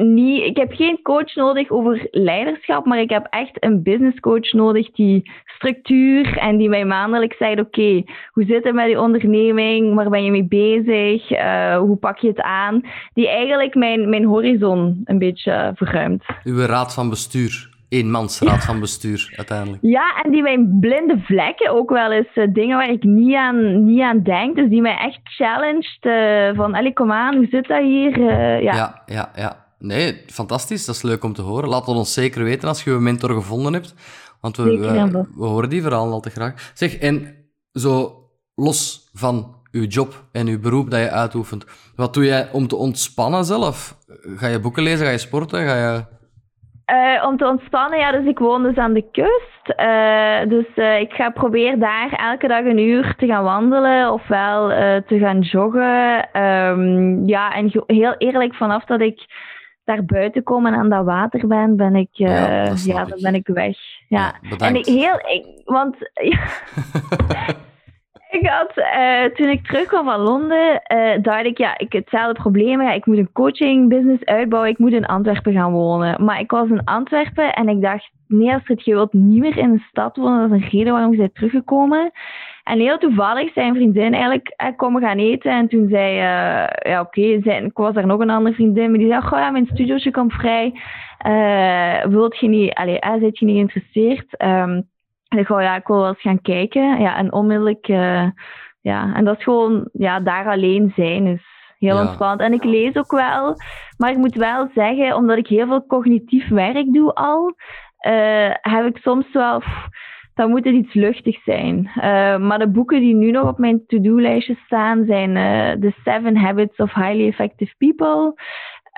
niet, 0.03 0.43
ik 0.43 0.57
heb 0.57 0.73
geen 0.73 1.03
coach 1.03 1.35
nodig 1.35 1.71
over 1.71 2.09
leiderschap, 2.11 2.87
maar 2.87 3.01
ik 3.01 3.11
heb 3.11 3.27
echt 3.31 3.65
een 3.65 3.83
business 3.83 4.21
coach 4.21 4.53
nodig 4.53 4.91
die 4.91 5.31
structuur 5.45 6.37
en 6.37 6.57
die 6.57 6.69
mij 6.69 6.85
maandelijks 6.85 7.37
zegt: 7.37 7.61
Oké, 7.61 8.03
hoe 8.33 8.45
zit 8.45 8.65
het 8.65 8.75
met 8.75 8.87
die 8.87 9.01
onderneming? 9.01 9.95
Waar 9.95 10.11
ben 10.11 10.25
je 10.25 10.31
mee 10.31 10.45
bezig? 10.45 11.31
Uh, 11.31 11.79
hoe 11.79 11.97
pak 11.97 12.19
je 12.19 12.29
het 12.29 12.41
aan? 12.41 12.81
Die 13.15 13.29
eigenlijk 13.29 13.75
mijn, 13.75 14.09
mijn 14.09 14.25
horizon 14.25 15.01
een 15.05 15.19
beetje 15.19 15.73
verruimt. 15.75 16.25
Uw 16.45 16.59
raad 16.59 16.95
van 16.95 17.09
bestuur. 17.09 17.75
Eenmansraad 17.89 18.65
van 18.65 18.81
bestuur, 18.81 19.33
uiteindelijk. 19.37 19.83
Ja, 19.83 20.23
en 20.23 20.31
die 20.31 20.43
mijn 20.43 20.77
blinde 20.81 21.19
vlekken 21.19 21.71
ook 21.71 21.91
wel 21.91 22.13
eens, 22.13 22.27
uh, 22.35 22.47
dingen 22.49 22.77
waar 22.77 22.91
ik 22.91 23.03
niet 23.03 23.35
aan, 23.35 23.85
niet 23.85 24.01
aan 24.01 24.23
denk, 24.23 24.57
dus 24.57 24.69
die 24.69 24.81
mij 24.81 24.97
echt 24.97 25.21
challenged 25.23 25.99
uh, 26.01 26.57
van, 26.57 26.75
allee, 26.75 26.93
kom 26.93 27.13
aan, 27.13 27.35
hoe 27.37 27.47
zit 27.51 27.69
dat 27.69 27.83
hier? 27.83 28.21
Ja. 28.21 28.59
ja, 28.59 29.03
ja, 29.07 29.31
ja. 29.35 29.66
Nee, 29.87 30.23
fantastisch. 30.27 30.87
Dat 30.87 30.95
is 30.95 31.03
leuk 31.03 31.25
om 31.25 31.33
te 31.33 31.43
horen. 31.43 31.69
Laat 31.69 31.87
het 31.87 31.97
ons 31.97 32.13
zeker 32.13 32.45
weten 32.45 32.69
als 32.69 32.85
je 32.85 32.91
een 32.91 33.03
mentor 33.03 33.31
gevonden 33.31 33.73
hebt. 33.73 33.95
Want 34.41 34.57
we, 34.57 34.79
we, 34.79 35.25
we, 35.37 35.47
horen 35.47 35.69
die 35.69 35.83
verhalen 35.83 36.13
al 36.13 36.21
te 36.21 36.31
graag. 36.31 36.73
Zeg, 36.75 36.99
en 36.99 37.35
zo 37.73 38.15
los 38.55 39.11
van 39.13 39.55
uw 39.73 39.85
job 39.85 40.25
en 40.33 40.47
uw 40.47 40.61
beroep 40.61 40.91
dat 40.91 41.01
je 41.01 41.11
uitoefent, 41.11 41.67
wat 41.97 42.15
doe 42.15 42.25
jij 42.25 42.49
om 42.53 42.69
te 42.69 42.77
ontspannen 42.77 43.45
zelf? 43.45 43.97
Ga 44.37 44.47
je 44.47 44.61
boeken 44.61 44.83
lezen? 44.83 45.07
Ga 45.07 45.13
je 45.13 45.19
sporten? 45.19 45.67
Ga 45.67 45.75
je... 45.75 46.15
Uh, 46.93 47.25
om 47.29 47.37
te 47.37 47.47
ontspannen, 47.47 47.99
ja, 47.99 48.13
dus 48.13 48.27
ik 48.27 48.39
woon 48.39 48.63
dus 48.63 48.77
aan 48.77 48.93
de 48.93 49.11
kust. 49.13 49.81
Uh, 49.81 50.49
dus 50.49 50.67
uh, 50.77 51.01
ik 51.01 51.13
ga 51.13 51.31
proberen 51.31 51.79
daar 51.79 52.13
elke 52.13 52.49
dag 52.49 52.65
een 52.65 52.79
uur 52.79 53.15
te 53.17 53.27
gaan 53.27 53.45
wandelen 53.45 54.13
ofwel 54.13 54.69
te 55.07 55.19
gaan 55.19 55.41
joggen. 55.41 56.29
Um, 56.43 57.29
ja, 57.29 57.55
en 57.55 57.71
heel 57.87 58.15
eerlijk, 58.19 58.55
vanaf 58.55 58.85
dat 58.85 59.01
ik 59.01 59.27
daar 59.87 60.05
buiten 60.05 60.43
kom 60.43 60.67
en 60.67 60.75
aan 60.75 60.89
dat 60.89 61.05
water 61.05 61.47
ben, 61.47 61.77
ben 61.77 61.95
ik, 61.95 62.09
ja, 62.11 62.73
ja 62.85 63.05
dan 63.05 63.19
ben 63.21 63.35
ik 63.35 63.47
weg. 63.47 63.77
Ja, 64.09 64.35
ja 64.41 64.57
en 64.67 64.77
ik, 64.77 64.87
heel, 64.87 65.15
ik, 65.15 65.47
want 65.65 65.97
ik 68.31 68.47
had, 68.47 68.73
uh, 68.77 69.25
toen 69.25 69.49
ik 69.49 69.67
terugkwam 69.67 70.05
van 70.05 70.21
Londen, 70.21 70.83
uh, 70.93 71.23
dacht 71.23 71.45
ik, 71.45 71.59
ja, 71.59 71.79
ik 71.79 71.93
hetzelfde 71.93 72.43
probleem. 72.43 72.83
Ja, 72.83 72.93
ik 72.93 73.07
moet 73.07 73.19
een 73.19 73.33
coaching 73.33 73.89
business 73.89 74.25
uitbouwen. 74.25 74.71
Ik 74.71 74.79
moet 74.79 74.93
in 74.93 75.07
Antwerpen 75.07 75.53
gaan 75.53 75.73
wonen. 75.73 76.25
Maar 76.25 76.41
ik 76.41 76.51
was 76.51 76.69
in 76.69 76.85
Antwerpen 76.85 77.55
en 77.55 77.69
ik 77.69 77.83
dacht, 77.83 78.11
nee, 78.27 78.55
Astrid, 78.55 78.85
je 78.85 78.95
wilt 78.95 79.13
niet 79.13 79.41
meer 79.41 79.59
in 79.59 79.73
de 79.73 79.85
stad 79.91 80.17
wonen. 80.17 80.49
Dat 80.49 80.59
is 80.59 80.65
een 80.65 80.71
reden 80.71 80.93
waarom 80.93 81.11
je 81.11 81.17
bent 81.17 81.35
teruggekomen. 81.35 82.13
En 82.67 82.79
heel 82.79 82.99
toevallig 82.99 83.53
zijn 83.53 83.75
vriendin 83.75 84.13
eigenlijk 84.13 84.49
eh, 84.57 84.69
komen 84.77 85.03
gaan 85.03 85.19
eten. 85.19 85.51
En 85.51 85.69
toen 85.69 85.89
zei, 85.89 86.13
uh, 86.15 86.91
ja 86.93 87.01
oké, 87.01 87.21
okay, 87.21 87.63
ik 87.63 87.77
was 87.77 87.97
er 87.97 88.07
nog 88.07 88.21
een 88.21 88.31
andere 88.31 88.55
vriendin. 88.55 88.91
Maar 88.91 88.99
die 88.99 89.09
zei, 89.09 89.23
goh 89.23 89.39
ja, 89.39 89.51
mijn 89.51 89.67
studiootje 89.67 90.11
komt 90.11 90.33
vrij. 90.33 90.81
Uh, 91.27 92.05
wilt 92.13 92.39
je 92.39 92.49
niet, 92.49 92.75
allee, 92.75 92.99
uh, 93.07 93.15
zit 93.21 93.39
je 93.39 93.45
niet 93.45 93.55
geïnteresseerd? 93.55 94.43
Um, 94.43 94.89
en 95.29 95.39
ik 95.39 95.49
ja, 95.49 95.77
ik 95.77 95.87
wil 95.87 95.97
wel 95.97 96.09
eens 96.09 96.21
gaan 96.21 96.41
kijken. 96.41 97.01
Ja, 97.01 97.17
en 97.17 97.33
onmiddellijk, 97.33 97.87
ja, 98.81 99.15
en 99.15 99.25
dat 99.25 99.37
is 99.37 99.43
gewoon, 99.43 99.89
ja, 99.93 100.21
daar 100.21 100.47
alleen 100.49 100.93
zijn 100.97 101.27
is 101.27 101.43
heel 101.79 101.95
ja. 101.95 102.01
ontspannend. 102.01 102.41
En 102.41 102.53
ik 102.53 102.65
lees 102.65 102.97
ook 102.97 103.11
wel, 103.11 103.55
maar 103.97 104.11
ik 104.11 104.17
moet 104.17 104.35
wel 104.35 104.69
zeggen, 104.75 105.17
omdat 105.17 105.37
ik 105.37 105.47
heel 105.47 105.67
veel 105.67 105.87
cognitief 105.87 106.49
werk 106.49 106.93
doe 106.93 107.15
al, 107.15 107.55
heb 108.61 108.87
ik 108.87 108.97
soms 108.97 109.33
wel, 109.33 109.59
pff, 109.59 109.89
dan 110.37 110.51
moet 110.51 110.65
het 110.65 110.75
iets 110.75 110.95
luchtig 110.95 111.43
zijn. 111.43 111.91
Uh, 111.97 112.03
maar 112.39 112.59
de 112.59 112.69
boeken 112.69 113.01
die 113.01 113.15
nu 113.15 113.31
nog 113.31 113.49
op 113.49 113.59
mijn 113.59 113.87
to-do-lijstje 113.87 114.57
staan, 114.65 115.05
zijn 115.07 115.35
The 115.81 115.95
Seven 116.05 116.37
Habits 116.37 116.77
of 116.77 116.95
Highly 116.95 117.27
Effective 117.27 117.75
People. 117.79 118.35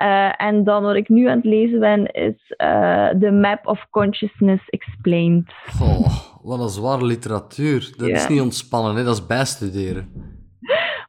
Uh, 0.01 0.41
en 0.41 0.63
dan 0.63 0.83
wat 0.83 0.95
ik 0.95 1.09
nu 1.09 1.27
aan 1.27 1.35
het 1.35 1.45
lezen 1.45 1.79
ben, 1.79 2.05
is 2.05 2.53
The 3.19 3.29
Map 3.41 3.67
of 3.67 3.87
Consciousness 3.89 4.69
Explained. 4.69 5.53
Oh, 5.81 6.07
wat 6.41 6.59
een 6.59 6.69
zware 6.69 7.05
literatuur. 7.05 7.93
Dat 7.97 8.07
is 8.07 8.27
niet 8.27 8.41
ontspannen, 8.41 8.95
hè? 8.95 9.03
dat 9.03 9.15
is 9.15 9.27
bijstuderen. 9.27 10.37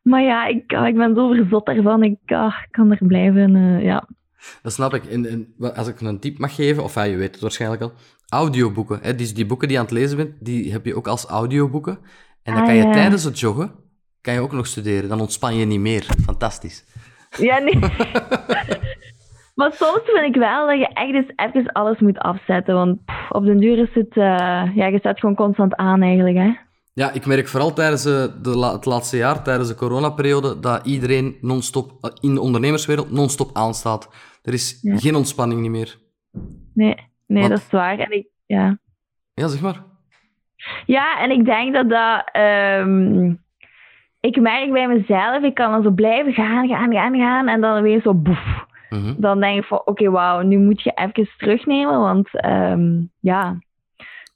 Maar 0.03 0.23
ja, 0.23 0.47
ik, 0.47 0.73
ah, 0.73 0.87
ik 0.87 0.97
ben 0.97 1.15
zo 1.15 1.33
verzot 1.33 1.67
daarvan. 1.67 2.03
Ik, 2.03 2.19
ah, 2.27 2.55
kan 2.71 2.91
er 2.91 3.07
blijven, 3.07 3.83
ja. 3.83 4.09
Dat 4.63 4.73
snap 4.73 4.95
ik. 4.95 5.05
En, 5.05 5.27
en, 5.27 5.55
als 5.75 5.89
ik 5.89 6.01
een 6.01 6.21
tip 6.21 6.39
mag 6.39 6.55
geven, 6.55 6.85
of 6.85 6.95
ja, 6.95 7.03
je 7.03 7.17
weet 7.17 7.33
het 7.33 7.41
waarschijnlijk 7.41 7.83
al, 7.83 7.93
audioboeken. 8.31 8.99
Hè? 9.03 9.15
Die, 9.15 9.33
die 9.33 9.47
boeken 9.47 9.69
die 9.69 9.77
je 9.77 9.83
aan 9.83 9.89
het 9.89 9.99
lezen 9.99 10.17
bent, 10.17 10.35
die 10.41 10.73
heb 10.73 10.85
je 10.85 10.97
ook 10.97 11.07
als 11.07 11.27
audioboeken. 11.27 11.99
En 12.43 12.53
dan 12.53 12.63
ah, 12.63 12.67
kan 12.67 12.77
je 12.77 12.91
tijdens 12.91 13.25
het 13.25 13.41
joggen, 13.41 13.73
kan 14.21 14.35
je 14.35 14.41
ook 14.41 14.53
nog 14.53 14.67
studeren. 14.67 15.09
Dan 15.09 15.21
ontspan 15.21 15.57
je 15.57 15.65
niet 15.65 15.81
meer. 15.81 16.03
Fantastisch. 16.25 16.85
Ja, 17.39 17.59
nee. 17.59 17.79
maar 19.59 19.73
soms 19.73 20.01
vind 20.05 20.35
ik 20.35 20.41
wel 20.41 20.67
dat 20.67 20.79
je 20.79 20.89
echt 20.95 21.15
eens 21.15 21.33
even 21.37 21.73
alles 21.73 21.99
moet 21.99 22.19
afzetten. 22.19 22.75
Want 22.75 23.05
pff, 23.05 23.31
op 23.31 23.45
den 23.45 23.59
duur 23.59 23.79
is 23.79 23.95
het... 23.95 24.17
Uh, 24.17 24.77
ja, 24.77 24.87
je 24.87 24.99
staat 24.99 25.19
gewoon 25.19 25.35
constant 25.35 25.75
aan 25.75 26.03
eigenlijk, 26.03 26.37
hè. 26.37 26.53
Ja, 26.93 27.13
ik 27.13 27.27
merk 27.27 27.49
vooral 27.49 27.73
tijdens 27.73 28.05
eh, 28.05 28.25
de, 28.43 28.67
het 28.73 28.85
laatste 28.85 29.17
jaar, 29.17 29.43
tijdens 29.43 29.69
de 29.69 29.75
coronaperiode, 29.75 30.61
dat 30.61 30.87
iedereen 30.87 31.37
non-stop 31.41 31.93
eh, 32.01 32.11
in 32.21 32.35
de 32.35 32.41
ondernemerswereld 32.41 33.11
non-stop 33.11 33.51
aanstaat. 33.53 34.09
Er 34.43 34.53
is 34.53 34.79
geen 34.83 35.15
ontspanning 35.15 35.61
niet 35.61 35.71
meer. 35.71 35.99
Nee, 36.75 37.10
nee 37.31 37.49
dat 37.49 37.59
is 37.59 37.71
waar. 37.71 37.99
En 37.99 38.11
ik, 38.11 38.27
ja. 38.47 38.79
ja, 39.35 39.49
zeg 39.49 39.61
maar. 39.61 39.83
Ja, 40.87 41.21
en 41.21 41.31
ik 41.31 41.45
denk 41.45 41.75
dat 41.75 41.89
dat... 41.89 42.31
Um 42.43 43.41
ik 44.21 44.41
merk 44.41 44.73
bij 44.73 44.89
mezelf, 44.89 45.43
ik 45.43 45.55
kan 45.55 45.71
dan 45.71 45.83
zo 45.83 45.91
blijven 45.91 46.33
gaan, 46.33 46.69
gaan, 46.69 46.93
gaan, 46.93 47.17
gaan. 47.17 47.49
En 47.49 47.61
dan 47.61 47.83
weer 47.83 48.01
zo 48.01 48.15
boef. 48.15 48.69
Mm 48.89 49.15
Dan 49.19 49.41
denk 49.41 49.59
ik 49.59 49.65
van, 49.65 49.79
oké, 49.79 49.91
okay, 49.91 50.09
wauw, 50.09 50.41
nu 50.41 50.59
moet 50.59 50.83
je 50.83 50.93
even 50.95 51.29
terugnemen. 51.37 51.99
Want 51.99 52.45
um, 52.45 53.11
ja, 53.21 53.59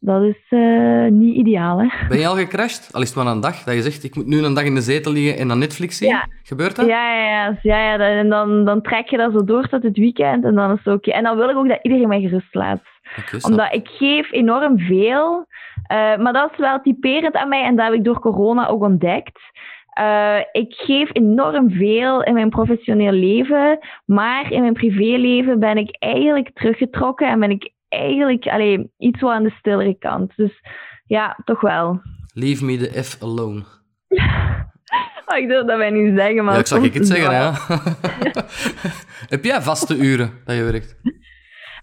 dat 0.05 0.23
is 0.23 0.37
uh, 0.51 1.11
niet 1.11 1.37
ideaal, 1.37 1.81
hè. 1.81 1.89
Ben 2.09 2.19
je 2.19 2.27
al 2.27 2.37
gecrashed? 2.37 2.89
Al 2.93 3.03
is 3.03 3.09
het 3.09 3.17
maar 3.17 3.33
een 3.33 3.41
dag, 3.41 3.63
dat 3.63 3.75
je 3.75 3.83
zegt, 3.83 4.05
ik 4.05 4.15
moet 4.15 4.27
nu 4.27 4.45
een 4.45 4.55
dag 4.55 4.65
in 4.65 4.75
de 4.75 4.81
zetel 4.81 5.13
liggen 5.13 5.39
en 5.39 5.49
dan 5.49 5.59
Netflix 5.59 5.97
zien? 5.97 6.09
Ja. 6.09 6.27
Gebeurt 6.43 6.77
dat? 6.77 6.87
Ja, 6.87 7.15
ja, 7.15 7.29
ja. 7.29 7.59
ja, 7.63 7.79
ja 7.79 7.99
en 7.99 8.29
dan, 8.29 8.65
dan 8.65 8.83
trek 8.83 9.09
je 9.09 9.17
dat 9.17 9.33
zo 9.33 9.45
door 9.45 9.69
tot 9.69 9.83
het 9.83 9.97
weekend 9.97 10.45
en 10.45 10.55
dan 10.55 10.71
is 10.71 10.79
het 10.85 10.95
oké. 10.95 11.09
Okay. 11.09 11.15
En 11.19 11.25
dan 11.25 11.37
wil 11.37 11.49
ik 11.49 11.57
ook 11.57 11.69
dat 11.69 11.79
iedereen 11.83 12.09
mij 12.09 12.21
gerust 12.21 12.55
laat. 12.55 12.81
Okay, 13.19 13.41
Omdat 13.43 13.75
ik 13.75 13.89
geef 13.89 14.33
enorm 14.33 14.79
veel, 14.79 15.47
uh, 15.93 16.17
maar 16.17 16.33
dat 16.33 16.51
is 16.53 16.59
wel 16.59 16.81
typerend 16.81 17.35
aan 17.35 17.49
mij 17.49 17.63
en 17.63 17.77
dat 17.77 17.85
heb 17.85 17.95
ik 17.95 18.05
door 18.05 18.21
corona 18.21 18.69
ook 18.69 18.83
ontdekt. 18.83 19.41
Uh, 20.01 20.39
ik 20.53 20.73
geef 20.75 21.11
enorm 21.13 21.71
veel 21.71 22.23
in 22.23 22.35
mijn 22.35 22.49
professioneel 22.49 23.13
leven, 23.13 23.79
maar 24.05 24.53
in 24.53 24.61
mijn 24.61 24.73
privéleven 24.73 25.59
ben 25.59 25.77
ik 25.77 25.97
eigenlijk 25.99 26.51
teruggetrokken 26.55 27.29
en 27.29 27.41
ben 27.41 27.51
ik 27.51 27.73
eigenlijk 27.99 28.47
allee, 28.47 28.91
iets 28.99 29.21
wat 29.21 29.33
aan 29.33 29.43
de 29.43 29.55
stillere 29.59 29.99
kant. 29.99 30.33
Dus 30.37 30.61
ja, 31.07 31.39
toch 31.45 31.61
wel. 31.61 32.01
Leave 32.35 32.65
me 32.65 32.77
the 32.77 33.03
F 33.03 33.23
alone. 33.23 33.63
oh, 35.27 35.39
ik 35.39 35.49
durf 35.49 35.67
dat 35.67 35.79
wij 35.79 35.91
niet 35.91 36.17
zeggen, 36.17 36.45
maar... 36.45 36.55
Ja, 36.55 36.61
ik 36.61 36.67
zal 36.67 36.85
ik 36.85 36.95
het 36.95 37.07
zeggen, 37.07 37.33
ja. 37.33 37.55
Heb 39.35 39.45
jij 39.45 39.63
vaste 39.63 39.97
uren 39.97 40.31
dat 40.45 40.57
je 40.57 40.63
werkt? 40.63 40.97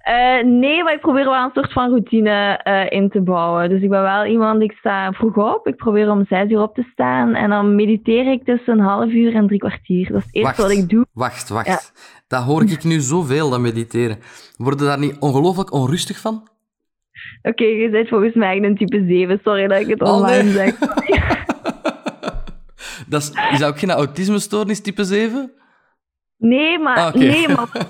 Uh, 0.09 0.43
nee, 0.43 0.83
maar 0.83 0.93
ik 0.93 0.99
probeer 0.99 1.25
wel 1.25 1.43
een 1.43 1.51
soort 1.53 1.73
van 1.73 1.89
routine 1.89 2.61
uh, 2.63 2.99
in 2.99 3.09
te 3.09 3.21
bouwen. 3.21 3.69
Dus 3.69 3.81
ik 3.81 3.89
ben 3.89 4.01
wel 4.01 4.25
iemand, 4.25 4.61
ik 4.61 4.71
sta 4.71 5.11
vroeg 5.11 5.37
op. 5.37 5.67
Ik 5.67 5.75
probeer 5.75 6.11
om 6.11 6.25
zes 6.29 6.49
uur 6.49 6.61
op 6.61 6.75
te 6.75 6.89
staan. 6.93 7.35
En 7.35 7.49
dan 7.49 7.75
mediteer 7.75 8.31
ik 8.31 8.45
tussen 8.45 8.73
een 8.73 8.85
half 8.85 9.09
uur 9.09 9.35
en 9.35 9.47
drie 9.47 9.59
kwartier. 9.59 10.11
Dat 10.11 10.17
is 10.17 10.25
het 10.25 10.35
eerste 10.35 10.61
wat 10.61 10.71
ik 10.71 10.89
doe. 10.89 11.05
Wacht, 11.13 11.49
wacht. 11.49 11.67
Ja. 11.67 11.79
Dat 12.27 12.43
hoor 12.43 12.61
ik 12.61 12.83
nu 12.83 12.99
zoveel, 12.99 13.49
dat 13.49 13.59
mediteren. 13.59 14.17
Worden 14.57 14.87
daar 14.87 14.99
niet 14.99 15.17
ongelooflijk 15.19 15.73
onrustig 15.73 16.19
van? 16.19 16.49
Oké, 17.41 17.49
okay, 17.49 17.67
je 17.67 17.89
bent 17.89 18.07
volgens 18.07 18.33
mij 18.33 18.63
een 18.63 18.77
type 18.77 19.05
7. 19.07 19.39
Sorry 19.43 19.67
dat 19.67 19.79
ik 19.79 19.87
het 19.87 20.01
oh, 20.01 20.13
online 20.13 20.43
nee. 20.43 20.53
zeg. 20.53 20.79
dat 23.09 23.21
is, 23.21 23.31
is 23.51 23.59
dat 23.59 23.69
ook 23.69 23.79
geen 23.79 23.91
autisme-stoornis 23.91 24.81
type 24.81 25.03
7? 25.03 25.51
Nee, 26.37 26.79
maar... 26.79 26.97
Ah, 26.97 27.07
okay. 27.07 27.27
Nee, 27.27 27.47
maar... 27.47 27.67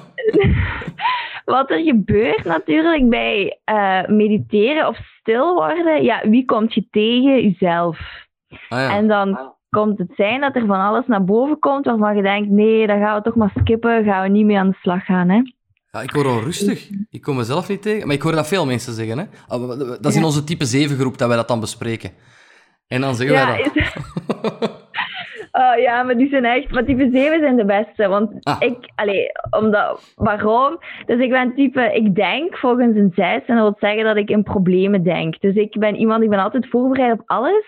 wat 1.51 1.69
er 1.69 1.79
gebeurt 1.79 2.43
natuurlijk 2.43 3.09
bij 3.09 3.59
uh, 3.71 4.05
mediteren 4.07 4.87
of 4.87 4.97
stil 5.19 5.53
worden, 5.53 6.03
ja, 6.03 6.29
wie 6.29 6.45
komt 6.45 6.73
je 6.73 6.87
tegen? 6.89 7.41
Jezelf. 7.41 7.99
Ah, 8.69 8.79
ja. 8.79 8.95
En 8.95 9.07
dan 9.07 9.53
komt 9.69 9.97
het 9.97 10.11
zijn 10.15 10.41
dat 10.41 10.55
er 10.55 10.65
van 10.65 10.79
alles 10.79 11.07
naar 11.07 11.23
boven 11.23 11.59
komt 11.59 11.85
waarvan 11.85 12.15
je 12.15 12.21
denkt, 12.21 12.49
nee, 12.49 12.87
dan 12.87 12.99
gaan 12.99 13.15
we 13.15 13.21
toch 13.21 13.35
maar 13.35 13.53
skippen, 13.59 14.03
gaan 14.03 14.23
we 14.23 14.29
niet 14.29 14.45
mee 14.45 14.57
aan 14.57 14.69
de 14.69 14.77
slag 14.81 15.05
gaan, 15.05 15.29
hè. 15.29 15.41
Ja, 15.91 16.01
ik 16.01 16.11
word 16.11 16.25
al 16.25 16.39
rustig. 16.39 16.89
Ik 17.09 17.21
kom 17.21 17.35
mezelf 17.35 17.69
niet 17.69 17.81
tegen. 17.81 18.07
Maar 18.07 18.15
ik 18.15 18.21
hoor 18.21 18.31
dat 18.31 18.47
veel 18.47 18.65
mensen 18.65 18.93
zeggen. 18.93 19.17
Hè? 19.17 19.25
Ah, 19.47 19.69
Dat 19.79 20.05
is 20.05 20.15
in 20.15 20.23
onze 20.23 20.43
type 20.43 20.65
7 20.65 20.97
groep 20.97 21.17
dat 21.17 21.27
wij 21.27 21.37
dat 21.37 21.47
dan 21.47 21.59
bespreken. 21.59 22.11
En 22.87 23.01
dan 23.01 23.15
zeggen 23.15 23.35
Ja, 23.35 23.45
wij 23.47 23.69
dat. 23.73 24.79
Oh, 25.51 25.79
ja, 25.81 26.03
maar 26.03 26.17
die 26.17 26.29
zijn 26.29 26.45
echt... 26.45 26.71
Maar 26.71 26.83
type 26.85 27.09
7 27.13 27.39
zijn 27.39 27.55
de 27.55 27.65
beste. 27.65 28.07
Want 28.07 28.31
Ah. 28.43 28.55
ik... 28.59 28.77
Allee, 28.95 29.25
omdat... 29.59 30.13
Waarom? 30.15 30.79
Dus 31.05 31.19
ik 31.19 31.29
ben 31.29 31.53
type... 31.55 31.91
Ik 31.93 32.15
denk 32.15 32.57
volgens 32.57 32.95
een 32.95 33.11
6. 33.15 33.25
En 33.25 33.55
dat 33.55 33.63
wil 33.63 33.75
zeggen 33.79 34.03
dat 34.03 34.17
ik 34.17 34.29
in 34.29 34.43
problemen 34.43 35.03
denk. 35.03 35.39
Dus 35.39 35.55
ik 35.55 35.79
ben 35.79 35.95
iemand... 35.95 36.23
Ik 36.23 36.29
ben 36.29 36.39
altijd 36.39 36.69
voorbereid 36.69 37.11
op 37.13 37.21
alles. 37.25 37.65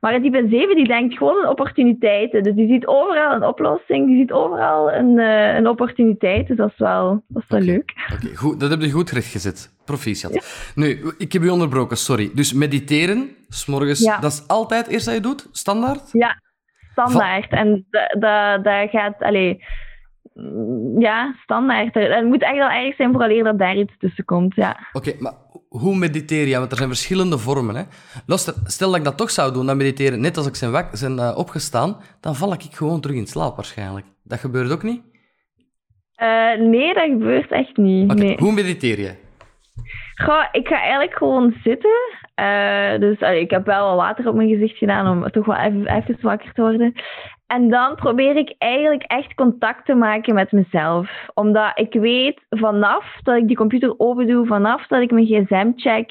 Maar 0.00 0.14
een 0.14 0.22
type 0.22 0.46
7 0.50 0.76
die 0.76 0.86
denkt 0.86 1.16
gewoon 1.16 1.38
in 1.42 1.48
opportuniteiten. 1.48 2.42
Dus 2.42 2.54
die 2.54 2.68
ziet 2.68 2.86
overal 2.86 3.32
een 3.34 3.44
oplossing. 3.46 4.06
Die 4.06 4.18
ziet 4.18 4.32
overal 4.32 4.92
een, 4.92 5.18
eh, 5.18 5.54
een 5.54 5.68
opportuniteit. 5.68 6.46
Dus 6.48 6.56
dat 6.56 6.68
is 6.70 6.78
wel, 6.78 7.22
dat 7.28 7.42
is 7.42 7.48
wel 7.48 7.60
leuk. 7.60 7.92
Oké, 8.14 8.36
goed. 8.36 8.60
Dat 8.60 8.70
heb 8.70 8.80
je 8.80 8.90
goed 8.90 9.10
rechtgezet. 9.10 9.70
Proficiat. 9.84 10.72
Nu, 10.74 10.98
ik 11.18 11.32
heb 11.32 11.42
u 11.42 11.48
onderbroken, 11.48 11.96
sorry. 11.96 12.30
Dus 12.34 12.52
mediteren, 12.52 13.28
s'morgens, 13.48 14.00
Ja. 14.00 14.18
dat 14.20 14.32
is 14.32 14.44
altijd 14.48 14.86
eerst 14.88 15.04
dat 15.06 15.14
je 15.14 15.20
doet? 15.20 15.48
Standaard? 15.52 16.08
Ja, 16.12 16.40
standaard. 16.92 17.50
En 17.50 17.86
da- 17.90 18.14
da- 18.18 18.58
daar 18.58 18.88
gaat, 18.88 19.22
allee, 19.22 19.64
mm, 20.34 21.00
ja, 21.00 21.34
standaard. 21.42 21.94
Het 21.94 22.24
moet 22.24 22.42
echt 22.42 22.56
wel 22.56 22.70
erg 22.70 22.96
zijn 22.96 23.12
vooraleer 23.12 23.44
dat 23.44 23.58
daar 23.58 23.76
iets 23.76 23.94
tussen 23.98 24.24
komt, 24.24 24.54
ja. 24.54 24.76
Oké, 24.92 25.12
maar 25.18 25.32
hoe 25.68 25.96
mediteer 25.96 26.46
je? 26.46 26.58
Want 26.58 26.70
er 26.70 26.76
zijn 26.76 26.88
verschillende 26.88 27.38
vormen. 27.38 27.74
Hè? 27.74 27.82
Stel 28.64 28.88
dat 28.88 28.98
ik 28.98 29.04
dat 29.04 29.16
toch 29.16 29.30
zou 29.30 29.52
doen, 29.52 29.66
dan 29.66 29.76
mediteren, 29.76 30.20
net 30.20 30.36
als 30.36 30.46
ik 30.46 30.54
zijn, 30.54 30.70
wak, 30.72 30.88
zijn 30.92 31.18
eh, 31.18 31.34
opgestaan, 31.36 31.96
dan 32.20 32.34
val 32.34 32.52
ik 32.52 32.62
gewoon 32.70 33.00
terug 33.00 33.16
in 33.16 33.26
slaap 33.26 33.56
waarschijnlijk. 33.56 34.06
Dat 34.24 34.38
gebeurt 34.38 34.72
ook 34.72 34.82
niet? 34.82 35.02
Eh, 36.14 36.54
nee, 36.58 36.94
dat 36.94 37.04
gebeurt 37.04 37.50
echt 37.50 37.76
niet. 37.76 38.10
Oké, 38.10 38.22
nee. 38.22 38.36
hoe 38.38 38.52
mediteer 38.52 39.00
je? 39.00 39.14
Goh, 40.24 40.44
ik 40.52 40.68
ga 40.68 40.80
eigenlijk 40.80 41.14
gewoon 41.14 41.54
zitten. 41.64 41.90
Eh, 42.42 43.00
dus 43.00 43.20
allee, 43.20 43.40
ik 43.40 43.50
heb 43.50 43.66
wel 43.66 43.86
wat 43.88 43.96
water 43.96 44.28
op 44.28 44.34
mijn 44.34 44.48
gezicht 44.48 44.76
gedaan 44.76 45.08
om 45.08 45.30
toch 45.30 45.46
wel 45.46 45.56
even, 45.56 45.86
even 45.86 46.18
wakker 46.20 46.52
te 46.52 46.60
worden. 46.60 46.92
En 47.46 47.68
dan 47.70 47.94
probeer 47.94 48.36
ik 48.36 48.54
eigenlijk 48.58 49.02
echt 49.02 49.34
contact 49.34 49.86
te 49.86 49.94
maken 49.94 50.34
met 50.34 50.52
mezelf. 50.52 51.10
Omdat 51.34 51.70
ik 51.74 51.92
weet 51.92 52.40
vanaf 52.48 53.18
dat 53.22 53.36
ik 53.36 53.46
die 53.46 53.56
computer 53.56 53.94
open 53.98 54.26
doe, 54.26 54.46
vanaf 54.46 54.86
dat 54.86 55.02
ik 55.02 55.10
mijn 55.10 55.26
gsm 55.26 55.72
check, 55.76 56.10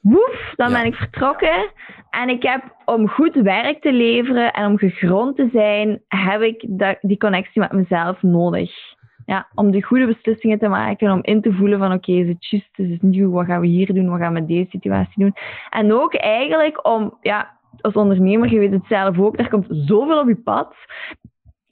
woef, 0.00 0.52
dan 0.56 0.70
Ja. 0.70 0.76
ben 0.76 0.86
ik 0.86 0.94
vertrokken. 0.94 1.70
En 2.10 2.28
ik 2.28 2.42
heb 2.42 2.62
om 2.84 3.08
goed 3.08 3.34
werk 3.34 3.80
te 3.80 3.92
leveren 3.92 4.52
en 4.52 4.66
om 4.66 4.78
gegrond 4.78 5.36
te 5.36 5.48
zijn, 5.52 6.02
heb 6.08 6.40
ik 6.40 6.66
die 7.00 7.18
connectie 7.18 7.60
met 7.60 7.72
mezelf 7.72 8.22
nodig. 8.22 8.87
Ja, 9.28 9.48
om 9.54 9.70
de 9.70 9.82
goede 9.82 10.06
beslissingen 10.06 10.58
te 10.58 10.68
maken, 10.68 11.12
om 11.12 11.18
in 11.22 11.40
te 11.42 11.52
voelen 11.52 11.78
van 11.78 11.92
oké, 11.92 12.12
is 12.12 12.28
het 12.28 12.46
juist, 12.48 12.78
is 12.78 12.90
het 12.90 13.02
nieuw, 13.02 13.30
wat 13.30 13.46
gaan 13.46 13.60
we 13.60 13.66
hier 13.66 13.94
doen, 13.94 14.08
wat 14.08 14.18
gaan 14.18 14.32
we 14.32 14.40
met 14.40 14.48
deze 14.48 14.70
situatie 14.70 15.22
doen. 15.22 15.34
En 15.70 15.92
ook 15.92 16.14
eigenlijk 16.14 16.86
om, 16.86 17.18
ja, 17.20 17.58
als 17.80 17.94
ondernemer, 17.94 18.50
je 18.50 18.58
weet 18.58 18.72
het 18.72 18.86
zelf 18.88 19.18
ook, 19.18 19.38
er 19.38 19.48
komt 19.48 19.66
zoveel 19.68 20.20
op 20.20 20.28
je 20.28 20.36
pad, 20.36 20.74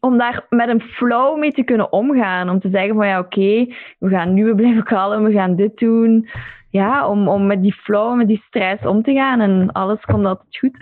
om 0.00 0.18
daar 0.18 0.46
met 0.48 0.68
een 0.68 0.80
flow 0.80 1.38
mee 1.38 1.52
te 1.52 1.62
kunnen 1.62 1.92
omgaan. 1.92 2.50
Om 2.50 2.60
te 2.60 2.70
zeggen 2.70 2.94
van 2.94 3.06
ja, 3.06 3.18
oké, 3.18 3.66
we 3.98 4.08
gaan 4.08 4.34
nu 4.34 4.54
blijven 4.54 4.84
kalm, 4.84 5.24
we 5.24 5.32
gaan 5.32 5.56
dit 5.56 5.76
doen. 5.76 6.28
Ja, 6.70 7.08
om, 7.08 7.28
om 7.28 7.46
met 7.46 7.62
die 7.62 7.74
flow, 7.74 8.16
met 8.16 8.28
die 8.28 8.44
stress 8.46 8.86
om 8.86 9.02
te 9.02 9.12
gaan 9.12 9.40
en 9.40 9.72
alles 9.72 10.00
komt 10.00 10.26
altijd 10.26 10.58
goed. 10.58 10.76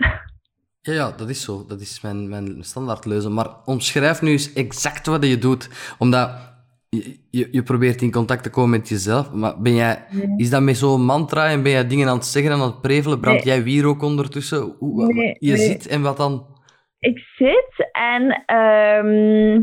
Ja, 0.81 0.93
ja, 0.93 1.11
dat 1.17 1.29
is 1.29 1.43
zo. 1.43 1.65
Dat 1.67 1.79
is 1.79 2.01
mijn, 2.01 2.29
mijn 2.29 2.63
standaardleuze. 2.63 3.29
Maar 3.29 3.47
omschrijf 3.65 4.21
nu 4.21 4.31
eens 4.31 4.53
exact 4.53 5.05
wat 5.05 5.25
je 5.25 5.37
doet. 5.37 5.95
Omdat 5.97 6.53
je, 6.89 7.17
je, 7.31 7.47
je 7.51 7.63
probeert 7.63 8.01
in 8.01 8.11
contact 8.11 8.43
te 8.43 8.49
komen 8.49 8.69
met 8.69 8.89
jezelf. 8.89 9.33
Maar 9.33 9.61
ben 9.61 9.75
jij, 9.75 10.05
is 10.37 10.49
dat 10.49 10.61
met 10.61 10.77
zo'n 10.77 11.05
mantra 11.05 11.47
en 11.49 11.63
ben 11.63 11.71
jij 11.71 11.87
dingen 11.87 12.07
aan 12.07 12.15
het 12.17 12.25
zeggen 12.25 12.51
en 12.51 12.57
aan 12.59 12.65
het 12.67 12.81
prevelen? 12.81 13.19
Brand 13.19 13.43
Nee. 13.43 13.53
jij 13.53 13.63
wierook 13.63 14.01
ondertussen? 14.03 14.75
Hoe, 14.79 15.13
Nee, 15.13 15.35
je 15.39 15.57
zit 15.57 15.87
en 15.87 16.01
wat 16.01 16.17
dan? 16.17 16.45
ik 16.99 17.19
zit 17.37 17.89
en 17.91 18.43
ehm, 18.45 19.55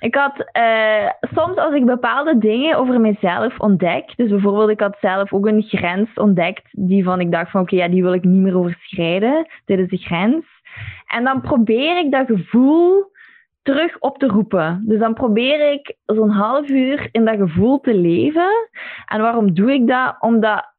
ik 0.00 0.14
had 0.14 0.44
eh, 0.52 1.08
soms 1.34 1.56
als 1.56 1.74
ik 1.74 1.84
bepaalde 1.84 2.38
dingen 2.38 2.76
over 2.76 3.00
mezelf 3.00 3.58
ontdek, 3.60 4.12
dus 4.16 4.30
bijvoorbeeld 4.30 4.70
ik 4.70 4.80
had 4.80 4.96
zelf 5.00 5.32
ook 5.32 5.46
een 5.46 5.62
grens 5.62 6.14
ontdekt 6.14 6.68
die 6.70 7.04
van 7.04 7.20
ik 7.20 7.30
dacht 7.30 7.50
van 7.50 7.60
oké, 7.60 7.76
ja, 7.76 7.88
die 7.88 8.02
wil 8.02 8.12
ik 8.12 8.24
niet 8.24 8.42
meer 8.42 8.56
overschrijden, 8.58 9.46
dit 9.64 9.78
is 9.78 9.88
de 9.88 9.96
grens. 9.96 10.44
En 11.06 11.24
dan 11.24 11.40
probeer 11.40 11.98
ik 12.04 12.10
dat 12.10 12.26
gevoel 12.26 13.12
terug 13.64 13.98
op 13.98 14.18
te 14.18 14.26
roepen. 14.26 14.82
Dus 14.86 14.98
dan 14.98 15.14
probeer 15.14 15.72
ik 15.72 15.96
zo'n 16.04 16.30
half 16.30 16.68
uur 16.68 17.08
in 17.12 17.24
dat 17.24 17.36
gevoel 17.36 17.80
te 17.80 17.94
leven. 17.94 18.68
En 19.06 19.20
waarom 19.20 19.54
doe 19.54 19.72
ik 19.72 19.86
dat? 19.86 20.16
Omdat 20.20 20.72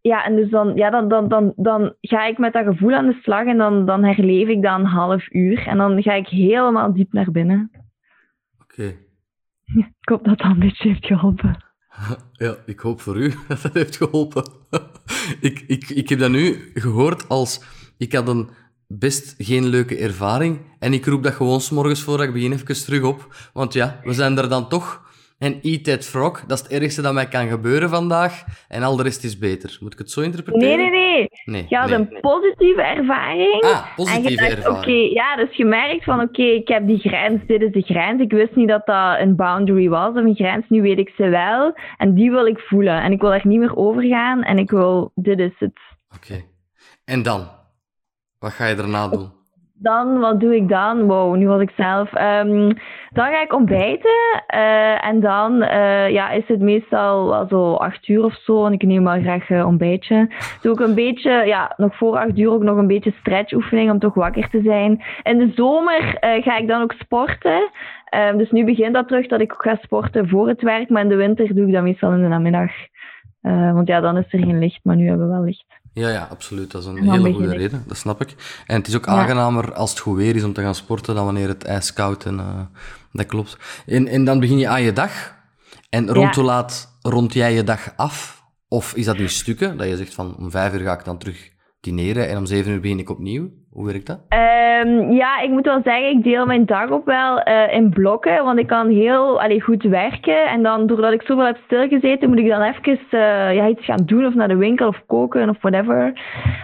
ja, 0.00 0.24
en 0.24 0.36
dus 0.36 0.50
dan, 0.50 0.74
ja, 0.74 0.90
dan, 0.90 1.08
dan, 1.08 1.28
dan, 1.28 1.52
dan 1.56 1.94
ga 2.00 2.24
ik 2.24 2.38
met 2.38 2.52
dat 2.52 2.64
gevoel 2.64 2.92
aan 2.92 3.06
de 3.06 3.18
slag 3.22 3.46
en 3.46 3.58
dan, 3.58 3.86
dan 3.86 4.04
herleef 4.04 4.48
ik 4.48 4.62
dat 4.62 4.78
een 4.78 4.84
half 4.84 5.32
uur. 5.32 5.66
En 5.66 5.76
dan 5.76 6.02
ga 6.02 6.12
ik 6.12 6.28
helemaal 6.28 6.92
diep 6.92 7.12
naar 7.12 7.30
binnen. 7.30 7.70
Oké. 8.62 8.94
Ik 9.64 10.08
hoop 10.08 10.24
dat 10.24 10.38
dat 10.38 10.50
een 10.50 10.58
beetje 10.58 10.88
heeft 10.88 11.06
geholpen. 11.06 11.56
Ja, 12.32 12.56
ik 12.66 12.80
hoop 12.80 13.00
voor 13.00 13.16
u 13.16 13.34
dat 13.48 13.62
dat 13.62 13.74
heeft 13.74 13.96
geholpen. 13.96 14.44
ik, 15.48 15.64
ik, 15.66 15.88
ik 15.88 16.08
heb 16.08 16.18
dat 16.18 16.30
nu 16.30 16.70
gehoord 16.74 17.28
als... 17.28 17.78
Ik 17.98 18.12
had 18.12 18.28
een 18.28 18.48
best 18.98 19.34
geen 19.38 19.66
leuke 19.66 19.96
ervaring. 19.96 20.60
En 20.78 20.92
ik 20.92 21.06
roep 21.06 21.22
dat 21.22 21.32
gewoon 21.32 21.60
s'morgens 21.60 22.02
voor 22.02 22.16
dat 22.16 22.26
ik 22.26 22.32
begin 22.32 22.52
even 22.52 22.84
terug 22.84 23.02
op. 23.02 23.34
Want 23.52 23.72
ja, 23.72 24.00
we 24.04 24.12
zijn 24.12 24.38
er 24.38 24.48
dan 24.48 24.68
toch. 24.68 25.08
En 25.38 25.60
eat 25.62 25.84
that 25.84 26.04
frog, 26.04 26.44
dat 26.46 26.58
is 26.58 26.64
het 26.64 26.82
ergste 26.82 27.02
dat 27.02 27.12
mij 27.12 27.28
kan 27.28 27.48
gebeuren 27.48 27.88
vandaag. 27.88 28.44
En 28.68 28.82
al 28.82 28.96
de 28.96 29.02
rest 29.02 29.24
is 29.24 29.38
beter. 29.38 29.76
Moet 29.80 29.92
ik 29.92 29.98
het 29.98 30.10
zo 30.10 30.20
interpreteren? 30.20 30.78
Nee, 30.78 30.90
nee, 30.90 30.90
nee. 30.90 31.28
Nee, 31.44 31.66
Je 31.68 31.76
had 31.76 31.88
nee. 31.88 31.98
een 31.98 32.20
positieve 32.20 32.82
ervaring. 32.82 33.62
Ah, 33.62 33.96
positieve 33.96 34.34
dacht, 34.42 34.50
ervaring. 34.56 34.78
oké, 34.78 34.90
ja, 34.92 35.36
dus 35.36 35.56
je 35.56 35.64
merkt 35.64 36.04
van, 36.04 36.20
oké, 36.20 36.42
ik 36.42 36.68
heb 36.68 36.86
die 36.86 36.98
grens, 36.98 37.40
dit 37.46 37.62
is 37.62 37.72
de 37.72 37.82
grens. 37.82 38.20
Ik 38.22 38.32
wist 38.32 38.54
niet 38.54 38.68
dat 38.68 38.86
dat 38.86 39.18
een 39.20 39.36
boundary 39.36 39.88
was 39.88 40.10
of 40.10 40.24
een 40.24 40.34
grens, 40.34 40.64
nu 40.68 40.82
weet 40.82 40.98
ik 40.98 41.12
ze 41.16 41.28
wel. 41.28 41.74
En 41.96 42.14
die 42.14 42.30
wil 42.30 42.46
ik 42.46 42.58
voelen. 42.58 43.02
En 43.02 43.12
ik 43.12 43.20
wil 43.20 43.32
er 43.32 43.46
niet 43.46 43.58
meer 43.58 43.76
over 43.76 44.02
gaan 44.02 44.42
en 44.42 44.58
ik 44.58 44.70
wil, 44.70 45.12
dit 45.14 45.38
is 45.38 45.54
het. 45.58 45.78
Oké. 46.14 46.42
En 47.04 47.22
dan? 47.22 47.48
Wat 48.40 48.52
ga 48.52 48.66
je 48.66 48.74
daarna 48.74 49.08
doen? 49.08 49.28
Dan, 49.82 50.18
wat 50.18 50.40
doe 50.40 50.56
ik 50.56 50.68
dan? 50.68 51.06
Wow, 51.06 51.36
nu 51.36 51.46
was 51.46 51.60
ik 51.60 51.72
zelf. 51.76 52.12
Ehm, 52.12 52.72
dan 53.10 53.26
ga 53.32 53.42
ik 53.42 53.52
ontbijten. 53.54 54.42
eh, 54.46 55.06
en 55.06 55.20
dan 55.20 55.62
eh, 55.62 56.10
ja, 56.10 56.30
is 56.30 56.46
het 56.48 56.60
meestal 56.60 57.28
wel 57.28 57.46
zo 57.48 57.74
acht 57.74 58.08
uur 58.08 58.24
of 58.24 58.34
zo. 58.34 58.66
En 58.66 58.72
ik 58.72 58.82
neem 58.82 59.04
wel 59.04 59.20
graag 59.20 59.50
een 59.50 59.64
ontbijtje. 59.64 60.28
Doe 60.62 60.72
ik 60.72 60.80
een 60.80 60.94
beetje, 60.94 61.30
ja, 61.30 61.72
nog 61.76 61.96
voor 61.96 62.16
acht 62.18 62.38
uur 62.38 62.50
ook 62.50 62.62
nog 62.62 62.76
een 62.76 62.86
beetje 62.86 63.14
stretchoefening 63.20 63.90
om 63.90 63.98
toch 63.98 64.14
wakker 64.14 64.50
te 64.50 64.60
zijn. 64.62 65.02
In 65.22 65.38
de 65.38 65.52
zomer 65.54 66.14
eh, 66.14 66.42
ga 66.42 66.56
ik 66.56 66.68
dan 66.68 66.82
ook 66.82 66.92
sporten. 66.92 67.70
Ehm, 68.04 68.36
dus 68.38 68.50
nu 68.50 68.64
begint 68.64 68.94
dat 68.94 69.08
terug 69.08 69.26
dat 69.26 69.40
ik 69.40 69.52
ook 69.52 69.62
ga 69.62 69.78
sporten 69.82 70.28
voor 70.28 70.48
het 70.48 70.62
werk. 70.62 70.88
Maar 70.88 71.02
in 71.02 71.08
de 71.08 71.16
winter 71.16 71.54
doe 71.54 71.66
ik 71.66 71.72
dat 71.72 71.82
meestal 71.82 72.12
in 72.12 72.22
de 72.22 72.28
namiddag. 72.28 72.70
Eh, 73.40 73.72
want 73.72 73.88
ja, 73.88 74.00
dan 74.00 74.16
is 74.16 74.32
er 74.32 74.38
geen 74.38 74.58
licht. 74.58 74.80
Maar 74.82 74.96
nu 74.96 75.08
hebben 75.08 75.26
we 75.26 75.32
wel 75.34 75.44
licht. 75.44 75.79
Ja, 75.92 76.08
ja, 76.08 76.28
absoluut. 76.30 76.70
Dat 76.70 76.82
is 76.82 76.88
een 76.88 77.10
hele 77.10 77.32
goede 77.32 77.52
reden. 77.56 77.84
Dat 77.86 77.96
snap 77.96 78.20
ik. 78.20 78.34
En 78.66 78.76
het 78.76 78.88
is 78.88 78.96
ook 78.96 79.06
Ja. 79.06 79.12
aangenamer 79.12 79.72
als 79.72 79.90
het 79.90 79.98
goed 79.98 80.16
weer 80.16 80.36
is 80.36 80.44
om 80.44 80.52
te 80.52 80.60
gaan 80.62 80.74
sporten 80.74 81.14
dan 81.14 81.24
wanneer 81.24 81.48
het 81.48 81.64
ijskoud 81.64 82.24
en 82.24 82.38
eh, 82.40 82.60
dat 83.12 83.26
klopt. 83.26 83.56
En, 83.86 84.08
en 84.08 84.24
dan 84.24 84.40
begin 84.40 84.58
je 84.58 84.68
aan 84.68 84.82
je 84.82 84.92
dag. 84.92 85.34
En 85.90 86.12
rond 86.12 86.34
hoe 86.34 86.44
laat 86.44 86.96
rond 87.00 87.32
jij 87.32 87.54
je 87.54 87.64
dag 87.64 87.92
af? 87.96 88.44
Of 88.68 88.94
is 88.94 89.04
dat 89.04 89.16
in 89.16 89.28
stukken? 89.28 89.76
Dat 89.76 89.88
je 89.88 89.96
zegt 89.96 90.14
van 90.14 90.36
om 90.36 90.50
vijf 90.50 90.72
uur 90.72 90.80
ga 90.80 90.92
ik 90.98 91.04
dan 91.04 91.18
terug 91.18 91.50
dineren 91.80 92.28
en 92.28 92.36
om 92.36 92.46
zeven 92.46 92.72
uur 92.72 92.80
begin 92.80 92.98
ik 92.98 93.10
opnieuw. 93.10 93.50
Hoe 93.72 93.86
werkt 93.86 94.06
dat? 94.06 94.18
Ehm, 94.28 95.12
ja, 95.12 95.40
ik 95.40 95.50
moet 95.50 95.64
wel 95.64 95.80
zeggen, 95.84 96.08
ik 96.08 96.22
deel 96.22 96.46
mijn 96.46 96.66
dag 96.66 96.90
op 96.90 97.04
wel 97.04 97.40
eh, 97.40 97.74
in 97.74 97.90
blokken, 97.90 98.44
want 98.44 98.58
ik 98.58 98.66
kan 98.66 98.88
heel 98.88 99.40
allee, 99.40 99.60
goed 99.60 99.82
werken. 99.82 100.46
En 100.46 100.62
dan, 100.62 100.86
doordat 100.86 101.12
ik 101.12 101.22
zoveel 101.22 101.44
heb 101.44 101.58
stilgezeten, 101.64 102.28
moet 102.28 102.38
ik 102.38 102.48
dan 102.48 102.62
even 102.62 102.98
eh, 103.10 103.54
ja, 103.54 103.68
iets 103.68 103.84
gaan 103.84 104.02
doen, 104.04 104.26
of 104.26 104.34
naar 104.34 104.48
de 104.48 104.56
winkel, 104.56 104.88
of 104.88 105.02
koken, 105.06 105.48
of 105.48 105.56
whatever. 105.60 106.12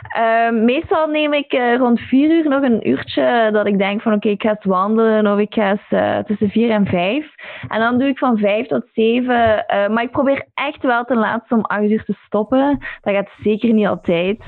Ehm, 0.08 0.64
meestal 0.64 1.06
neem 1.06 1.32
ik 1.32 1.52
eh, 1.52 1.76
rond 1.76 2.00
vier 2.00 2.30
uur 2.30 2.48
nog 2.48 2.62
een 2.62 2.88
uurtje 2.88 3.48
dat 3.52 3.66
ik 3.66 3.78
denk 3.78 4.02
van, 4.02 4.12
oké, 4.12 4.28
ik 4.28 4.42
ga 4.42 4.48
eens 4.48 4.64
wandelen, 4.64 5.32
of 5.32 5.38
ik 5.38 5.54
ga 5.54 5.76
tussen 6.22 6.50
vier 6.50 6.70
en 6.70 6.86
vijf. 6.86 7.34
En 7.68 7.80
dan 7.80 7.98
doe 7.98 8.08
ik 8.08 8.18
van 8.18 8.38
vijf 8.38 8.66
tot 8.66 8.84
zeven, 8.92 9.64
maar 9.66 10.02
ik 10.02 10.10
probeer 10.10 10.46
echt 10.54 10.82
wel 10.82 11.04
ten 11.04 11.16
laatste 11.16 11.54
om 11.54 11.60
acht 11.60 11.82
uur 11.82 12.04
te 12.04 12.14
stoppen. 12.26 12.78
Dat 13.00 13.14
gaat 13.14 13.28
zeker 13.42 13.72
niet 13.72 13.86
altijd. 13.86 14.38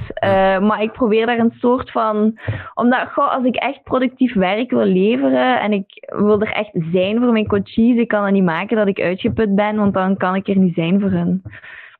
Maar 0.61 0.83
ik 0.83 0.93
probeer 0.93 1.27
daar 1.27 1.39
een 1.39 1.55
soort 1.59 1.91
van 1.91 2.39
Omdat, 2.75 3.09
goh, 3.13 3.35
als 3.35 3.45
ik 3.45 3.55
echt 3.55 3.83
productief 3.83 4.35
werk 4.35 4.71
wil 4.71 4.85
leveren 4.85 5.61
en 5.61 5.73
ik 5.73 6.07
wil 6.09 6.41
er 6.41 6.53
echt 6.53 6.71
zijn 6.93 7.19
voor 7.19 7.33
mijn 7.33 7.47
coaches, 7.47 7.97
ik 7.97 8.09
kan 8.09 8.25
het 8.25 8.33
niet 8.33 8.45
maken 8.45 8.77
dat 8.77 8.89
ik 8.89 9.01
uitgeput 9.01 9.55
ben, 9.55 9.77
want 9.77 9.95
dan 9.95 10.17
kan 10.17 10.35
ik 10.35 10.49
er 10.49 10.57
niet 10.57 10.75
zijn 10.75 11.01
voor 11.01 11.11
hen. 11.11 11.43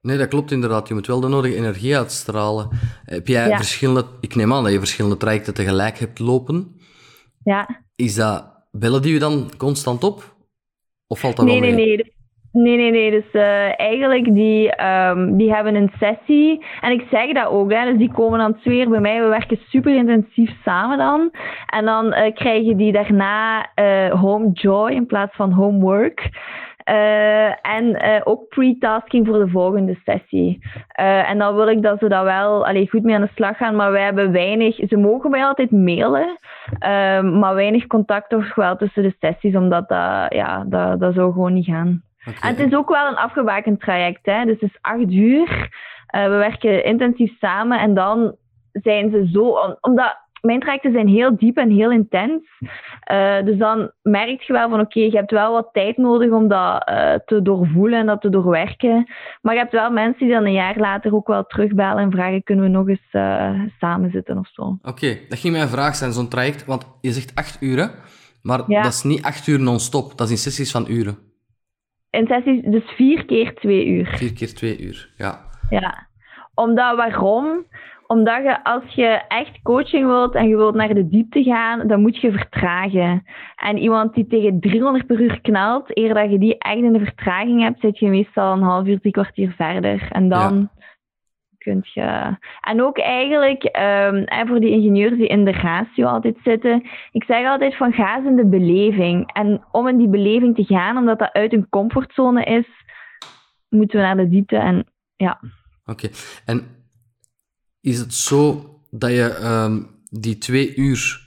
Nee, 0.03 0.17
dat 0.17 0.29
klopt 0.29 0.51
inderdaad. 0.51 0.89
Je 0.89 0.95
moet 0.95 1.07
wel 1.07 1.21
de 1.21 1.29
nodige 1.29 1.57
energie 1.57 1.97
uitstralen. 1.97 2.69
Heb 3.05 3.27
jij 3.27 3.57
verschillende... 3.57 4.05
Ik 4.21 4.35
neem 4.35 4.53
aan 4.53 4.63
dat 4.63 4.73
je 4.73 4.79
verschillende 4.79 5.17
trajecten 5.17 5.55
tegelijk 5.55 5.99
hebt 5.99 6.19
lopen. 6.19 6.77
Ja. 7.45 7.83
Is 7.97 8.15
dat... 8.15 8.57
Bellen 8.71 9.03
die 9.03 9.13
je 9.13 9.19
dan 9.19 9.51
constant 9.57 10.05
op? 10.05 10.37
Of 11.07 11.21
valt 11.21 11.37
dat 11.37 11.47
nee, 11.47 11.61
wel 11.61 11.71
mee? 11.71 11.87
Nee, 11.87 11.97
nee. 11.97 12.17
Nee, 12.59 12.77
nee, 12.77 12.91
nee. 12.91 13.11
Dus 13.11 13.33
uh, 13.33 13.81
eigenlijk, 13.81 14.35
die, 14.35 14.85
um, 14.85 15.37
die 15.37 15.55
hebben 15.55 15.75
een 15.75 15.91
sessie. 15.99 16.65
En 16.81 16.93
ik 16.93 17.07
zeg 17.11 17.33
dat 17.33 17.47
ook, 17.47 17.73
hè. 17.73 17.85
Dus 17.85 17.99
die 17.99 18.13
komen 18.13 18.39
dan 18.39 18.59
twee 18.59 18.89
bij 18.89 19.01
mij. 19.01 19.23
We 19.23 19.29
werken 19.29 19.59
super 19.69 19.95
intensief 19.95 20.51
samen 20.65 20.99
dan. 20.99 21.31
En 21.67 21.85
dan 21.85 22.07
uh, 22.07 22.35
krijgen 22.35 22.77
die 22.77 22.93
daarna 22.93 23.67
uh, 23.75 24.11
home 24.21 24.51
joy 24.53 24.91
in 24.91 25.07
plaats 25.07 25.37
van 25.37 25.53
homework. 25.53 26.29
En 27.63 28.01
ook 28.25 28.49
pre-tasking 28.49 29.27
voor 29.27 29.39
de 29.39 29.49
volgende 29.49 29.99
sessie. 30.05 30.59
En 31.27 31.39
dan 31.39 31.55
wil 31.55 31.69
ik 31.69 31.83
dat 31.83 31.99
ze 31.99 32.09
dat 32.09 32.25
wel 32.25 32.67
allee, 32.67 32.89
goed 32.89 33.03
mee 33.03 33.15
aan 33.15 33.21
de 33.21 33.31
slag 33.35 33.57
gaan, 33.57 33.77
maar 33.77 33.93
wij 33.93 34.05
hebben 34.05 34.33
weinig, 34.33 34.77
ze 34.89 34.97
mogen 34.97 35.31
mij 35.31 35.45
altijd 35.45 35.71
mailen, 35.71 36.39
maar 37.39 37.55
weinig 37.55 37.87
contact 37.87 38.29
toch 38.29 38.55
wel 38.55 38.77
tussen 38.77 39.03
de 39.03 39.15
sessies, 39.21 39.57
omdat 39.57 39.89
dat, 39.89 40.35
ja, 40.35 40.65
dat, 40.67 41.01
dat 41.01 41.15
zou 41.15 41.33
gewoon 41.33 41.53
niet 41.53 41.67
gaan. 41.67 42.03
Okay. 42.29 42.51
En 42.51 42.57
het 42.57 42.67
is 42.67 42.75
ook 42.75 42.89
wel 42.89 43.09
een 43.09 43.17
afgebakend 43.17 43.81
traject, 43.81 44.27
hè? 44.27 44.45
dus 44.45 44.61
het 44.61 44.71
is 44.71 44.79
acht 44.81 45.13
uur. 45.13 45.69
we 46.11 46.29
werken 46.29 46.85
intensief 46.85 47.39
samen 47.39 47.81
en 47.81 47.95
dan 47.95 48.37
zijn 48.73 49.11
ze 49.11 49.29
zo, 49.33 49.77
omdat 49.81 50.17
mijn 50.41 50.61
trajecten 50.61 50.93
zijn 50.93 51.09
heel 51.09 51.37
diep 51.37 51.57
en 51.57 51.71
heel 51.71 51.91
intens. 51.91 52.43
Uh, 53.13 53.45
dus 53.45 53.59
dan 53.59 53.91
merk 54.03 54.41
je 54.41 54.53
wel 54.53 54.69
van 54.69 54.81
oké, 54.81 55.01
je 55.01 55.17
hebt 55.17 55.31
wel 55.31 55.53
wat 55.53 55.69
tijd 55.73 55.97
nodig 55.97 56.31
om 56.31 56.49
dat 56.49 56.89
uh, 56.89 57.15
te 57.25 57.43
doorvoelen 57.43 57.99
en 57.99 58.07
dat 58.07 58.21
te 58.21 58.29
doorwerken. 58.29 59.07
Maar 59.43 59.55
je 59.55 59.61
hebt 59.61 59.73
wel 59.73 59.91
mensen 59.91 60.27
die 60.27 60.35
dan 60.35 60.45
een 60.45 60.53
jaar 60.53 60.79
later 60.79 61.15
ook 61.15 61.27
wel 61.27 61.47
terugbellen 61.47 62.03
en 62.03 62.11
vragen: 62.11 62.43
kunnen 62.43 62.65
we 62.65 62.71
nog 62.71 62.89
eens 62.89 63.09
uh, 63.13 63.61
samen 63.79 64.11
zitten 64.11 64.39
of 64.39 64.49
zo? 64.53 64.63
Oké, 64.63 64.89
okay, 64.89 65.21
dat 65.29 65.39
ging 65.39 65.55
mijn 65.55 65.69
vraag 65.69 65.95
zijn, 65.95 66.13
zo'n 66.13 66.29
traject. 66.29 66.65
Want 66.65 66.87
je 67.01 67.13
zegt 67.13 67.35
acht 67.35 67.63
uur, 67.63 67.91
maar 68.43 68.63
ja. 68.67 68.83
dat 68.83 68.93
is 68.93 69.03
niet 69.03 69.23
acht 69.23 69.47
uur 69.47 69.61
non-stop, 69.61 70.19
dat 70.19 70.27
is 70.27 70.33
in 70.33 70.39
sessies 70.39 70.71
van 70.71 70.87
uren. 70.89 71.28
In 72.11 72.27
sessies, 72.27 72.63
dus 72.63 72.91
vier 72.97 73.25
keer 73.25 73.55
twee 73.55 73.87
uur. 73.87 74.07
Vier 74.07 74.33
keer 74.33 74.55
twee 74.55 74.81
uur, 74.81 75.11
ja. 75.17 75.39
Ja, 75.71 76.09
omdat 76.55 76.97
waarom? 76.97 77.67
Omdat 78.07 78.43
je, 78.43 78.65
als 78.65 78.83
je 78.95 79.23
echt 79.29 79.63
coaching 79.63 80.07
wilt 80.07 80.35
en 80.35 80.49
je 80.49 80.57
wilt 80.57 80.75
naar 80.75 80.95
de 80.95 81.09
diepte 81.09 81.43
gaan, 81.43 81.89
dan 81.89 82.01
moet 82.01 82.17
je 82.17 82.33
vertragen. 82.33 83.23
En 83.57 83.79
iemand 83.79 84.15
die 84.15 84.27
tegen 84.27 84.61
300 84.61 85.07
per 85.07 85.21
uur 85.21 85.41
knalt, 85.41 85.97
eer 85.97 86.15
dat 86.15 86.31
je 86.31 86.39
die 86.39 86.59
echt 86.59 86.83
in 86.83 86.93
de 86.93 87.05
vertraging 87.05 87.63
hebt, 87.63 87.81
zit 87.81 87.99
je 87.99 88.09
meestal 88.09 88.53
een 88.53 88.63
half 88.63 88.87
uur, 88.87 89.01
drie 89.01 89.13
kwartier 89.13 89.53
verder. 89.57 90.09
En 90.11 90.29
dan 90.29 90.55
ja. 90.57 90.71
Kun 91.69 91.81
je... 91.95 92.37
En 92.61 92.83
ook 92.83 92.99
eigenlijk, 92.99 93.65
en 93.65 94.49
voor 94.49 94.61
die 94.61 94.71
ingenieurs 94.71 95.17
die 95.17 95.27
in 95.27 95.45
de 95.45 95.53
ratio 95.53 96.07
altijd 96.07 96.37
zitten, 96.45 96.83
ik 97.13 97.25
zeg 97.25 97.47
altijd 97.47 97.77
van 97.77 97.93
ga 97.93 98.25
in 98.25 98.37
de 98.37 98.47
beleving. 98.47 99.33
En 99.33 99.65
om 99.71 99.89
in 99.89 99.97
die 99.97 100.09
beleving 100.09 100.55
te 100.55 100.65
gaan, 100.65 100.97
omdat 100.97 101.19
dat 101.19 101.33
uit 101.33 101.53
een 101.53 101.69
comfortzone 101.69 102.45
is, 102.45 102.67
moeten 103.69 103.99
we 103.99 104.05
naar 104.05 104.17
de 104.17 104.29
diepte 104.29 104.57
en 104.57 104.87
ja. 105.17 105.41
Oké, 105.85 106.09
en 106.45 106.67
is 107.81 107.99
het 107.99 108.15
zo 108.15 108.65
dat 108.91 109.11
je 109.11 109.39
um, 109.43 109.87
die 110.11 110.39
twee 110.39 110.75
uur 110.75 111.27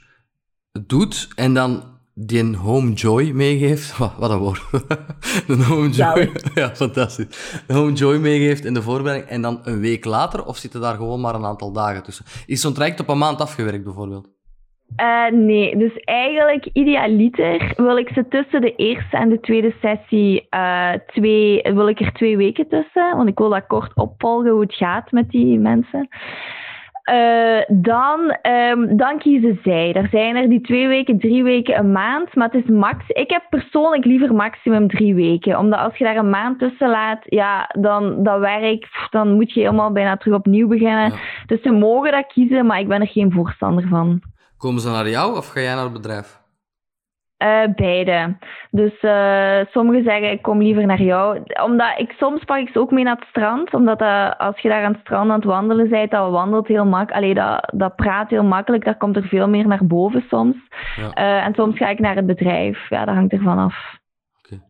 doet 0.86 1.28
en 1.34 1.54
dan 1.54 1.91
die 2.14 2.56
home 2.56 2.92
joy 2.92 3.30
meegeeft. 3.30 3.98
Wat, 4.18 4.30
een 4.30 4.38
woord. 4.38 4.62
de 5.46 5.64
home 5.64 5.88
joy. 5.88 6.30
Ja, 6.54 6.74
fantastisch. 6.74 7.62
De 7.66 7.74
home 7.74 7.92
joy 7.92 8.16
meegeeft 8.16 8.64
in 8.64 8.74
de 8.74 8.82
voorbereiding 8.82 9.30
en 9.30 9.42
dan 9.42 9.60
een 9.64 9.80
week 9.80 10.04
later, 10.04 10.44
of 10.44 10.56
zitten 10.56 10.80
daar 10.80 10.94
gewoon 10.94 11.20
maar 11.20 11.34
een 11.34 11.44
aantal 11.44 11.72
dagen 11.72 12.02
tussen? 12.02 12.24
Is 12.46 12.60
zo'n 12.60 12.74
traject 12.74 13.00
op 13.00 13.08
een 13.08 13.18
maand 13.18 13.40
afgewerkt 13.40 13.84
bijvoorbeeld? 13.84 14.30
Uh, 14.96 15.30
nee, 15.30 15.76
dus 15.76 15.96
eigenlijk 15.96 16.68
idealiter 16.72 17.72
wil 17.76 17.96
ik 17.96 18.08
ze 18.08 18.28
tussen 18.28 18.60
de 18.60 18.74
eerste 18.74 19.16
en 19.16 19.28
de 19.28 19.40
tweede 19.40 19.74
sessie 19.80 20.46
uh, 20.50 20.92
twee, 21.06 21.62
wil 21.62 21.88
ik 21.88 22.00
er 22.00 22.12
twee 22.12 22.36
weken 22.36 22.68
tussen, 22.68 23.16
want 23.16 23.28
ik 23.28 23.38
wil 23.38 23.48
dat 23.48 23.66
kort 23.66 23.96
opvolgen 23.96 24.50
hoe 24.50 24.60
het 24.60 24.74
gaat 24.74 25.10
met 25.10 25.30
die 25.30 25.58
mensen. 25.58 26.08
Uh, 27.10 27.60
dan, 27.68 28.36
um, 28.42 28.96
dan 28.96 29.18
kiezen 29.18 29.58
zij. 29.62 29.92
Er 29.92 30.08
zijn 30.10 30.36
er 30.36 30.48
die 30.48 30.60
twee 30.60 30.88
weken, 30.88 31.18
drie 31.18 31.42
weken, 31.42 31.78
een 31.78 31.92
maand. 31.92 32.34
Maar 32.34 32.48
het 32.50 32.64
is 32.64 32.70
max. 32.70 33.04
Ik 33.08 33.30
heb 33.30 33.42
persoonlijk 33.50 34.04
liever 34.04 34.34
maximum 34.34 34.88
drie 34.88 35.14
weken. 35.14 35.58
Omdat 35.58 35.78
als 35.78 35.96
je 35.96 36.04
daar 36.04 36.16
een 36.16 36.30
maand 36.30 36.58
tussen 36.58 36.88
laat, 36.88 37.22
ja, 37.24 37.70
dan 37.78 38.22
dat 38.22 38.38
werk, 38.38 38.86
dan 39.10 39.34
moet 39.34 39.52
je 39.52 39.60
helemaal 39.60 39.92
bijna 39.92 40.16
terug 40.16 40.36
opnieuw 40.36 40.68
beginnen. 40.68 41.10
Ja. 41.10 41.18
Dus 41.46 41.62
ze 41.62 41.70
mogen 41.70 42.12
dat 42.12 42.26
kiezen, 42.26 42.66
maar 42.66 42.80
ik 42.80 42.88
ben 42.88 43.00
er 43.00 43.08
geen 43.08 43.32
voorstander 43.32 43.88
van. 43.88 44.20
Komen 44.56 44.80
ze 44.80 44.90
naar 44.90 45.08
jou 45.08 45.36
of 45.36 45.48
ga 45.48 45.60
jij 45.60 45.74
naar 45.74 45.84
het 45.84 45.92
bedrijf? 45.92 46.41
Uh, 47.42 47.74
beide. 47.74 48.36
Dus 48.70 49.02
uh, 49.02 49.60
sommigen 49.70 50.04
zeggen 50.04 50.30
ik 50.30 50.42
kom 50.42 50.62
liever 50.62 50.86
naar 50.86 51.02
jou. 51.02 51.42
Omdat 51.62 51.98
ik 51.98 52.14
soms 52.18 52.44
pak 52.44 52.58
ik 52.58 52.68
ze 52.68 52.78
ook 52.78 52.90
mee 52.90 53.04
naar 53.04 53.16
het 53.16 53.28
strand. 53.28 53.74
Omdat 53.74 54.00
uh, 54.00 54.30
als 54.38 54.60
je 54.60 54.68
daar 54.68 54.84
aan 54.84 54.92
het 54.92 55.00
strand 55.00 55.30
aan 55.30 55.36
het 55.36 55.44
wandelen 55.44 55.88
bent, 55.88 56.10
dat 56.10 56.30
wandelt 56.30 56.66
heel 56.66 56.84
makkelijk. 56.84 57.34
dat, 57.34 57.72
dat 57.74 57.96
praat 57.96 58.30
heel 58.30 58.44
makkelijk. 58.44 58.84
Daar 58.84 58.96
komt 58.96 59.16
er 59.16 59.28
veel 59.28 59.48
meer 59.48 59.66
naar 59.66 59.86
boven 59.86 60.24
soms. 60.28 60.56
Ja. 60.96 61.42
en 61.44 61.54
soms 61.54 61.76
ga 61.76 61.88
ik 61.88 61.98
naar 61.98 62.16
het 62.16 62.26
bedrijf. 62.26 62.88
Ja, 62.88 63.04
dat 63.04 63.14
hangt 63.14 63.32
ervan 63.32 63.58
af. 63.58 63.98
Okay. 64.44 64.62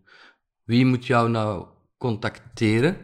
Wie 0.65 0.87
moet 0.87 1.07
jou 1.07 1.29
nou 1.29 1.67
contacteren? 1.99 2.97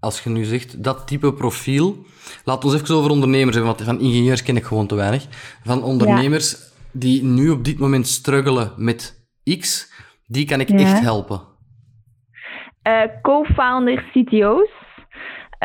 Als 0.00 0.22
je 0.22 0.30
nu 0.30 0.44
zegt 0.44 0.84
dat 0.84 1.06
type 1.06 1.32
profiel. 1.32 1.96
Laat 2.44 2.64
ons 2.64 2.74
even 2.74 2.94
over 2.94 3.10
ondernemers 3.10 3.56
hebben, 3.56 3.74
want 3.76 3.86
van 3.86 4.00
ingenieurs 4.00 4.42
ken 4.42 4.56
ik 4.56 4.64
gewoon 4.64 4.86
te 4.86 4.94
weinig. 4.94 5.26
Van 5.64 5.82
ondernemers 5.82 6.50
ja. 6.50 6.69
Die 6.92 7.24
nu 7.24 7.50
op 7.50 7.64
dit 7.64 7.78
moment 7.78 8.06
struggelen 8.06 8.72
met 8.76 9.28
X, 9.58 9.92
die 10.26 10.46
kan 10.46 10.60
ik 10.60 10.68
ja. 10.68 10.76
echt 10.76 11.00
helpen. 11.00 11.40
Uh, 12.88 13.02
Co-founders, 13.22 14.10
CTO's. 14.12 14.79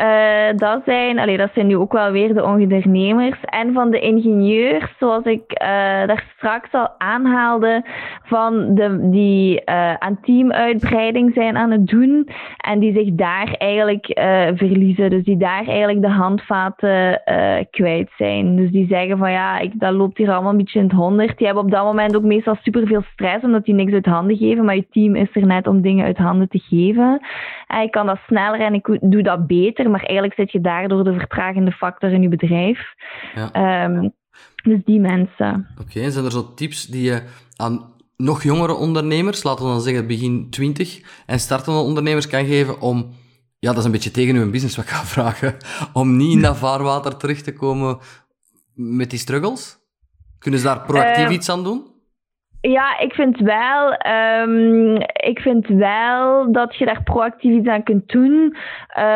Uh, 0.00 0.56
dat, 0.56 0.82
zijn, 0.84 1.18
allee, 1.18 1.36
dat 1.36 1.50
zijn 1.54 1.66
nu 1.66 1.76
ook 1.76 1.92
wel 1.92 2.10
weer 2.10 2.34
de 2.34 2.44
ondernemers. 2.44 3.40
En 3.44 3.72
van 3.72 3.90
de 3.90 4.00
ingenieurs, 4.00 4.94
zoals 4.98 5.24
ik 5.24 5.42
uh, 5.52 5.68
daar 6.06 6.24
straks 6.36 6.72
al 6.72 6.88
aanhaalde, 6.98 7.84
van 8.22 8.74
de, 8.74 9.08
die 9.10 9.62
uh, 9.64 9.94
aan 9.94 10.20
teamuitbreiding 10.20 11.32
zijn 11.34 11.56
aan 11.56 11.70
het 11.70 11.86
doen. 11.86 12.28
En 12.56 12.78
die 12.78 12.92
zich 12.92 13.14
daar 13.14 13.54
eigenlijk 13.58 14.06
verliezen. 14.54 15.10
Dus 15.10 15.24
die 15.24 15.36
daar 15.36 15.66
eigenlijk 15.66 16.02
de 16.02 16.10
handvaten 16.10 17.22
kwijt 17.70 18.10
zijn. 18.16 18.56
Dus 18.56 18.70
die 18.70 18.86
zeggen 18.86 19.18
van 19.18 19.30
ja, 19.30 19.58
ik, 19.58 19.72
dat 19.74 19.92
loopt 19.92 20.18
hier 20.18 20.32
allemaal 20.32 20.50
een 20.50 20.56
beetje 20.56 20.78
in 20.78 20.84
het 20.84 20.94
honderd. 20.94 21.38
Die 21.38 21.46
hebben 21.46 21.64
op 21.64 21.70
dat 21.70 21.84
moment 21.84 22.16
ook 22.16 22.22
meestal 22.22 22.56
superveel 22.62 23.02
stress, 23.12 23.44
omdat 23.44 23.64
die 23.64 23.74
niks 23.74 23.92
uit 23.92 24.06
handen 24.06 24.36
geven. 24.36 24.64
Maar 24.64 24.76
je 24.76 24.86
team 24.90 25.14
is 25.14 25.28
er 25.32 25.46
net 25.46 25.66
om 25.66 25.80
dingen 25.80 26.04
uit 26.04 26.18
handen 26.18 26.48
te 26.48 26.58
geven. 26.58 27.20
En 27.66 27.82
ik 27.82 27.90
kan 27.90 28.06
dat 28.06 28.18
sneller 28.26 28.60
en 28.60 28.74
ik 28.74 28.98
doe 29.00 29.22
dat 29.22 29.46
beter 29.46 29.90
maar 29.90 30.02
eigenlijk 30.02 30.34
zit 30.34 30.52
je 30.52 30.60
daardoor 30.60 31.04
de 31.04 31.12
vertragende 31.12 31.72
factor 31.72 32.10
in 32.10 32.22
je 32.22 32.28
bedrijf. 32.28 32.94
Ja. 33.34 33.84
Um, 33.84 34.14
dus 34.62 34.84
die 34.84 35.00
mensen. 35.00 35.68
Oké, 35.80 35.96
okay, 35.96 36.10
zijn 36.10 36.24
er 36.24 36.30
zo 36.30 36.54
tips 36.54 36.86
die 36.86 37.02
je 37.02 37.22
aan 37.56 37.94
nog 38.16 38.42
jongere 38.42 38.74
ondernemers, 38.74 39.42
laten 39.42 39.64
we 39.64 39.70
dan 39.70 39.80
zeggen 39.80 40.06
begin 40.06 40.50
20, 40.50 41.00
en 41.26 41.40
startende 41.40 41.80
ondernemers 41.80 42.26
kan 42.26 42.44
geven 42.44 42.80
om, 42.80 43.14
ja, 43.58 43.68
dat 43.68 43.78
is 43.78 43.84
een 43.84 43.90
beetje 43.90 44.10
tegen 44.10 44.34
hun 44.34 44.50
business 44.50 44.76
wat 44.76 44.84
ik 44.84 44.90
ga 44.90 45.04
vragen, 45.04 45.56
om 45.92 46.16
niet 46.16 46.32
in 46.32 46.42
dat 46.42 46.56
vaarwater 46.56 47.16
terecht 47.16 47.44
te 47.44 47.52
komen 47.52 47.98
met 48.74 49.10
die 49.10 49.18
struggles? 49.18 49.78
Kunnen 50.38 50.60
ze 50.60 50.66
daar 50.66 50.80
proactief 50.80 51.28
uh, 51.28 51.34
iets 51.34 51.48
aan 51.48 51.64
doen? 51.64 51.94
Ja, 52.68 52.98
ik 52.98 53.14
vind 53.14 53.38
wel, 53.38 53.96
um, 54.42 54.96
ik 55.12 55.38
vind 55.38 55.66
wel 55.66 56.52
dat 56.52 56.76
je 56.76 56.84
daar 56.84 57.02
proactief 57.02 57.52
iets 57.52 57.68
aan 57.68 57.82
kunt 57.82 58.08
doen. 58.08 58.56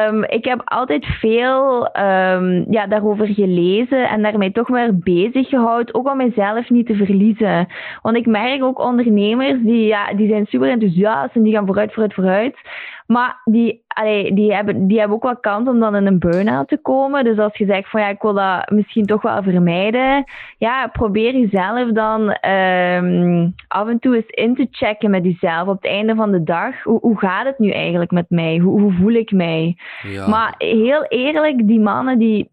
Um, 0.09 0.24
ik 0.24 0.44
heb 0.44 0.62
altijd 0.64 1.07
veel 1.07 1.88
um, 1.96 2.64
ja, 2.70 2.86
daarover 2.86 3.26
gelezen 3.26 4.09
en 4.09 4.22
daarmee 4.22 4.53
toch 4.53 4.68
weer 4.68 4.98
bezig 4.98 5.48
gehouden, 5.48 5.94
ook 5.94 6.11
om 6.11 6.16
mezelf 6.16 6.70
niet 6.70 6.86
te 6.86 6.94
verliezen. 6.94 7.68
Want 8.03 8.16
ik 8.16 8.26
merk 8.26 8.62
ook 8.62 8.78
ondernemers 8.78 9.59
die, 9.62 9.86
ja, 9.86 10.12
die 10.12 10.28
zijn 10.28 10.46
super 10.46 10.70
enthousiast 10.70 11.34
en 11.34 11.42
die 11.42 11.53
gaan 11.53 11.66
vooruit, 11.66 11.92
vooruit, 11.92 12.14
vooruit. 12.14 12.57
Maar 13.12 13.40
die, 13.44 13.82
allee, 13.88 14.34
die, 14.34 14.54
hebben, 14.54 14.86
die 14.86 14.98
hebben 14.98 15.16
ook 15.16 15.22
wel 15.22 15.36
kans 15.40 15.68
om 15.68 15.80
dan 15.80 15.96
in 15.96 16.06
een 16.06 16.18
burn-out 16.18 16.68
te 16.68 16.78
komen. 16.82 17.24
Dus 17.24 17.38
als 17.38 17.56
je 17.56 17.66
zegt 17.66 17.90
van 17.90 18.00
ja, 18.00 18.08
ik 18.08 18.22
wil 18.22 18.34
dat 18.34 18.70
misschien 18.70 19.06
toch 19.06 19.22
wel 19.22 19.42
vermijden. 19.42 20.24
Ja, 20.58 20.86
probeer 20.86 21.36
jezelf 21.36 21.92
dan 21.92 22.20
um, 22.50 23.54
af 23.68 23.88
en 23.88 23.98
toe 23.98 24.14
eens 24.16 24.26
in 24.26 24.54
te 24.54 24.66
checken 24.70 25.11
met 25.11 25.24
jezelf 25.24 25.68
op 25.68 25.82
het 25.82 25.90
einde 25.90 26.14
van 26.14 26.30
de 26.30 26.42
dag. 26.42 26.82
Hoe, 26.82 26.98
hoe 27.00 27.18
gaat 27.18 27.46
het 27.46 27.58
nu 27.58 27.70
eigenlijk 27.70 28.11
met 28.11 28.26
mij? 28.28 28.58
Hoe, 28.58 28.80
hoe 28.80 28.92
voel 28.92 29.12
ik 29.12 29.32
mij? 29.32 29.76
Ja. 30.02 30.28
Maar 30.28 30.54
heel 30.58 31.04
eerlijk, 31.04 31.66
die 31.66 31.80
mannen 31.80 32.18
die, 32.18 32.50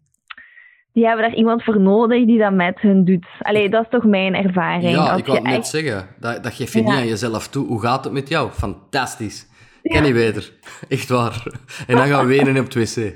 die 0.92 1.06
hebben 1.06 1.24
daar 1.24 1.36
iemand 1.38 1.64
voor 1.64 1.80
nodig 1.80 2.24
die 2.26 2.38
dat 2.38 2.52
met 2.52 2.80
hun 2.80 3.04
doet. 3.04 3.26
Allee, 3.40 3.68
dat 3.68 3.82
is 3.82 3.90
toch 3.90 4.04
mijn 4.04 4.34
ervaring. 4.34 4.90
Ja, 4.90 5.14
ik 5.16 5.26
wou 5.26 5.42
net 5.42 5.54
echt- 5.54 5.66
zeggen. 5.66 6.06
Dat, 6.20 6.42
dat 6.42 6.54
geef 6.54 6.72
je 6.72 6.78
Ja. 6.82 6.84
niet 6.90 6.94
aan 7.00 7.06
jezelf 7.06 7.48
toe. 7.48 7.66
Hoe 7.66 7.80
gaat 7.80 8.04
het 8.04 8.12
met 8.12 8.28
jou? 8.28 8.50
Fantastisch. 8.50 9.47
Ik 9.88 9.94
ken 9.94 10.02
niet 10.02 10.12
beter. 10.14 10.50
Echt 10.88 11.08
waar. 11.08 11.46
En 11.86 11.96
dan 11.96 12.06
gaan 12.06 12.26
we 12.26 12.36
wenen 12.36 12.58
op 12.58 12.72
het 12.72 12.74
wc. 12.74 13.12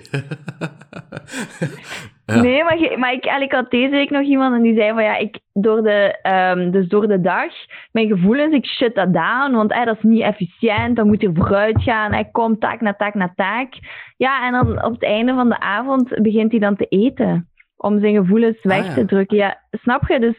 Ja. 2.27 2.41
Nee, 2.41 2.65
maar, 2.65 2.99
maar 2.99 3.13
ik, 3.13 3.25
ik 3.25 3.53
had 3.53 3.71
deze 3.71 3.91
week 3.91 4.11
nog 4.11 4.23
iemand 4.23 4.55
en 4.55 4.63
die 4.63 4.75
zei 4.75 4.93
van 4.93 5.03
ja, 5.03 5.17
ik 5.17 5.39
door 5.53 5.83
de, 5.83 6.19
ehm, 6.23 6.71
dus 6.71 6.89
door 6.89 7.09
de 7.09 7.21
dag, 7.21 7.53
mijn 7.93 8.09
gevoelens, 8.09 8.55
ik 8.55 8.67
shut 8.67 8.95
dat 8.95 9.13
down, 9.13 9.53
want 9.53 9.73
eh, 9.73 9.85
dat 9.85 9.97
is 9.97 10.03
niet 10.03 10.23
efficiënt, 10.23 10.97
dan 10.97 11.07
moet 11.07 11.21
je 11.21 11.31
vooruit 11.35 11.83
gaan, 11.83 12.15
ik 12.15 12.33
kom 12.33 12.59
taak 12.59 12.81
na 12.81 12.95
taak 12.95 13.15
na 13.15 13.33
taak. 13.37 13.75
Ja, 14.17 14.47
en 14.47 14.53
dan 14.53 14.85
op 14.85 14.93
het 14.93 15.03
einde 15.05 15.35
van 15.35 15.49
de 15.49 15.61
avond 15.61 16.23
begint 16.23 16.51
hij 16.51 16.61
dan 16.61 16.77
te 16.77 16.87
eten, 16.87 17.49
om 17.77 18.01
zijn 18.01 18.15
gevoelens 18.15 18.63
weg 18.63 18.81
Ah, 18.81 18.87
ja. 18.87 18.95
te 18.95 19.05
drukken. 19.05 19.37
Ja, 19.37 19.61
snap 19.71 20.09
je? 20.09 20.19
Dus 20.21 20.37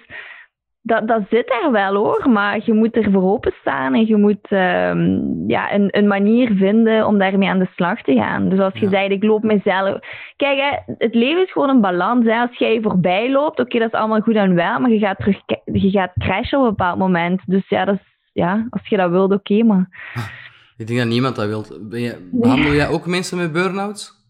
dat, 0.86 1.08
dat 1.08 1.22
zit 1.30 1.52
er 1.64 1.72
wel 1.72 1.96
hoor, 1.96 2.30
maar 2.30 2.60
je 2.66 2.74
moet 2.74 2.96
er 2.96 3.12
voor 3.12 3.24
openstaan 3.24 3.94
en 3.94 4.08
je 4.08 4.16
moet 4.16 4.48
ehm, 4.50 5.20
ja, 5.48 5.74
een, 5.74 5.88
een 5.98 6.08
manier 6.08 6.52
vinden 6.56 7.08
om 7.08 7.18
daarmee 7.18 7.50
aan 7.50 7.60
de 7.60 7.70
slag 7.76 8.02
te 8.02 8.14
gaan. 8.14 8.50
Dus 8.50 8.60
als 8.60 8.74
je 8.74 8.80
Ja. 8.86 8.90
zegt, 8.90 9.12
ik 9.12 9.24
loop 9.24 9.44
mezelf. 9.44 10.00
Kijk, 10.36 10.60
hè, 10.60 10.94
het 10.98 11.16
leven 11.16 11.42
is 11.44 11.52
gewoon 11.52 11.70
een 11.70 11.82
balans. 11.82 12.26
Hè. 12.26 12.40
Als 12.40 12.58
jij 12.58 12.80
voorbij 12.82 13.32
loopt, 13.32 13.60
oké, 13.60 13.80
dat 13.80 13.88
is 13.94 14.00
allemaal 14.00 14.22
goed 14.22 14.36
en 14.36 14.56
wel, 14.56 14.80
maar 14.80 14.92
je 14.92 15.00
gaat, 15.00 15.18
terug, 15.18 15.42
je 15.66 15.90
gaat 15.90 16.12
crashen 16.18 16.58
op 16.60 16.64
een 16.64 16.70
bepaald 16.70 16.98
moment. 16.98 17.42
Dus 17.46 17.70
ja, 17.70 17.86
dat 17.86 17.96
is, 17.96 18.02
ja 18.34 18.68
als 18.70 18.88
je 18.88 18.98
dat 18.98 19.10
wilt, 19.10 19.34
oké, 19.34 19.64
maar. 19.64 19.90
Ik 20.78 20.88
denk 20.88 21.00
dat 21.00 21.08
niemand 21.08 21.36
dat 21.36 21.48
wil. 21.48 21.66
Behandel 22.32 22.74
jij 22.74 22.88
ook 22.90 23.06
mensen 23.08 23.38
met 23.38 23.52
burn-outs? 23.52 24.23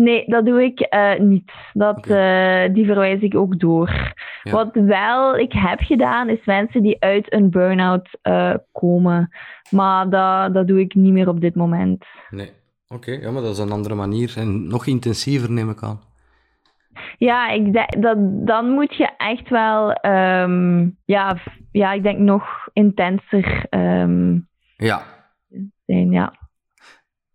Nee, 0.00 0.24
dat 0.26 0.44
doe 0.46 0.62
ik 0.64 0.80
eh, 0.80 1.18
niet. 1.18 1.52
Dat, 1.72 2.06
eh, 2.06 2.62
die 2.72 2.86
verwijs 2.86 3.20
ik 3.20 3.34
ook 3.34 3.58
door. 3.58 4.14
Ja. 4.42 4.52
Wat 4.52 4.70
wel 4.72 5.36
ik 5.36 5.52
heb 5.52 5.80
gedaan, 5.80 6.28
is 6.28 6.44
mensen 6.44 6.82
die 6.82 6.96
uit 7.00 7.32
een 7.32 7.50
burn-out 7.50 8.08
eh, 8.22 8.54
komen. 8.72 9.30
Maar 9.70 10.10
dat, 10.10 10.54
dat 10.54 10.66
doe 10.66 10.80
ik 10.80 10.94
niet 10.94 11.12
meer 11.12 11.28
op 11.28 11.40
dit 11.40 11.54
moment. 11.54 12.04
Nee. 12.30 12.50
Oké, 12.88 13.10
ja, 13.10 13.30
maar 13.30 13.42
dat 13.42 13.52
is 13.52 13.58
een 13.58 13.72
andere 13.72 13.94
manier. 13.94 14.34
En 14.36 14.68
nog 14.68 14.86
intensiever, 14.86 15.52
neem 15.52 15.70
ik 15.70 15.82
aan. 15.82 16.00
Ja, 17.18 17.48
ik 17.48 17.72
denk, 17.72 18.02
dat, 18.02 18.16
dan 18.46 18.68
moet 18.70 18.96
je 18.96 19.10
echt 19.16 19.48
wel, 19.48 19.92
ehm, 19.92 20.88
ja, 21.04 21.36
ja, 21.72 21.92
ik 21.92 22.02
denk 22.02 22.18
nog 22.18 22.68
intenser 22.72 23.66
ehm, 23.70 24.38
Ja. 24.76 25.02
zijn, 25.86 26.10
ja. 26.10 26.39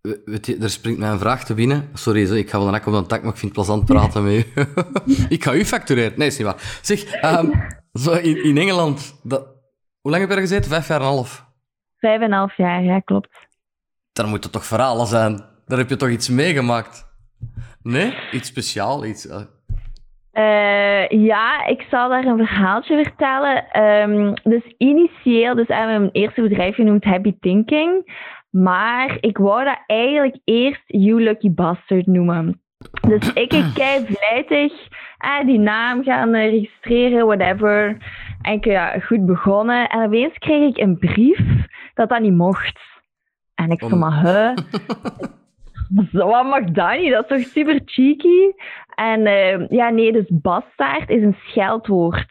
We- 0.05 0.21
Weet 0.25 0.45
je, 0.45 0.57
er 0.61 0.69
springt 0.69 0.99
mij 0.99 1.09
een 1.09 1.19
vraag 1.19 1.45
te 1.45 1.53
binnen. 1.53 1.89
Sorry, 1.93 2.35
ik 2.37 2.49
ga 2.49 2.57
wel 2.57 2.67
een 2.67 2.73
hak 2.73 2.85
op 2.85 2.93
de 2.93 3.05
tak, 3.05 3.21
maar 3.23 3.31
ik 3.31 3.37
vind 3.37 3.55
het 3.55 3.65
plezant 3.65 3.85
praten 3.85 4.23
met 4.23 4.33
u. 4.33 4.45
ik 5.35 5.43
ga 5.43 5.53
u 5.53 5.65
factureren. 5.65 6.13
Nee, 6.17 6.27
is 6.27 6.37
niet 6.37 6.47
waar. 6.47 6.79
Zeg, 6.81 7.03
ehm, 7.03 7.49
zo 7.93 8.11
in, 8.13 8.43
in 8.43 8.57
Engeland, 8.57 9.19
dat, 9.23 9.47
hoe 10.01 10.11
lang 10.11 10.21
heb 10.21 10.29
je 10.29 10.35
er 10.35 10.41
gezeten? 10.47 10.69
Vijf 10.71 10.87
jaar 10.87 10.99
en 10.99 11.05
een 11.05 11.11
half. 11.11 11.45
Vijf 11.97 12.19
en 12.21 12.25
een 12.25 12.37
half 12.37 12.57
jaar, 12.57 12.83
ja, 12.83 12.99
klopt. 12.99 13.29
Daar 14.13 14.27
moeten 14.27 14.51
toch 14.51 14.65
verhalen 14.65 15.07
zijn? 15.07 15.45
Daar 15.65 15.77
heb 15.77 15.89
je 15.89 15.95
toch 15.95 16.09
iets 16.09 16.29
meegemaakt? 16.29 17.05
Nee? 17.81 18.13
Iets 18.31 18.47
speciaal? 18.47 19.05
Iets, 19.05 19.27
eh, 19.27 19.41
Eh, 20.31 21.09
ja, 21.09 21.65
ik 21.65 21.85
zal 21.89 22.09
daar 22.09 22.25
een 22.25 22.37
verhaaltje 22.37 23.03
vertellen. 23.03 23.65
Ehm, 23.71 24.33
dus 24.43 24.73
initieel, 24.77 25.55
dus 25.55 25.67
we 25.67 25.75
hebben 25.75 25.99
mijn 25.99 26.11
eerste 26.11 26.41
bedrijf 26.41 26.75
genoemd 26.75 27.03
Happy 27.03 27.35
Thinking. 27.39 28.03
Maar 28.63 29.17
ik 29.19 29.37
wou 29.37 29.63
dat 29.63 29.79
eigenlijk 29.85 30.37
eerst 30.43 30.83
You 30.85 31.23
Lucky 31.23 31.51
Bastard 31.51 32.05
noemen. 32.05 32.61
Dus 33.07 33.33
ik 33.33 33.53
ik 33.53 33.65
kei 33.73 34.05
vlijtig 34.05 34.87
eh, 35.17 35.45
die 35.45 35.59
naam 35.59 36.03
gaan 36.03 36.33
eh, 36.33 36.49
registreren, 36.49 37.25
whatever. 37.25 37.97
En 38.41 38.53
ik, 38.53 38.65
ja, 38.65 38.99
goed 38.99 39.25
begonnen. 39.25 39.89
En 39.89 40.05
opeens 40.05 40.37
kreeg 40.37 40.69
ik 40.69 40.77
een 40.77 40.97
brief 40.97 41.39
dat 41.93 42.09
dat 42.09 42.19
niet 42.19 42.35
mocht. 42.35 42.79
En 43.55 43.69
ik 43.69 43.79
zo, 43.79 43.85
Om- 43.85 43.99
maar 43.99 44.21
huh? 44.21 44.55
Zo, 46.13 46.27
wat 46.27 46.45
mag 46.45 46.63
dat 46.63 46.99
niet? 46.99 47.11
Dat 47.11 47.31
is 47.31 47.37
toch 47.37 47.51
super 47.51 47.81
cheeky? 47.85 48.51
En 48.95 49.25
eh, 49.25 49.69
ja, 49.69 49.89
nee, 49.89 50.11
dus 50.11 50.25
bastaard 50.29 51.09
is 51.09 51.21
een 51.23 51.37
scheldwoord. 51.47 52.25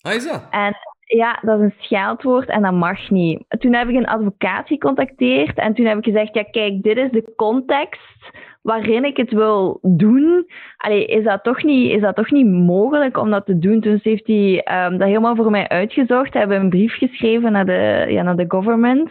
Ah, 0.00 0.12
is 0.14 0.28
dat? 0.28 0.46
En 0.50 0.76
ja, 1.16 1.38
dat 1.42 1.58
is 1.58 1.64
een 1.64 1.74
scheldwoord 1.78 2.48
en 2.48 2.62
dat 2.62 2.72
mag 2.72 3.10
niet. 3.10 3.44
Toen 3.48 3.74
heb 3.74 3.88
ik 3.88 3.96
een 3.96 4.06
advocaat 4.06 4.66
gecontacteerd 4.66 5.58
en 5.58 5.74
toen 5.74 5.86
heb 5.86 5.98
ik 5.98 6.04
gezegd, 6.04 6.34
ja 6.34 6.42
kijk, 6.42 6.82
dit 6.82 6.96
is 6.96 7.10
de 7.10 7.32
context 7.36 8.30
waarin 8.68 9.04
ik 9.04 9.16
het 9.16 9.32
wil 9.32 9.78
doen. 9.82 10.46
Allee, 10.76 11.06
is 11.06 11.24
dat 11.24 11.44
toch 11.44 11.62
niet, 11.62 11.90
is 11.90 12.00
dat 12.00 12.16
toch 12.16 12.30
niet 12.30 12.46
mogelijk 12.46 13.16
om 13.16 13.30
dat 13.30 13.46
te 13.46 13.58
doen? 13.58 13.80
Dus 13.80 14.02
heeft 14.02 14.26
hij 14.26 14.62
ehm, 14.62 14.98
dat 14.98 15.06
helemaal 15.06 15.36
voor 15.36 15.50
mij 15.50 15.68
uitgezocht, 15.68 16.34
hebben 16.34 16.60
een 16.60 16.68
brief 16.68 16.94
geschreven 16.96 17.52
naar 17.52 17.66
de, 17.66 18.06
ja, 18.08 18.22
naar 18.22 18.36
de 18.36 18.44
government. 18.48 19.10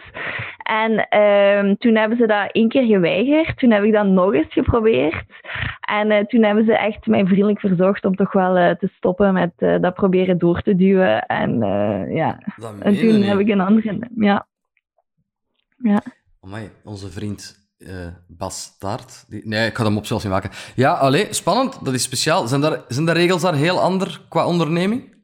En 0.62 1.08
ehm, 1.08 1.74
toen 1.74 1.96
hebben 1.96 2.18
ze 2.18 2.26
dat 2.26 2.52
één 2.52 2.68
keer 2.68 2.84
geweigerd. 2.84 3.58
Toen 3.58 3.70
heb 3.70 3.84
ik 3.84 3.92
dat 3.92 4.06
nog 4.06 4.34
eens 4.34 4.52
geprobeerd. 4.52 5.24
En 5.80 6.10
eh, 6.10 6.24
toen 6.24 6.42
hebben 6.42 6.64
ze 6.64 6.78
echt 6.78 7.06
mij 7.06 7.26
vriendelijk 7.26 7.60
verzocht 7.60 8.04
om 8.04 8.16
toch 8.16 8.32
wel 8.32 8.56
eh, 8.56 8.74
te 8.74 8.88
stoppen 8.96 9.32
met 9.32 9.52
eh, 9.56 9.80
dat 9.80 9.94
proberen 9.94 10.38
door 10.38 10.62
te 10.62 10.76
duwen. 10.76 11.26
En 11.26 11.58
ja, 12.14 12.38
en 12.80 12.96
toen 12.96 13.22
heb 13.22 13.38
ik 13.38 13.48
een 13.48 13.60
andere. 13.60 13.98
Ja. 14.16 14.46
Ja. 15.76 16.02
Amai, 16.40 16.68
onze 16.84 17.10
vriend 17.10 17.67
Die... 19.28 19.48
Nee, 19.48 19.66
ik 19.66 19.76
ga 19.76 19.84
hem 19.84 19.96
op 19.96 20.06
zelfs 20.06 20.24
niet 20.24 20.32
maken. 20.32 20.50
Ja, 20.74 20.92
allee, 20.92 21.26
spannend. 21.34 21.84
Dat 21.84 21.94
is 21.94 22.02
speciaal. 22.02 22.46
Zijn, 22.46 22.60
daar, 22.60 22.80
zijn 22.88 23.06
de 23.06 23.12
regels 23.12 23.42
daar 23.42 23.54
heel 23.54 23.80
ander 23.80 24.20
qua 24.28 24.46
onderneming? 24.46 25.16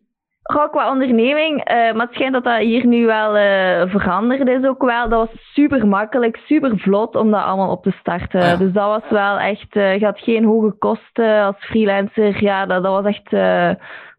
Goh, 0.42 0.70
qua 0.70 0.90
onderneming, 0.90 1.64
eh, 1.64 1.76
maar 1.76 2.06
het 2.06 2.14
schijnt 2.14 2.32
dat 2.32 2.44
dat 2.44 2.58
hier 2.58 2.86
nu 2.86 3.06
wel 3.06 3.36
eh, 3.36 3.90
veranderd 3.90 4.48
is 4.48 4.64
ook 4.64 4.82
wel. 4.82 5.08
Dat 5.08 5.28
was 5.28 5.52
super 5.52 5.86
makkelijk, 5.86 6.36
super 6.36 6.78
vlot 6.78 7.14
om 7.16 7.30
dat 7.30 7.42
allemaal 7.42 7.70
op 7.70 7.82
te 7.82 7.96
starten. 8.00 8.40
Ah 8.40 8.46
ja. 8.46 8.56
Dus 8.56 8.72
dat 8.72 8.86
was 8.86 9.10
wel 9.10 9.38
echt, 9.38 9.76
eh, 9.76 9.98
je 9.98 10.04
had 10.04 10.18
geen 10.18 10.44
hoge 10.44 10.72
kosten 10.78 11.42
als 11.42 11.56
freelancer. 11.58 12.42
Ja, 12.42 12.66
dat, 12.66 12.82
dat 12.82 13.02
was 13.02 13.14
echt, 13.14 13.30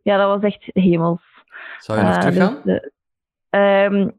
ja, 0.01 0.17
dat 0.17 0.27
was 0.27 0.41
echt 0.41 0.69
hemels. 0.73 1.21
Zou 1.77 1.99
je 1.99 2.05
nog 2.05 2.17
teruggaan? 2.17 2.61
dus, 2.63 2.89
eh, 3.49 3.85
ehm, 3.85 4.09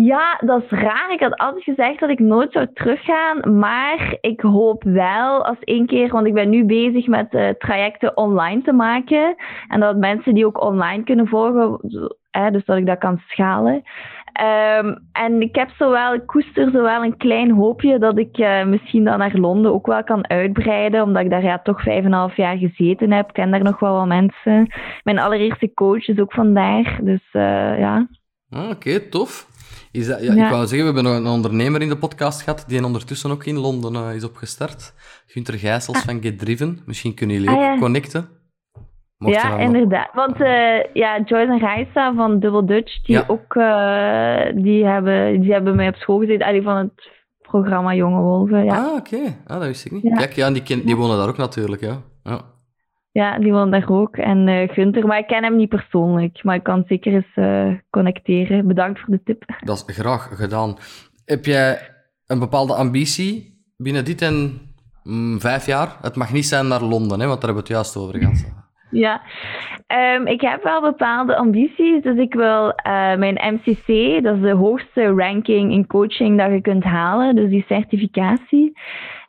ja, 0.00 0.40
dat 0.44 0.62
is 0.62 0.70
raar. 0.70 1.12
Ik 1.12 1.20
had 1.20 1.36
altijd 1.36 1.64
gezegd 1.64 2.00
dat 2.00 2.10
ik 2.10 2.18
nooit 2.18 2.52
zou 2.52 2.66
teruggaan. 2.72 3.58
Maar 3.58 4.16
ik 4.20 4.40
hoop 4.40 4.82
wel 4.82 5.44
als 5.44 5.58
één 5.60 5.86
keer, 5.86 6.08
want 6.08 6.26
ik 6.26 6.34
ben 6.34 6.50
nu 6.50 6.64
bezig 6.64 7.06
met 7.06 7.34
eh, 7.34 7.48
trajecten 7.48 8.16
online 8.16 8.62
te 8.62 8.72
maken. 8.72 9.34
En 9.68 9.80
dat 9.80 9.96
mensen 9.96 10.34
die 10.34 10.46
ook 10.46 10.62
online 10.62 11.04
kunnen 11.04 11.28
volgen, 11.28 11.80
hè, 12.30 12.50
dus 12.50 12.64
dat 12.64 12.76
ik 12.76 12.86
dat 12.86 12.98
kan 12.98 13.22
schalen. 13.26 13.82
Ehm, 14.32 14.94
en 15.12 15.40
ik 15.40 15.54
heb 15.54 15.70
zowel, 15.78 16.14
ik 16.14 16.26
koester 16.26 16.70
zowel 16.70 17.04
een 17.04 17.16
klein 17.16 17.50
hoopje 17.50 17.98
dat 17.98 18.18
ik 18.18 18.38
eh, 18.38 18.64
misschien 18.64 19.04
dan 19.04 19.18
naar 19.18 19.36
Londen 19.36 19.72
ook 19.72 19.86
wel 19.86 20.04
kan 20.04 20.28
uitbreiden, 20.28 21.02
omdat 21.02 21.22
ik 21.22 21.30
daar 21.30 21.42
ja, 21.42 21.58
toch 21.58 21.82
vijf 21.82 21.98
en 21.98 22.04
een 22.04 22.12
half 22.12 22.36
jaar 22.36 22.56
gezeten 22.56 23.12
heb. 23.12 23.28
Ik 23.28 23.34
ken 23.34 23.50
daar 23.50 23.62
nog 23.62 23.78
wel 23.78 23.94
wat 23.94 24.06
mensen. 24.06 24.72
Mijn 25.02 25.18
allereerste 25.18 25.74
coach 25.74 26.08
is 26.08 26.18
ook 26.18 26.32
vandaar, 26.32 26.98
dus 27.02 27.28
eh, 27.32 27.78
ja. 27.78 28.06
Ah, 28.50 28.70
Oké, 28.70 29.08
tof. 29.08 29.53
Is 29.94 30.06
dat, 30.06 30.22
ja, 30.24 30.34
Ja. 30.34 30.44
Ik 30.44 30.50
wou 30.50 30.66
zeggen, 30.66 30.78
we 30.78 30.84
hebben 30.94 31.04
nog 31.04 31.14
een 31.14 31.26
ondernemer 31.36 31.82
in 31.82 31.88
de 31.88 31.96
podcast 31.96 32.42
gehad 32.42 32.64
die 32.66 32.84
ondertussen 32.84 33.30
ook 33.30 33.44
in 33.44 33.58
Londen 33.58 33.94
eh, 33.94 34.14
is 34.14 34.24
opgestart. 34.24 34.94
Gunther 35.26 35.58
Gijsels 35.58 35.98
van 36.02 36.22
Get 36.22 36.38
Driven. 36.38 36.78
Misschien 36.86 37.14
kunnen 37.14 37.36
jullie 37.36 37.50
Ah, 37.50 37.72
ook 37.72 37.78
connecten. 37.80 38.28
Mocht 39.18 39.34
ja, 39.34 39.58
inderdaad. 39.58 40.10
Want 40.14 40.40
eh, 40.40 40.92
ja, 40.92 41.16
Joyce 41.24 41.52
en 41.52 41.60
Raisa 41.60 42.14
van 42.14 42.38
Double 42.40 42.64
Dutch, 42.64 43.02
die 43.02 43.16
Ja. 43.16 43.24
ook, 43.26 43.54
eh, 43.54 44.62
die, 44.62 44.84
hebben, 44.84 45.40
die 45.40 45.52
hebben 45.52 45.76
mij 45.76 45.88
op 45.88 45.94
school 45.94 46.18
gezeten, 46.18 46.46
allee, 46.46 46.62
van 46.62 46.76
het 46.76 47.10
programma 47.40 47.94
Jonge 47.94 48.20
Wolven. 48.20 48.64
Ja, 48.64 48.84
Ah, 48.84 48.94
oké. 48.96 49.36
Ah, 49.46 49.58
dat 49.58 49.66
wist 49.66 49.84
ik 49.84 49.92
niet. 49.92 50.02
Ja. 50.02 50.16
Kijk, 50.16 50.32
ja, 50.32 50.50
die, 50.50 50.62
ken, 50.62 50.86
die 50.86 50.96
wonen 50.96 51.16
daar 51.16 51.28
ook 51.28 51.36
natuurlijk, 51.36 51.80
ja. 51.82 52.02
ja. 52.22 52.40
Ja 53.14 53.38
die 53.38 53.52
woont 53.52 53.72
daar 53.72 53.90
ook. 53.90 54.16
En 54.16 54.48
eh 54.48 54.68
Gunther, 54.68 55.06
maar 55.06 55.18
ik 55.18 55.26
ken 55.26 55.42
hem 55.42 55.56
niet 55.56 55.68
persoonlijk. 55.68 56.44
Maar 56.44 56.56
ik 56.56 56.62
kan 56.62 56.84
zeker 56.88 57.12
eens 57.12 57.34
eh, 57.34 57.72
connecteren. 57.90 58.66
Bedankt 58.66 59.00
voor 59.00 59.14
de 59.14 59.22
tip. 59.24 59.44
Dat 59.64 59.84
is 59.86 59.96
graag 59.96 60.30
gedaan. 60.36 60.76
Heb 61.24 61.44
jij 61.44 61.78
een 62.26 62.38
bepaalde 62.38 62.74
ambitie 62.74 63.62
binnen 63.76 64.04
dit 64.04 64.22
en 64.22 64.60
mm, 65.02 65.40
vijf 65.40 65.66
jaar? 65.66 65.96
Het 66.00 66.16
mag 66.16 66.32
niet 66.32 66.46
zijn 66.46 66.68
naar 66.68 66.82
Londen, 66.82 67.20
hè, 67.20 67.26
want 67.26 67.40
daar 67.40 67.50
hebben 67.50 67.64
we 67.64 67.74
het 67.74 67.84
juist 67.84 67.96
over 67.96 68.18
gehad. 68.18 68.52
Ja, 68.90 69.22
Ehm, 69.86 70.26
ik 70.26 70.40
heb 70.40 70.62
wel 70.62 70.80
bepaalde 70.80 71.36
ambities. 71.36 72.02
Dus 72.02 72.18
ik 72.18 72.34
wil 72.34 72.72
eh, 72.72 73.16
mijn 73.16 73.54
MCC, 73.54 74.22
dat 74.22 74.36
is 74.36 74.42
de 74.42 74.54
hoogste 74.54 75.06
ranking 75.06 75.72
in 75.72 75.86
coaching 75.86 76.38
dat 76.38 76.50
je 76.50 76.60
kunt 76.60 76.84
halen, 76.84 77.36
dus 77.36 77.50
die 77.50 77.64
certificatie. 77.68 78.72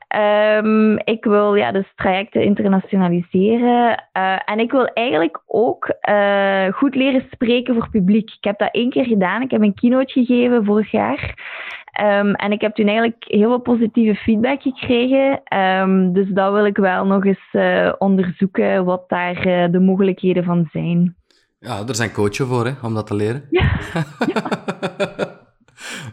Ehm, 0.07 0.97
ik 0.97 1.23
wil 1.23 1.55
ja, 1.55 1.71
dus 1.71 1.93
trajecten 1.95 2.43
internationaliseren. 2.43 4.07
Eh, 4.11 4.39
en 4.45 4.59
ik 4.59 4.71
wil 4.71 4.85
eigenlijk 4.85 5.41
ook 5.45 5.95
eh, 5.99 6.73
goed 6.73 6.95
leren 6.95 7.27
spreken 7.31 7.73
voor 7.73 7.89
publiek. 7.89 8.29
Ik 8.29 8.43
heb 8.43 8.59
dat 8.59 8.73
één 8.73 8.89
keer 8.89 9.05
gedaan. 9.05 9.41
Ik 9.41 9.51
heb 9.51 9.61
een 9.61 9.73
keynote 9.73 10.11
gegeven 10.11 10.65
vorig 10.65 10.91
jaar. 10.91 11.33
Ehm, 11.91 12.31
en 12.31 12.51
ik 12.51 12.61
heb 12.61 12.75
toen 12.75 12.87
eigenlijk 12.87 13.23
heel 13.27 13.49
veel 13.49 13.59
positieve 13.59 14.15
feedback 14.15 14.61
gekregen. 14.61 15.41
Ehm, 15.43 16.13
dus 16.13 16.29
dat 16.29 16.53
wil 16.53 16.65
ik 16.65 16.77
wel 16.77 17.05
nog 17.05 17.25
eens 17.25 17.47
eh, 17.51 17.93
onderzoeken, 17.97 18.85
wat 18.85 19.09
daar 19.09 19.41
de 19.71 19.79
mogelijkheden 19.79 20.43
van 20.43 20.67
zijn. 20.71 21.15
Ja, 21.59 21.83
er 21.87 21.95
zijn 21.95 22.11
coaches 22.11 22.47
voor, 22.47 22.65
hè, 22.65 22.71
om 22.81 22.93
dat 22.93 23.07
te 23.07 23.15
leren. 23.15 23.45
Ja. 23.49 23.69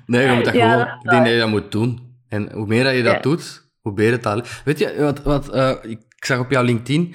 nee, 0.07 0.27
je 0.27 0.35
moet 0.35 0.45
dat 0.45 0.55
gewoon... 0.55 0.81
ik 0.81 1.11
denk 1.11 1.25
dat 1.25 1.33
je 1.33 1.39
dat 1.39 1.49
moet 1.49 1.73
doen. 1.73 1.99
En 2.29 2.53
hoe 2.53 2.67
meer 2.67 2.85
dat 2.85 2.95
je 2.95 3.03
dat 3.03 3.23
doet, 3.23 3.62
hoe 3.83 4.21
al... 4.23 4.43
Weet 4.65 4.79
je, 4.79 4.95
wat, 4.99 5.23
wat 5.23 5.55
uh, 5.55 5.71
ik 5.83 6.01
zag 6.19 6.39
op 6.39 6.51
jouw 6.51 6.63
LinkedIn... 6.63 7.15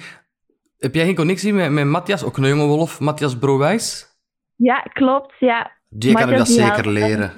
Heb 0.78 0.94
jij 0.94 1.04
geen 1.04 1.14
connectie 1.14 1.52
met, 1.52 1.70
met 1.70 1.86
Matthias, 1.86 2.24
ook 2.24 2.36
een 2.36 2.48
jonge 2.48 2.66
wolf, 2.66 3.00
Matthias 3.00 3.38
Browijs? 3.38 4.06
Ja, 4.56 4.80
klopt, 4.92 5.34
ja. 5.38 5.70
Die 5.88 6.14
kan 6.14 6.30
ik 6.30 6.36
dat 6.36 6.48
zeker 6.48 6.88
leren. 6.88 7.32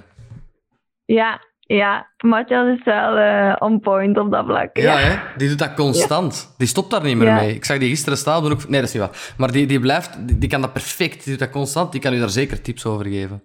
Ja, 1.04 1.40
ja. 1.60 2.10
Matthias 2.18 2.78
is 2.78 2.84
wel 2.84 3.18
uh, 3.18 3.56
on 3.58 3.80
point 3.80 4.18
op 4.18 4.30
dat 4.30 4.44
vlak. 4.44 4.76
Ja, 4.76 4.96
Hè? 4.96 5.18
die 5.36 5.48
doet 5.48 5.58
dat 5.58 5.74
constant. 5.74 6.54
Die 6.58 6.66
stopt 6.66 6.90
daar 6.90 7.02
niet 7.02 7.16
meer 7.16 7.32
mee. 7.32 7.54
Ik 7.54 7.64
zag 7.64 7.78
die 7.78 7.88
gisteren 7.88 8.18
staan. 8.18 8.44
Ook... 8.44 8.68
Nee, 8.68 8.80
dat 8.80 8.88
is 8.88 8.94
niet 8.94 9.02
waar. 9.02 9.34
Maar 9.36 9.52
die, 9.52 9.66
die 9.66 9.80
blijft, 9.80 10.26
die, 10.26 10.38
die, 10.38 10.48
kan 10.48 10.60
dat 10.60 10.72
perfect. 10.72 11.24
Die 11.24 11.30
doet 11.30 11.38
dat 11.38 11.50
constant. 11.50 11.92
Die 11.92 12.00
kan 12.00 12.12
u 12.12 12.18
daar 12.18 12.30
zeker 12.30 12.62
tips 12.62 12.86
over 12.86 13.06
geven. 13.06 13.44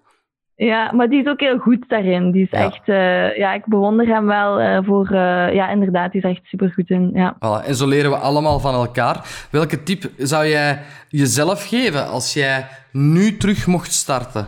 Ja, 0.56 0.92
maar 0.92 1.10
die 1.10 1.22
is 1.22 1.28
ook 1.28 1.40
heel 1.40 1.58
goed 1.58 1.90
daarin. 1.90 2.32
Die 2.32 2.44
is 2.44 2.50
echt, 2.50 2.88
uh, 2.88 3.38
ja, 3.38 3.54
ik 3.54 3.66
bewonder 3.66 4.08
hem 4.08 4.26
wel 4.26 4.62
uh, 4.62 4.78
voor, 4.84 5.10
uh, 5.12 5.54
ja, 5.54 5.70
inderdaad, 5.70 6.12
die 6.12 6.22
is 6.22 6.30
echt 6.30 6.46
super 6.46 6.72
goed 6.72 6.90
in. 6.90 7.12
Ja. 7.14 7.36
Voilà. 7.36 7.68
En 7.68 7.76
zo 7.76 7.88
leren 7.88 8.12
we 8.12 8.18
allemaal 8.18 8.60
van 8.60 8.74
elkaar. 8.74 9.48
Welke 9.52 9.84
tip 9.84 10.04
zou 10.18 10.48
jij 10.48 10.80
jezelf 11.10 11.68
geven 11.68 12.08
als 12.08 12.34
jij 12.34 12.66
nu 12.92 13.38
terug 13.38 13.68
mocht 13.68 13.92
starten? 13.92 14.48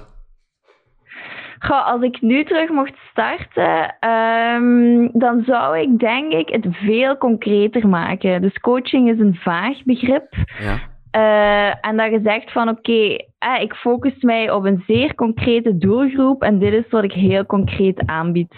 Goh, 1.60 1.88
als 1.88 2.02
ik 2.02 2.22
nu 2.22 2.44
terug 2.44 2.70
mocht 2.70 2.96
starten, 3.12 3.96
um, 4.10 5.10
dan 5.14 5.44
zou 5.46 5.80
ik 5.80 6.00
denk 6.00 6.32
ik 6.34 6.50
het 6.50 6.68
veel 6.72 7.18
concreter 7.18 7.88
maken. 7.88 8.42
Dus 8.42 8.60
coaching 8.60 9.10
is 9.10 9.20
een 9.20 9.36
vaag 9.36 9.84
begrip. 9.84 10.34
Ja. 10.60 10.80
Uh, 11.18 11.86
en 11.86 11.98
dat 11.98 12.12
je 12.12 12.20
zegt 12.24 12.52
van 12.52 12.70
oké, 12.70 13.18
eh, 13.38 13.62
ik 13.62 13.74
focus 13.74 14.22
mij 14.22 14.52
op 14.52 14.66
een 14.66 14.84
zeer 14.88 15.16
concrete 15.16 15.78
doelgroep 15.78 16.42
en 16.42 16.60
dit 16.60 16.74
is 16.74 16.90
wat 16.90 17.04
ik 17.04 17.12
heel 17.12 17.46
concreet 17.46 18.02
aanbied. 18.06 18.54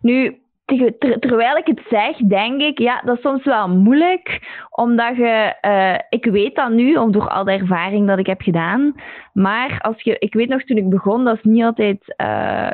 Nu, 0.00 0.40
ter, 0.64 1.18
terwijl 1.18 1.56
ik 1.56 1.66
het 1.66 1.80
zeg, 1.90 2.16
denk 2.16 2.60
ik, 2.60 2.78
ja, 2.78 3.00
dat 3.04 3.16
is 3.16 3.22
soms 3.22 3.44
wel 3.44 3.68
moeilijk, 3.68 4.40
omdat 4.70 5.16
je, 5.16 5.54
uh, 5.66 5.98
ik 6.08 6.24
weet 6.24 6.54
dat 6.54 6.70
nu, 6.70 6.96
om 6.96 7.12
door 7.12 7.28
al 7.28 7.44
de 7.44 7.52
ervaring 7.52 8.06
dat 8.06 8.18
ik 8.18 8.26
heb 8.26 8.40
gedaan, 8.40 8.94
maar 9.32 9.80
als 9.80 10.02
je, 10.02 10.18
ik 10.18 10.34
weet 10.34 10.48
nog 10.48 10.62
toen 10.62 10.76
ik 10.76 10.88
begon, 10.88 11.24
dat 11.24 11.36
is 11.36 11.42
niet 11.42 11.64
altijd 11.64 12.14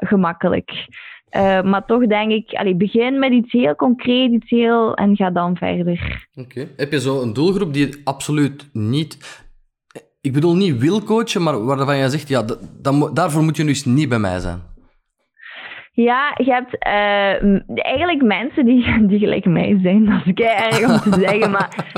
gemakkelijk. 0.00 0.86
Uh, 1.36 1.62
maar 1.62 1.84
toch 1.84 2.06
denk 2.06 2.30
ik, 2.30 2.52
allee, 2.52 2.74
begin 2.74 3.18
met 3.18 3.32
iets 3.32 3.52
heel 3.52 3.74
concreet, 3.74 4.32
iets 4.32 4.50
heel... 4.50 4.94
en 4.94 5.16
ga 5.16 5.30
dan 5.30 5.56
verder. 5.56 6.26
Oké. 6.34 6.68
Heb 6.76 6.92
je 6.92 7.00
zo 7.00 7.22
een 7.22 7.32
doelgroep 7.32 7.72
die 7.72 8.00
absoluut 8.04 8.68
niet... 8.72 9.18
Ik 10.20 10.32
bedoel 10.32 10.56
niet 10.56 10.78
wil 10.78 11.02
coachen, 11.02 11.42
maar 11.42 11.64
waarvan 11.64 11.96
je 11.96 12.08
zegt, 12.08 12.28
ja, 12.28 12.44
daarvoor 13.12 13.42
moet 13.42 13.56
je 13.56 13.64
dus 13.64 13.84
niet 13.84 14.08
bij 14.08 14.18
mij 14.18 14.38
zijn. 14.38 14.62
Ja, 16.04 16.34
je 16.36 16.52
hebt 16.52 16.86
uh, 16.86 17.60
eigenlijk 17.84 18.22
mensen 18.22 18.64
die, 18.64 18.84
die 19.08 19.18
gelijk 19.18 19.44
mij 19.44 19.78
zijn. 19.82 20.04
Dat 20.04 20.20
is 20.24 20.44
erg 20.44 21.04
om 21.04 21.12
te 21.12 21.20
zeggen, 21.20 21.50
maar 21.50 21.92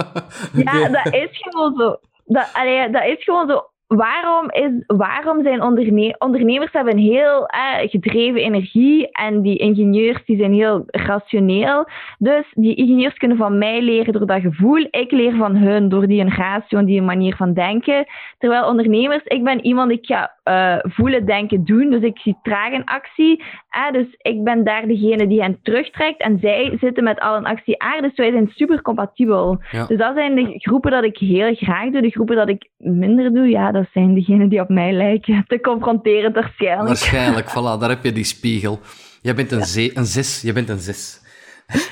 ja, 0.64 0.88
dat 0.88 1.14
is 1.14 1.28
gewoon 1.30 1.74
zo. 1.76 1.96
Dat, 2.24 2.50
allee, 2.52 2.90
dat 2.90 3.04
is 3.04 3.24
gewoon 3.24 3.48
zo 3.48 3.62
waarom, 3.96 4.50
is, 4.50 4.70
waarom 4.86 5.42
zijn 5.42 5.62
onderne 5.62 6.14
ondernemers 6.18 6.72
hebben 6.72 6.92
een 6.92 7.02
heel 7.02 7.46
eh, 7.46 7.88
gedreven 7.88 8.40
energie 8.40 9.10
en 9.10 9.42
die 9.42 9.56
ingenieurs 9.56 10.24
die 10.24 10.36
zijn 10.36 10.52
heel 10.52 10.82
rationeel. 10.86 11.88
Dus 12.18 12.44
die 12.54 12.74
ingenieurs 12.74 13.16
kunnen 13.16 13.36
van 13.36 13.58
mij 13.58 13.82
leren 13.82 14.12
door 14.12 14.26
dat 14.26 14.40
gevoel. 14.40 14.86
Ik 14.90 15.10
leer 15.10 15.36
van 15.36 15.56
hun 15.56 15.88
door 15.88 16.06
die 16.06 16.20
een 16.20 16.34
ratio 16.34 16.78
en 16.78 16.84
die 16.84 17.02
manier 17.02 17.36
van 17.36 17.52
denken. 17.52 18.06
Terwijl 18.38 18.66
ondernemers, 18.66 19.24
ik 19.24 19.44
ben 19.44 19.64
iemand, 19.64 19.90
ik 19.90 20.06
ga 20.06 20.38
uh, 20.50 20.76
voelen, 20.82 21.26
denken, 21.26 21.64
doen. 21.64 21.90
Dus 21.90 22.02
ik 22.02 22.18
zie 22.18 22.36
traag 22.42 22.72
in 22.72 22.84
actie. 22.84 23.44
Eh, 23.68 23.92
dus 23.92 24.06
ik 24.18 24.44
ben 24.44 24.64
daar 24.64 24.86
degene 24.86 25.26
die 25.26 25.42
hen 25.42 25.58
terugtrekt 25.62 26.20
en 26.20 26.38
zij 26.40 26.76
zitten 26.80 27.04
met 27.04 27.20
al 27.20 27.36
een 27.36 27.46
actie 27.46 27.82
aan. 27.82 28.02
Dus 28.02 28.14
wij 28.14 28.30
zijn 28.30 28.50
super 28.54 28.82
compatibel. 28.82 29.62
Ja. 29.70 29.86
Dus 29.86 29.98
dat 29.98 30.14
zijn 30.14 30.34
de 30.34 30.54
groepen 30.58 30.90
dat 30.90 31.04
ik 31.04 31.18
heel 31.18 31.54
graag 31.54 31.90
doe. 31.90 32.02
De 32.02 32.10
groepen 32.10 32.36
dat 32.36 32.48
ik 32.48 32.68
minder 32.76 33.32
doe, 33.32 33.48
ja, 33.48 33.72
dat 33.72 33.86
zijn 33.92 34.14
degenen 34.14 34.48
die 34.48 34.60
op 34.60 34.68
mij 34.68 34.92
lijken. 34.92 35.44
Te 35.46 35.60
confronteren 35.60 36.32
waarschijnlijk. 36.32 36.88
Waarschijnlijk, 36.88 37.50
voilà, 37.54 37.80
daar 37.80 37.88
heb 37.88 38.04
je 38.04 38.12
die 38.12 38.24
spiegel. 38.24 38.80
Jij 39.22 39.34
bent 39.34 39.52
een, 39.52 39.64
zee, 39.64 39.96
een 39.96 40.04
zes, 40.04 40.42
je 40.42 40.52
bent 40.52 40.68
een 40.68 40.78
zes. 40.78 41.20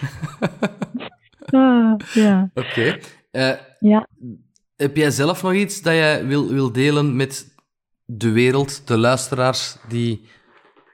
ah, 1.51 1.95
ja. 2.13 2.51
Oké. 2.55 2.69
Okay. 2.69 3.01
Uh, 3.33 3.59
ja. 3.79 4.07
Heb 4.77 4.97
jij 4.97 5.11
zelf 5.11 5.43
nog 5.43 5.55
iets 5.55 5.83
dat 5.83 5.95
jij 5.95 6.27
wil, 6.27 6.49
wil 6.49 6.73
delen 6.73 7.17
met 7.17 7.48
de 8.11 8.33
wereld, 8.33 8.87
de 8.87 8.99
luisteraars 8.99 9.77
die 9.89 10.29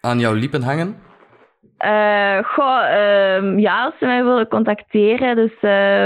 aan 0.00 0.18
jouw 0.18 0.32
lippen 0.32 0.62
hangen? 0.62 0.96
Uh, 1.84 2.38
goh, 2.42 2.82
uh, 2.82 3.58
ja, 3.58 3.84
als 3.84 3.94
ze 3.98 4.04
mij 4.04 4.24
willen 4.24 4.48
contacteren, 4.48 5.36
dus 5.36 5.52
uh, 5.52 5.60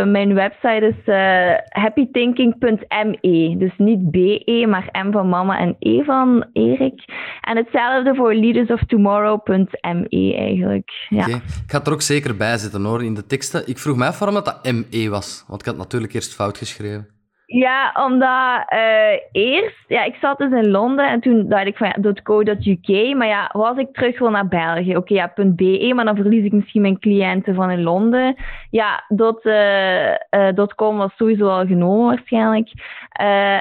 mijn 0.04 0.34
website 0.34 0.86
is 0.86 1.06
uh, 1.06 1.52
happythinking.me. 1.82 3.56
Dus 3.58 3.72
niet 3.76 4.10
BE, 4.10 4.66
maar 4.68 5.04
M 5.06 5.12
van 5.12 5.28
mama 5.28 5.58
en 5.58 5.76
E 5.78 6.04
van 6.04 6.46
Erik. 6.52 7.04
En 7.40 7.56
hetzelfde 7.56 8.14
voor 8.14 8.34
leadersoftomorrow.me 8.34 10.34
eigenlijk. 10.36 11.06
Ja. 11.08 11.26
Okay. 11.26 11.34
Ik 11.34 11.70
ga 11.70 11.84
er 11.84 11.92
ook 11.92 12.02
zeker 12.02 12.36
bij 12.36 12.58
zetten 12.58 12.84
hoor, 12.84 13.04
in 13.04 13.14
de 13.14 13.26
teksten. 13.26 13.68
Ik 13.68 13.78
vroeg 13.78 13.96
mij 13.96 14.08
af 14.08 14.18
waarom 14.18 14.42
dat 14.44 14.72
ME 14.72 15.08
was, 15.08 15.44
want 15.48 15.60
ik 15.60 15.66
had 15.66 15.76
natuurlijk 15.76 16.14
eerst 16.14 16.34
fout 16.34 16.58
geschreven. 16.58 17.17
Ja, 17.50 17.92
omdat 18.06 18.72
uh, 18.72 19.20
eerst, 19.32 19.84
ja, 19.86 20.04
ik 20.04 20.14
zat 20.20 20.38
dus 20.38 20.50
in 20.50 20.70
Londen 20.70 21.08
en 21.08 21.20
toen 21.20 21.48
dacht 21.48 21.66
ik 21.66 21.76
van 21.76 21.88
ja, 21.88 22.12
.co.uk, 22.22 23.14
maar 23.16 23.26
ja, 23.26 23.50
was 23.52 23.76
ik 23.76 23.92
terug 23.92 24.18
wil 24.18 24.30
naar 24.30 24.48
België, 24.48 24.96
oké, 24.96 24.98
okay, 24.98 25.16
ja, 25.16 25.32
.be, 25.44 25.92
maar 25.94 26.04
dan 26.04 26.16
verlies 26.16 26.44
ik 26.44 26.52
misschien 26.52 26.80
mijn 26.80 26.98
cliënten 26.98 27.54
van 27.54 27.70
in 27.70 27.82
Londen. 27.82 28.36
Ja, 28.70 29.04
dot, 29.08 29.44
uh, 29.44 30.10
uh, 30.30 30.66
.com 30.76 30.96
was 30.96 31.16
sowieso 31.16 31.48
al 31.48 31.66
genomen 31.66 32.06
waarschijnlijk. 32.06 32.70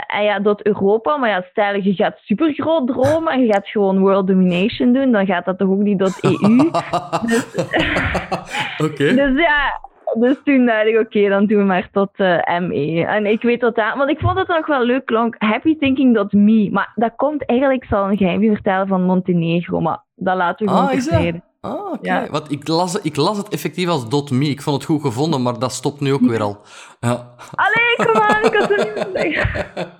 en 0.07 0.23
ja, 0.23 0.41
.europa, 0.63 1.17
maar 1.17 1.29
ja, 1.29 1.45
stel 1.51 1.75
je 1.75 1.93
gaat 1.93 2.17
super 2.17 2.53
groot 2.53 2.87
dromen 2.87 3.33
en 3.33 3.45
je 3.45 3.53
gaat 3.53 3.67
gewoon 3.67 3.99
world 3.99 4.27
domination 4.27 4.93
doen, 4.93 5.11
dan 5.11 5.25
gaat 5.25 5.45
dat 5.45 5.57
toch 5.57 5.69
ook 5.69 5.81
niet 5.81 6.01
.eu. 6.01 6.39
dus, 7.27 7.55
okay. 8.85 9.15
dus 9.15 9.39
ja, 9.39 9.79
dus 10.13 10.35
toen 10.43 10.65
dacht 10.65 10.85
ik, 10.85 10.95
oké, 10.95 11.05
okay, 11.05 11.29
dan 11.29 11.45
doen 11.45 11.57
we 11.57 11.63
maar 11.63 11.89
tot 11.91 12.09
uh, 12.15 12.59
ME. 12.59 13.05
En 13.07 13.25
ik 13.25 13.41
weet 13.41 13.61
dat 13.61 13.75
dat... 13.75 13.95
Want 13.95 14.09
ik 14.09 14.19
vond 14.19 14.37
het 14.37 14.47
nog 14.47 14.67
wel 14.67 14.83
leuk 14.83 15.05
klonk. 15.05 15.35
Happythinking.me. 15.37 16.69
Maar 16.71 16.91
dat 16.95 17.13
komt 17.15 17.45
eigenlijk, 17.45 17.83
ik 17.83 17.89
zal 17.89 18.09
een 18.09 18.17
geheimje 18.17 18.51
vertellen 18.51 18.87
van 18.87 19.03
Montenegro. 19.03 19.79
Maar 19.79 20.03
dat 20.15 20.35
laten 20.35 20.65
we 20.65 20.71
gewoon 20.71 20.89
ah, 20.89 21.41
Ah, 21.61 21.73
oké. 21.73 21.93
Okay. 21.93 22.23
Ja. 22.23 22.29
Want 22.29 22.51
ik 22.51 22.67
las, 22.67 23.01
ik 23.01 23.15
las 23.15 23.37
het 23.37 23.49
effectief 23.49 23.87
als 23.87 24.29
.me. 24.29 24.49
Ik 24.49 24.61
vond 24.61 24.75
het 24.75 24.85
goed 24.85 25.01
gevonden, 25.01 25.41
maar 25.41 25.59
dat 25.59 25.73
stopt 25.73 25.99
nu 25.99 26.13
ook 26.13 26.21
weer 26.21 26.41
al. 26.41 26.61
Ja. 26.99 27.35
Allee, 27.51 28.11
kom 28.11 28.21
aan, 28.21 28.43
ik 28.43 28.53
had 28.53 28.69
het 28.69 29.23
niet. 29.23 29.45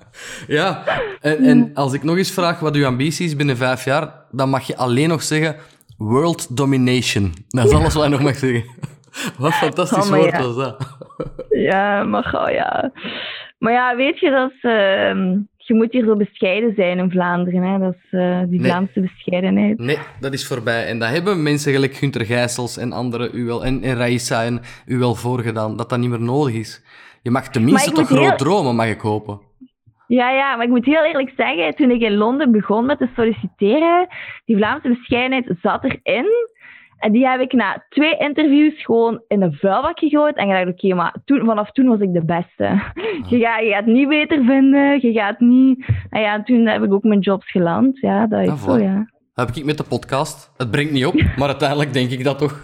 Ja, 0.48 0.84
en, 1.22 1.44
en 1.44 1.72
als 1.74 1.94
ik 1.94 2.04
nog 2.04 2.18
eens 2.18 2.32
vraag 2.32 2.60
wat 2.60 2.76
uw 2.76 2.86
ambitie 2.86 3.26
is 3.26 3.36
binnen 3.36 3.58
vijf 3.58 3.86
jaar, 3.86 4.14
dan 4.32 4.50
mag 4.50 4.68
je 4.68 4.78
alleen 4.78 5.10
nog 5.10 5.24
zeggen 5.24 5.56
world 5.98 6.58
domination. 6.58 7.34
Dat 7.48 7.66
is 7.66 7.72
alles 7.72 7.94
wat 7.94 8.04
je 8.04 8.10
nog 8.10 8.22
mag 8.22 8.36
zeggen. 8.36 8.64
Wat 9.38 9.54
fantastisch 9.54 10.10
oh, 10.10 10.18
woord 10.18 10.32
ja. 10.32 10.42
was 10.42 10.56
dat. 10.56 10.98
Ja, 11.50 12.04
maar 12.04 12.34
oh, 12.34 12.52
ja. 12.52 12.92
Maar 13.58 13.74
ja, 13.74 13.96
weet 13.96 14.20
je, 14.20 14.30
dat 14.30 14.52
is, 14.52 14.64
uh, 14.64 15.36
je 15.58 15.74
moet 15.74 15.92
hier 15.92 16.06
zo 16.06 16.16
bescheiden 16.16 16.74
zijn 16.76 16.98
in 16.98 17.12
Vlaanderen. 17.12 17.64
Hè? 17.64 17.80
Dat 17.80 17.94
is 17.94 18.20
uh, 18.20 18.40
die 18.40 18.60
nee. 18.60 18.70
Vlaamse 18.70 19.00
bescheidenheid. 19.00 19.78
Nee, 19.78 19.98
dat 20.20 20.34
is 20.34 20.48
voorbij. 20.48 20.86
En 20.86 21.00
dat 21.00 21.10
hebben 21.10 21.44
mensen 21.44 21.74
gelijk 21.74 21.94
Gunter 21.94 22.26
Gijsels 22.26 22.78
en 22.78 22.92
anderen 22.92 23.30
u 23.34 23.46
wel, 23.46 23.66
en, 23.66 23.84
en 23.84 23.96
Raissa 23.96 24.44
en 24.44 24.62
u 24.86 24.98
wel 24.98 25.16
voorgedaan, 25.16 25.78
dat 25.78 25.90
dat 25.90 26.00
niet 26.00 26.10
meer 26.10 26.22
nodig 26.22 26.54
is. 26.54 26.84
Je 27.22 27.32
mag 27.32 27.50
tenminste 27.50 27.92
toch 27.92 28.08
groot 28.08 28.20
heel... 28.20 28.36
dromen, 28.36 28.76
mag 28.76 28.88
ik 28.88 29.02
hopen. 29.02 29.40
Ja, 30.08 30.30
ja, 30.30 30.56
maar 30.56 30.66
ik 30.66 30.72
moet 30.72 30.86
heel 30.86 31.06
eerlijk 31.06 31.34
zeggen, 31.38 31.76
toen 31.76 31.92
ik 31.92 32.02
in 32.02 32.16
Londen 32.16 32.52
begon 32.52 32.86
met 32.86 32.98
te 32.98 33.10
solliciteren, 33.16 34.08
die 34.46 34.58
Vlaamse 34.58 34.88
bescheidenheid 34.88 35.58
zat 35.62 35.84
erin. 35.84 36.26
En 36.98 37.12
die 37.12 37.28
heb 37.28 37.40
ik 37.40 37.54
na 37.54 37.86
twee 37.90 38.18
interviews 38.18 38.84
gewoon 38.84 39.22
in 39.28 39.42
een 39.42 39.54
vuilbak 39.54 40.00
gegooid. 40.00 40.36
En 40.36 40.48
gedacht, 40.48 40.68
oké, 40.68 40.86
okay, 40.86 40.98
maar 40.98 41.16
toen, 41.26 41.46
vanaf 41.46 41.72
toen 41.72 41.88
was 41.88 42.00
ik 42.00 42.14
de 42.14 42.26
beste. 42.26 42.82
Je, 43.30 43.40
gaat, 43.40 43.64
je 43.64 43.70
gaat 43.70 43.86
het 43.86 43.94
niet 43.94 44.08
beter 44.08 44.44
vinden. 44.46 45.02
Je 45.02 45.12
gaat 45.12 45.40
niet... 45.40 45.86
En 46.10 46.22
ja, 46.22 46.44
toen 46.44 46.66
heb 46.66 46.84
ik 46.84 46.94
ook 46.94 47.04
mijn 47.04 47.20
jobs 47.20 47.52
geland. 47.52 48.00
Ja, 48.00 48.28
dat 48.28 48.42
is 48.42 48.50
ah, 48.50 48.64
zo, 48.64 48.78
ja. 48.78 49.06
Heb 49.34 49.50
ik 49.50 49.66
met 49.66 49.78
de 49.78 49.84
podcast. 49.84 50.52
Het 50.58 50.72
brengt 50.72 50.92
niet 50.92 51.06
op, 51.06 51.14
maar 51.38 51.48
uiteindelijk 51.48 51.94
denk 51.94 52.12
ik 52.12 52.24
dat 52.24 52.38
toch. 52.38 52.64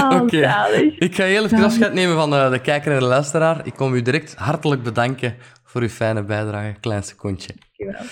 oh, 0.00 0.20
Oké. 0.22 0.36
Okay. 0.36 0.94
Ik 0.98 1.14
ga 1.14 1.24
heel 1.24 1.44
even 1.44 1.62
afscheid 1.64 1.92
nemen 1.92 2.16
van 2.16 2.34
uh, 2.34 2.50
de 2.50 2.60
kijker 2.60 2.92
en 2.92 2.98
de 2.98 3.04
luisteraar. 3.04 3.66
Ik 3.66 3.74
kom 3.74 3.94
u 3.94 4.02
direct 4.02 4.34
hartelijk 4.34 4.82
bedanken 4.82 5.34
voor 5.64 5.80
uw 5.80 5.88
fijne 5.88 6.24
bijdrage, 6.24 6.74
klein 6.80 7.02
secondje. 7.02 7.52
Dankjewel. 7.58 8.10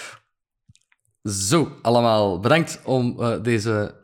Zo, 1.22 1.68
allemaal 1.82 2.40
bedankt 2.40 2.82
om 2.84 3.16
uh, 3.18 3.42
deze 3.42 3.94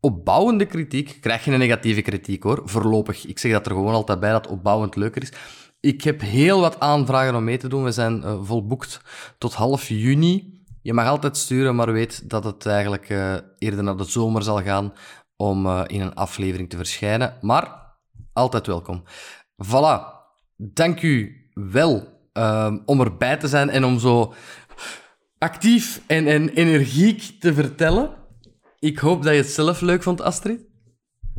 opbouwende 0.00 0.66
kritiek. 0.66 1.18
Krijg 1.20 1.44
je 1.44 1.52
een 1.52 1.58
negatieve 1.58 2.02
kritiek 2.02 2.42
hoor, 2.42 2.62
voorlopig. 2.64 3.26
Ik 3.26 3.38
zeg 3.38 3.52
dat 3.52 3.66
er 3.66 3.72
gewoon 3.72 3.94
altijd 3.94 4.20
bij 4.20 4.32
dat 4.32 4.46
opbouwend 4.46 4.96
leuker 4.96 5.22
is. 5.22 5.32
Ik 5.80 6.02
heb 6.02 6.20
heel 6.20 6.60
wat 6.60 6.80
aanvragen 6.80 7.34
om 7.34 7.44
mee 7.44 7.58
te 7.58 7.68
doen. 7.68 7.84
We 7.84 7.92
zijn 7.92 8.20
uh, 8.20 8.38
volboekt 8.42 9.00
tot 9.38 9.54
half 9.54 9.88
juni. 9.88 10.59
Je 10.82 10.92
mag 10.92 11.06
altijd 11.06 11.36
sturen, 11.36 11.74
maar 11.74 11.92
weet 11.92 12.30
dat 12.30 12.44
het 12.44 12.66
eigenlijk 12.66 13.08
uh, 13.08 13.34
eerder 13.58 13.82
naar 13.82 13.96
de 13.96 14.04
zomer 14.04 14.42
zal 14.42 14.62
gaan 14.62 14.92
om 15.36 15.66
uh, 15.66 15.82
in 15.86 16.00
een 16.00 16.14
aflevering 16.14 16.70
te 16.70 16.76
verschijnen. 16.76 17.36
Maar 17.40 17.96
altijd 18.32 18.66
welkom. 18.66 19.02
Voilà. 19.66 20.18
Dank 20.56 21.02
u 21.02 21.36
wel 21.54 22.20
uh, 22.32 22.74
om 22.84 23.00
erbij 23.00 23.36
te 23.36 23.48
zijn 23.48 23.70
en 23.70 23.84
om 23.84 23.98
zo 23.98 24.34
actief 25.38 26.02
en, 26.06 26.26
en 26.26 26.48
energiek 26.48 27.40
te 27.40 27.54
vertellen. 27.54 28.10
Ik 28.78 28.98
hoop 28.98 29.22
dat 29.22 29.32
je 29.32 29.38
het 29.38 29.50
zelf 29.50 29.80
leuk 29.80 30.02
vond, 30.02 30.20
Astrid. 30.20 30.69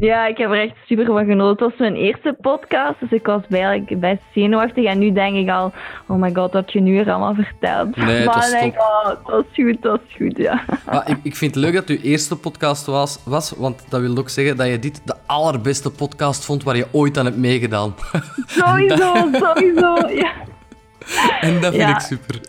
Ja, 0.02 0.28
ik 0.28 0.38
heb 0.38 0.50
er 0.50 0.62
echt 0.62 0.76
super 0.86 1.06
van 1.06 1.26
genoten. 1.26 1.66
Het 1.66 1.78
was 1.78 1.90
mijn 1.90 1.96
eerste 1.96 2.36
podcast, 2.42 3.00
dus 3.00 3.12
ik 3.12 3.26
was 3.26 3.42
eigenlijk 3.50 4.00
best 4.00 4.22
zenuwachtig. 4.34 4.86
En 4.86 5.00
nu 5.00 5.12
denk 5.12 5.36
ik 5.36 5.50
al, 5.50 5.74
oh 6.08 6.22
my 6.22 6.32
god, 6.34 6.54
wat 6.54 6.72
je 6.72 6.80
nu 6.80 6.92
weer 6.92 7.12
allemaal 7.12 7.36
vertelt. 7.36 7.96
Nee, 7.96 8.26
maar 8.26 8.36
dat 8.36 8.44
is 8.44 8.52
denk, 8.52 8.76
oh, 8.80 9.44
goed, 9.54 9.82
dat 9.82 10.00
is 10.08 10.16
goed, 10.16 10.38
ja. 10.38 10.64
Maar 10.86 11.10
ik, 11.10 11.18
ik 11.24 11.36
vind 11.36 11.56
het 11.56 11.64
leuk 11.64 11.74
dat 11.74 11.88
het 11.88 11.98
uw 11.98 12.04
eerste 12.04 12.36
podcast 12.36 12.86
was, 12.86 13.20
was, 13.26 13.54
want 13.58 13.86
dat 13.90 14.02
wil 14.02 14.18
ook 14.18 14.30
zeggen 14.30 14.58
dat 14.58 14.68
je 14.68 14.80
dit 14.80 15.02
de 15.06 15.16
allerbeste 15.26 15.92
podcast 15.92 16.46
vond 16.46 16.64
waar 16.64 16.76
je 16.76 16.88
ooit 16.92 17.18
aan 17.18 17.26
hebt 17.26 17.38
meegedaan. 17.38 17.96
Sowieso, 18.46 19.14
sowieso, 19.32 20.08
ja. 20.08 20.32
En 21.42 21.62
dat 21.62 21.74
vind 21.76 21.90
ik 21.90 22.00
super. 22.00 22.40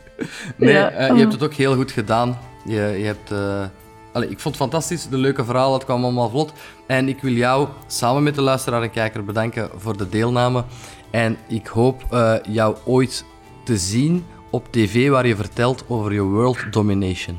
Nee, 0.57 0.72
ja. 0.72 0.92
uh, 0.92 1.09
je 1.09 1.20
hebt 1.20 1.32
het 1.32 1.42
ook 1.42 1.55
heel 1.55 1.74
goed 1.74 1.92
gedaan. 1.92 2.38
Je, 2.64 2.94
je 2.98 3.05
hebt... 3.05 3.32
Uh, 3.32 3.64
Allee, 4.12 4.28
ik 4.28 4.40
vond 4.40 4.58
het 4.58 4.64
fantastisch, 4.64 5.08
de 5.08 5.16
leuke 5.16 5.44
verhalen, 5.44 5.74
het 5.74 5.84
kwam 5.84 6.04
allemaal 6.04 6.30
vlot. 6.30 6.52
En 6.86 7.08
ik 7.08 7.20
wil 7.22 7.32
jou 7.32 7.68
samen 7.86 8.22
met 8.22 8.34
de 8.34 8.42
luisteraar 8.42 8.82
en 8.82 8.90
kijker 8.90 9.24
bedanken 9.24 9.70
voor 9.76 9.96
de 9.96 10.08
deelname. 10.08 10.64
En 11.10 11.36
ik 11.48 11.66
hoop 11.66 12.02
uh, 12.12 12.34
jou 12.48 12.76
ooit 12.84 13.24
te 13.64 13.76
zien 13.76 14.24
op 14.50 14.72
tv 14.72 15.08
waar 15.08 15.26
je 15.26 15.36
vertelt 15.36 15.84
over 15.88 16.12
je 16.12 16.22
world 16.22 16.72
domination. 16.72 17.38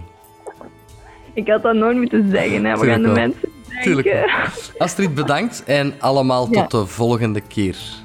Ik 1.34 1.47
had 1.47 1.61
dat 1.61 1.76
nooit 1.76 1.97
moeten 1.97 2.30
zeggen, 2.32 2.65
hè. 2.65 2.78
we 2.78 2.86
gaan 2.86 3.01
de 3.01 3.07
mensen 3.07 3.49
denken. 3.84 4.30
Astrid, 4.78 5.15
bedankt 5.15 5.63
en 5.63 5.93
allemaal 5.99 6.47
tot 6.47 6.71
de 6.71 6.86
volgende 6.86 7.41
keer. 7.41 8.03